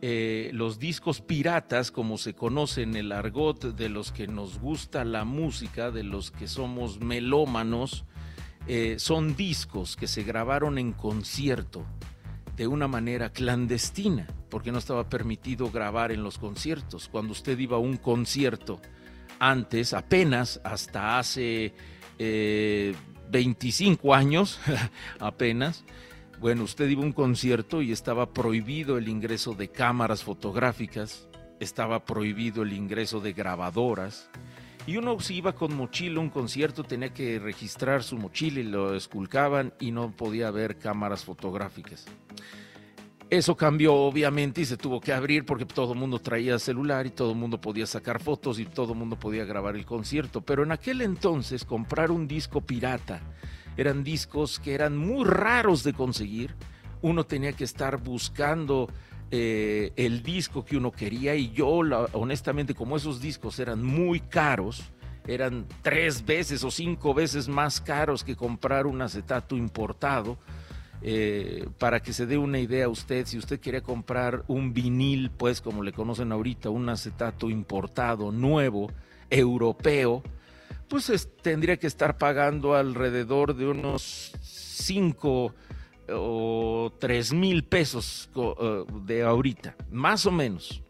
Eh, 0.00 0.52
los 0.54 0.78
discos 0.78 1.20
piratas, 1.20 1.90
como 1.90 2.18
se 2.18 2.34
conoce 2.34 2.82
en 2.82 2.94
el 2.94 3.10
argot 3.10 3.74
de 3.74 3.88
los 3.88 4.12
que 4.12 4.28
nos 4.28 4.60
gusta 4.60 5.04
la 5.04 5.24
música, 5.24 5.90
de 5.90 6.04
los 6.04 6.30
que 6.30 6.46
somos 6.46 7.00
melómanos, 7.00 8.04
eh, 8.68 8.94
son 9.00 9.34
discos 9.34 9.96
que 9.96 10.06
se 10.06 10.22
grabaron 10.22 10.78
en 10.78 10.92
concierto 10.92 11.84
de 12.58 12.66
una 12.66 12.88
manera 12.88 13.30
clandestina, 13.30 14.26
porque 14.50 14.72
no 14.72 14.78
estaba 14.78 15.08
permitido 15.08 15.70
grabar 15.70 16.10
en 16.10 16.24
los 16.24 16.38
conciertos. 16.38 17.08
Cuando 17.08 17.30
usted 17.32 17.56
iba 17.56 17.76
a 17.76 17.80
un 17.80 17.96
concierto, 17.96 18.80
antes, 19.38 19.94
apenas 19.94 20.60
hasta 20.64 21.20
hace 21.20 21.72
25 22.18 24.08
eh, 24.12 24.16
años, 24.16 24.58
apenas, 25.20 25.84
bueno, 26.40 26.64
usted 26.64 26.88
iba 26.88 27.02
a 27.02 27.06
un 27.06 27.12
concierto 27.12 27.80
y 27.80 27.92
estaba 27.92 28.32
prohibido 28.32 28.98
el 28.98 29.08
ingreso 29.08 29.54
de 29.54 29.68
cámaras 29.68 30.24
fotográficas, 30.24 31.28
estaba 31.60 32.04
prohibido 32.04 32.64
el 32.64 32.72
ingreso 32.72 33.20
de 33.20 33.34
grabadoras. 33.34 34.30
Y 34.88 34.96
uno 34.96 35.20
si 35.20 35.34
iba 35.34 35.52
con 35.52 35.76
mochila 35.76 36.16
a 36.16 36.22
un 36.22 36.30
concierto 36.30 36.82
tenía 36.82 37.12
que 37.12 37.38
registrar 37.38 38.02
su 38.02 38.16
mochila 38.16 38.60
y 38.60 38.62
lo 38.62 38.94
esculcaban 38.94 39.74
y 39.78 39.90
no 39.90 40.10
podía 40.12 40.48
haber 40.48 40.78
cámaras 40.78 41.26
fotográficas. 41.26 42.06
Eso 43.28 43.54
cambió 43.54 43.92
obviamente 43.92 44.62
y 44.62 44.64
se 44.64 44.78
tuvo 44.78 44.98
que 44.98 45.12
abrir 45.12 45.44
porque 45.44 45.66
todo 45.66 45.92
el 45.92 45.98
mundo 45.98 46.20
traía 46.20 46.58
celular 46.58 47.06
y 47.06 47.10
todo 47.10 47.32
el 47.32 47.36
mundo 47.36 47.60
podía 47.60 47.86
sacar 47.86 48.18
fotos 48.22 48.58
y 48.58 48.64
todo 48.64 48.94
el 48.94 48.98
mundo 48.98 49.16
podía 49.16 49.44
grabar 49.44 49.76
el 49.76 49.84
concierto. 49.84 50.40
Pero 50.40 50.62
en 50.62 50.72
aquel 50.72 51.02
entonces 51.02 51.66
comprar 51.66 52.10
un 52.10 52.26
disco 52.26 52.62
pirata 52.62 53.20
eran 53.76 54.02
discos 54.02 54.58
que 54.58 54.72
eran 54.72 54.96
muy 54.96 55.26
raros 55.26 55.84
de 55.84 55.92
conseguir. 55.92 56.54
Uno 57.02 57.24
tenía 57.26 57.52
que 57.52 57.64
estar 57.64 57.98
buscando 57.98 58.88
eh, 59.30 59.92
el 59.96 60.22
disco 60.22 60.64
que 60.64 60.76
uno 60.76 60.90
quería 60.90 61.34
y 61.34 61.50
yo 61.50 61.68
honestamente 61.68 62.74
como 62.74 62.96
esos 62.96 63.20
discos 63.20 63.58
eran 63.58 63.82
muy 63.82 64.20
caros, 64.20 64.84
eran 65.26 65.66
tres 65.82 66.24
veces 66.24 66.64
o 66.64 66.70
cinco 66.70 67.12
veces 67.12 67.48
más 67.48 67.80
caros 67.80 68.24
que 68.24 68.36
comprar 68.36 68.86
un 68.86 69.02
acetato 69.02 69.56
importado. 69.56 70.38
Eh, 71.00 71.68
para 71.78 72.00
que 72.00 72.12
se 72.12 72.26
dé 72.26 72.38
una 72.38 72.58
idea 72.58 72.88
usted, 72.88 73.24
si 73.24 73.38
usted 73.38 73.60
quería 73.60 73.82
comprar 73.82 74.42
un 74.48 74.72
vinil, 74.72 75.30
pues 75.30 75.60
como 75.60 75.84
le 75.84 75.92
conocen 75.92 76.32
ahorita, 76.32 76.70
un 76.70 76.88
acetato 76.88 77.50
importado, 77.50 78.32
nuevo, 78.32 78.90
europeo, 79.30 80.24
pues 80.88 81.28
tendría 81.40 81.76
que 81.76 81.86
estar 81.86 82.18
pagando 82.18 82.74
alrededor 82.74 83.54
de 83.54 83.68
unos 83.68 84.32
5 84.40 85.54
o 86.12 86.92
3 86.98 87.32
mil 87.32 87.64
pesos 87.64 88.30
eh, 88.34 88.84
de 89.04 89.22
ahorita, 89.22 89.76
más 89.90 90.26
o 90.26 90.30
menos. 90.30 90.82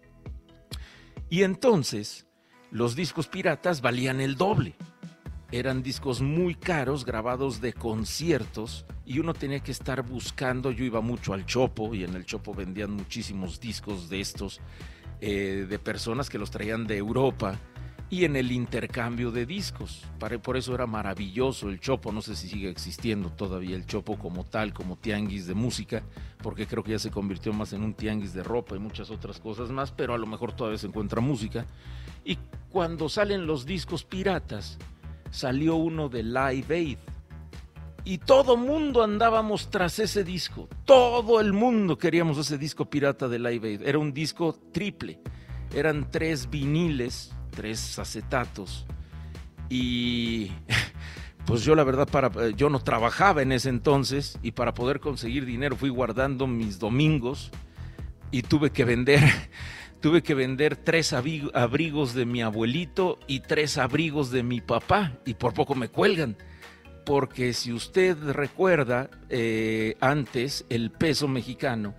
Y 1.31 1.43
entonces 1.43 2.27
los 2.71 2.95
discos 2.95 3.29
piratas 3.29 3.81
valían 3.81 4.21
el 4.21 4.37
doble. 4.37 4.75
Eran 5.51 5.83
discos 5.83 6.21
muy 6.21 6.55
caros, 6.55 7.07
grabados 7.07 7.63
de 7.63 7.73
conciertos, 7.73 8.85
y 9.07 9.19
uno 9.19 9.33
tenía 9.33 9.61
que 9.61 9.73
estar 9.73 10.03
buscando. 10.03 10.71
Yo 10.71 10.85
iba 10.85 11.01
mucho 11.01 11.33
al 11.33 11.47
Chopo, 11.47 11.95
y 11.95 12.05
en 12.05 12.15
el 12.15 12.27
Chopo 12.27 12.53
vendían 12.53 12.91
muchísimos 12.91 13.59
discos 13.59 14.11
de 14.11 14.21
estos, 14.21 14.61
eh, 15.21 15.67
de 15.69 15.79
personas 15.79 16.29
que 16.29 16.39
los 16.39 16.51
traían 16.51 16.87
de 16.87 16.99
Europa 16.99 17.59
y 18.11 18.25
en 18.25 18.37
el 18.37 18.53
intercambio 18.53 19.31
de 19.31 19.45
discos. 19.45 20.05
Por 20.43 20.57
eso 20.57 20.75
era 20.75 20.87
maravilloso 20.87 21.69
el 21.69 21.81
Chopo, 21.81 22.11
no 22.13 22.23
sé 22.23 22.37
si 22.37 22.49
sigue 22.49 22.71
existiendo 22.71 23.31
todavía 23.31 23.77
el 23.77 23.87
Chopo 23.87 24.19
como 24.19 24.45
tal, 24.45 24.73
como 24.73 24.97
tianguis 24.97 25.47
de 25.47 25.55
música, 25.55 26.03
porque 26.43 26.67
creo 26.67 26.83
que 26.83 26.93
ya 26.93 26.99
se 26.99 27.11
convirtió 27.11 27.53
más 27.53 27.73
en 27.73 27.83
un 27.83 27.95
tianguis 27.95 28.33
de 28.33 28.43
ropa 28.43 28.77
y 28.77 28.79
muchas 28.79 29.11
otras 29.11 29.41
cosas 29.41 29.71
más, 29.71 29.93
pero 29.93 30.15
a 30.15 30.19
lo 30.19 30.27
mejor 30.27 30.53
todavía 30.53 30.79
se 30.79 30.87
encuentra 30.87 31.21
música. 31.21 31.67
Y 32.25 32.39
cuando 32.71 33.09
salen 33.09 33.47
los 33.47 33.67
discos 33.67 34.05
piratas, 34.05 34.79
salió 35.31 35.77
uno 35.77 36.09
de 36.09 36.23
Live 36.23 36.75
Aid. 36.75 36.99
Y 38.05 38.19
todo 38.19 38.57
mundo 38.57 39.03
andábamos 39.03 39.69
tras 39.71 39.99
ese 39.99 40.25
disco. 40.25 40.67
Todo 40.87 41.41
el 41.41 41.53
mundo 41.53 41.99
queríamos 41.99 42.39
ese 42.39 42.57
disco 42.57 42.89
pirata 42.89 43.29
de 43.29 43.39
Live 43.39 43.69
Aid. 43.69 43.83
Era 43.83 43.99
un 43.99 44.15
disco 44.15 44.57
triple. 44.73 45.21
Eran 45.75 46.11
tres 46.11 46.49
viniles 46.49 47.35
tres 47.49 47.99
acetatos. 47.99 48.87
Y 49.69 50.53
pues 51.47 51.63
yo 51.63 51.75
la 51.75 51.85
verdad 51.85 52.07
para 52.07 52.51
yo 52.51 52.69
no 52.71 52.81
trabajaba 52.81 53.43
en 53.43 53.53
ese 53.53 53.71
entonces 53.71 54.39
y 54.43 54.53
para 54.53 54.75
poder 54.75 55.01
conseguir 55.01 55.47
dinero 55.47 55.77
fui 55.77 55.89
guardando 55.89 56.47
mis 56.47 56.79
domingos 56.79 57.51
y 58.31 58.43
tuve 58.43 58.71
que 58.71 58.85
vender 58.85 59.23
tuve 60.01 60.23
que 60.23 60.35
vender 60.35 60.77
tres 60.77 61.15
abrigos 61.15 62.15
de 62.15 62.27
mi 62.27 62.43
abuelito 62.43 63.19
y 63.27 63.41
tres 63.41 63.79
abrigos 63.79 64.31
de 64.31 64.43
mi 64.43 64.61
papá 64.61 65.15
y 65.25 65.35
por 65.35 65.55
poco 65.55 65.75
me 65.75 65.89
cuelgan 65.89 66.37
porque 67.07 67.55
si 67.55 67.73
usted 67.73 68.19
recuerda 68.33 69.09
eh, 69.31 69.97
antes 70.01 70.67
el 70.69 70.91
peso 70.91 71.29
mexicano 71.29 71.95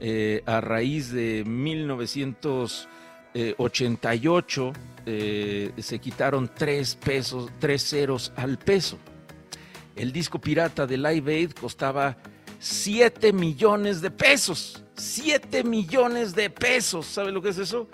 eh, 0.00 0.42
a 0.46 0.62
raíz 0.62 1.12
de 1.12 1.44
1988 1.46 2.93
eh, 5.06 5.72
se 5.78 5.98
quitaron 5.98 6.50
tres 6.54 6.94
pesos, 6.94 7.50
tres 7.58 7.82
ceros 7.82 8.32
al 8.36 8.58
peso. 8.58 8.98
El 9.96 10.12
disco 10.12 10.40
pirata 10.40 10.86
de 10.86 10.96
Live 10.96 11.34
Aid 11.34 11.52
costaba 11.52 12.16
7 12.58 13.32
millones 13.32 14.00
de 14.00 14.10
pesos. 14.10 14.84
7 14.96 15.64
millones 15.64 16.34
de 16.34 16.48
pesos. 16.50 17.06
¿Sabe 17.06 17.32
lo 17.32 17.42
que 17.42 17.50
es 17.50 17.58
eso? 17.58 17.88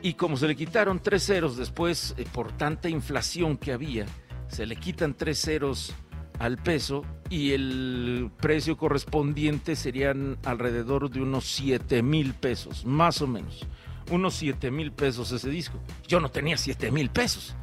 Y 0.00 0.14
como 0.14 0.36
se 0.36 0.46
le 0.46 0.54
quitaron 0.54 1.00
tres 1.00 1.26
ceros 1.26 1.56
después, 1.56 2.14
eh, 2.16 2.24
por 2.32 2.52
tanta 2.52 2.88
inflación 2.88 3.56
que 3.56 3.72
había, 3.72 4.06
se 4.48 4.66
le 4.66 4.76
quitan 4.76 5.14
tres 5.14 5.40
ceros 5.40 5.92
al 6.38 6.58
peso 6.58 7.04
y 7.30 7.52
el 7.52 8.30
precio 8.40 8.76
correspondiente 8.76 9.76
serían 9.76 10.38
alrededor 10.44 11.10
de 11.10 11.20
unos 11.20 11.46
7 11.46 12.02
mil 12.02 12.34
pesos, 12.34 12.84
más 12.84 13.22
o 13.22 13.26
menos 13.26 13.66
unos 14.10 14.34
7 14.34 14.70
mil 14.70 14.92
pesos 14.92 15.32
ese 15.32 15.50
disco. 15.50 15.78
Yo 16.06 16.20
no 16.20 16.30
tenía 16.30 16.56
7 16.56 16.90
mil 16.90 17.10
pesos. 17.10 17.56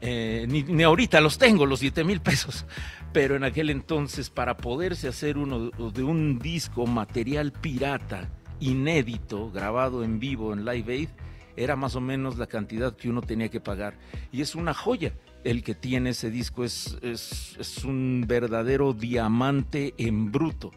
Eh, 0.00 0.46
ni, 0.48 0.82
ahorita 0.82 1.20
los 1.20 1.38
tengo, 1.38 1.64
los 1.64 1.80
7 1.80 2.04
mil 2.04 2.20
pesos. 2.20 2.66
Pero 3.12 3.36
en 3.36 3.44
aquel 3.44 3.70
entonces, 3.70 4.30
para 4.30 4.56
poderse 4.56 5.08
hacer 5.08 5.38
uno 5.38 5.70
de 5.70 6.02
un 6.02 6.38
disco 6.38 6.86
material 6.86 7.52
pirata, 7.52 8.28
inédito, 8.58 9.50
grabado 9.50 10.02
en 10.02 10.18
vivo 10.18 10.52
en 10.52 10.64
Live 10.64 10.92
Aid, 10.92 11.08
era 11.56 11.76
más 11.76 11.94
o 11.96 12.00
menos 12.00 12.38
la 12.38 12.46
cantidad 12.46 12.96
que 12.96 13.08
uno 13.10 13.20
tenía 13.20 13.48
que 13.48 13.60
pagar. 13.60 13.98
Y 14.32 14.40
es 14.40 14.54
una 14.54 14.74
joya. 14.74 15.14
El 15.44 15.62
que 15.62 15.74
tiene 15.74 16.10
ese 16.10 16.30
disco 16.30 16.64
es, 16.64 16.96
es, 17.02 17.84
un 17.84 18.24
verdadero 18.26 18.92
diamante 18.92 19.94
en 19.98 20.30
bruto. 20.32 20.70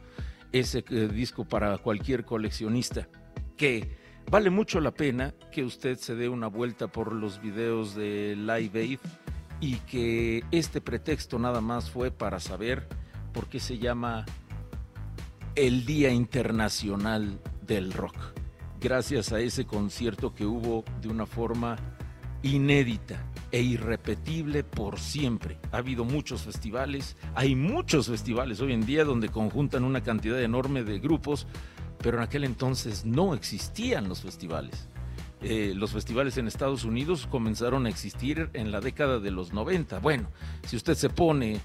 Ese 0.52 0.84
eh, 0.90 1.08
disco 1.08 1.46
para 1.46 1.78
cualquier 1.78 2.26
coleccionista. 2.26 3.08
Que 3.58 4.05
vale 4.30 4.50
mucho 4.50 4.80
la 4.80 4.92
pena 4.92 5.34
que 5.52 5.64
usted 5.64 5.98
se 5.98 6.16
dé 6.16 6.30
una 6.30 6.48
vuelta 6.48 6.88
por 6.88 7.14
los 7.14 7.42
videos 7.42 7.96
de 7.96 8.36
Live 8.36 8.80
Aid 8.80 9.00
y 9.60 9.78
que 9.80 10.44
este 10.52 10.82
pretexto 10.82 11.40
nada 11.40 11.62
más 11.62 11.90
fue 11.90 12.12
para 12.12 12.40
saber 12.40 12.88
por 13.34 13.48
qué 13.48 13.60
se 13.60 13.78
llama 13.78 14.26
el 15.56 15.86
Día 15.86 16.12
Internacional 16.12 17.40
del 17.66 17.94
Rock. 17.94 18.16
Gracias 18.80 19.32
a 19.32 19.40
ese 19.40 19.66
concierto 19.66 20.34
que 20.34 20.46
hubo 20.46 20.84
de 21.02 21.08
una 21.08 21.26
forma 21.26 21.78
inédita 22.44 23.24
e 23.56 23.62
irrepetible 23.62 24.66
por 24.66 25.00
siempre. 25.00 25.58
Ha 25.72 25.78
habido 25.78 26.04
muchos 26.04 26.42
festivales, 26.42 27.16
hay 27.36 27.56
muchos 27.56 28.08
festivales 28.08 28.60
hoy 28.60 28.74
en 28.74 28.86
día 28.86 29.06
donde 29.06 29.30
conjuntan 29.30 29.86
una 29.86 30.04
cantidad 30.04 30.42
enorme 30.42 30.84
de 30.84 31.00
grupos, 31.00 31.48
pero 32.00 32.18
en 32.18 32.24
aquel 32.24 32.44
entonces 32.44 33.06
no 33.06 33.34
existían 33.34 34.10
los 34.10 34.24
festivales. 34.24 34.90
Eh, 35.42 35.72
los 35.74 35.94
festivales 35.94 36.36
en 36.36 36.48
Estados 36.48 36.84
Unidos 36.84 37.30
comenzaron 37.32 37.86
a 37.86 37.90
existir 37.90 38.50
en 38.52 38.74
la 38.74 38.82
década 38.82 39.20
de 39.20 39.32
los 39.32 39.54
90. 39.54 40.00
Bueno, 40.00 40.30
si 40.68 40.76
usted 40.76 40.96
se 40.96 41.08
pone 41.08 41.54
eh, 41.54 41.62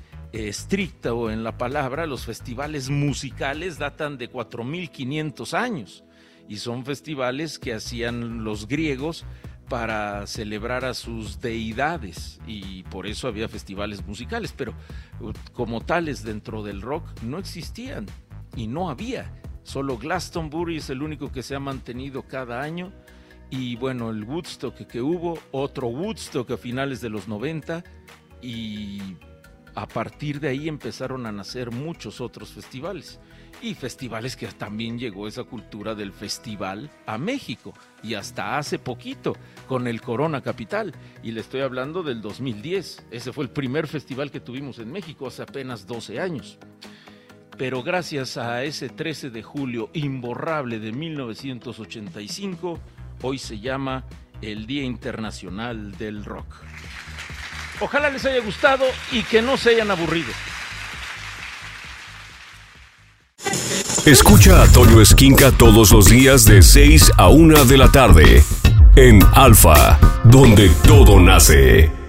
estricta 0.46 1.12
o 1.12 1.28
en 1.28 1.42
la 1.42 1.58
palabra, 1.58 2.06
los 2.06 2.24
festivales 2.24 2.88
musicales 2.88 3.78
datan 3.78 4.16
de 4.16 4.30
4.500 4.30 5.54
años 5.54 6.04
y 6.48 6.58
son 6.58 6.84
festivales 6.84 7.58
que 7.58 7.74
hacían 7.74 8.44
los 8.44 8.68
griegos 8.68 9.24
para 9.70 10.26
celebrar 10.26 10.84
a 10.84 10.94
sus 10.94 11.40
deidades 11.40 12.40
y 12.44 12.82
por 12.82 13.06
eso 13.06 13.28
había 13.28 13.48
festivales 13.48 14.04
musicales, 14.04 14.52
pero 14.54 14.74
como 15.52 15.80
tales 15.80 16.24
dentro 16.24 16.64
del 16.64 16.82
rock 16.82 17.04
no 17.22 17.38
existían 17.38 18.06
y 18.56 18.66
no 18.66 18.90
había. 18.90 19.32
Solo 19.62 19.96
Glastonbury 19.96 20.78
es 20.78 20.90
el 20.90 21.02
único 21.02 21.30
que 21.30 21.44
se 21.44 21.54
ha 21.54 21.60
mantenido 21.60 22.24
cada 22.24 22.60
año 22.60 22.92
y 23.48 23.76
bueno, 23.76 24.10
el 24.10 24.24
Woodstock 24.24 24.74
que 24.74 25.00
hubo, 25.00 25.38
otro 25.52 25.86
Woodstock 25.86 26.50
a 26.50 26.56
finales 26.56 27.00
de 27.00 27.10
los 27.10 27.28
90 27.28 27.84
y 28.42 29.00
a 29.76 29.86
partir 29.86 30.40
de 30.40 30.48
ahí 30.48 30.68
empezaron 30.68 31.26
a 31.26 31.32
nacer 31.32 31.70
muchos 31.70 32.20
otros 32.20 32.50
festivales 32.50 33.20
y 33.62 33.74
festivales 33.74 34.36
que 34.36 34.46
también 34.48 34.98
llegó 34.98 35.28
esa 35.28 35.44
cultura 35.44 35.94
del 35.94 36.12
festival 36.12 36.90
a 37.06 37.18
México 37.18 37.72
y 38.02 38.14
hasta 38.14 38.58
hace 38.58 38.78
poquito 38.78 39.36
con 39.66 39.86
el 39.86 40.00
Corona 40.00 40.40
Capital 40.40 40.94
y 41.22 41.32
le 41.32 41.40
estoy 41.40 41.60
hablando 41.60 42.02
del 42.02 42.20
2010, 42.20 43.06
ese 43.10 43.32
fue 43.32 43.44
el 43.44 43.50
primer 43.50 43.86
festival 43.86 44.30
que 44.30 44.40
tuvimos 44.40 44.78
en 44.78 44.90
México 44.90 45.26
hace 45.26 45.42
apenas 45.42 45.86
12 45.86 46.20
años. 46.20 46.58
Pero 47.56 47.82
gracias 47.82 48.36
a 48.36 48.64
ese 48.64 48.88
13 48.88 49.30
de 49.30 49.42
julio 49.42 49.90
imborrable 49.92 50.78
de 50.78 50.92
1985, 50.92 52.80
hoy 53.22 53.38
se 53.38 53.60
llama 53.60 54.04
el 54.40 54.66
Día 54.66 54.84
Internacional 54.84 55.92
del 55.98 56.24
Rock. 56.24 56.46
Ojalá 57.80 58.10
les 58.10 58.24
haya 58.24 58.40
gustado 58.40 58.84
y 59.12 59.22
que 59.22 59.42
no 59.42 59.56
se 59.56 59.70
hayan 59.70 59.90
aburrido. 59.90 60.32
Escucha 64.06 64.62
a 64.62 64.66
Toño 64.66 65.00
Esquinca 65.00 65.52
todos 65.52 65.92
los 65.92 66.08
días 66.08 66.44
de 66.44 66.62
6 66.62 67.12
a 67.16 67.28
1 67.28 67.64
de 67.64 67.76
la 67.76 67.92
tarde 67.92 68.42
en 68.96 69.20
Alfa, 69.34 69.98
donde 70.24 70.70
todo 70.86 71.20
nace. 71.20 71.99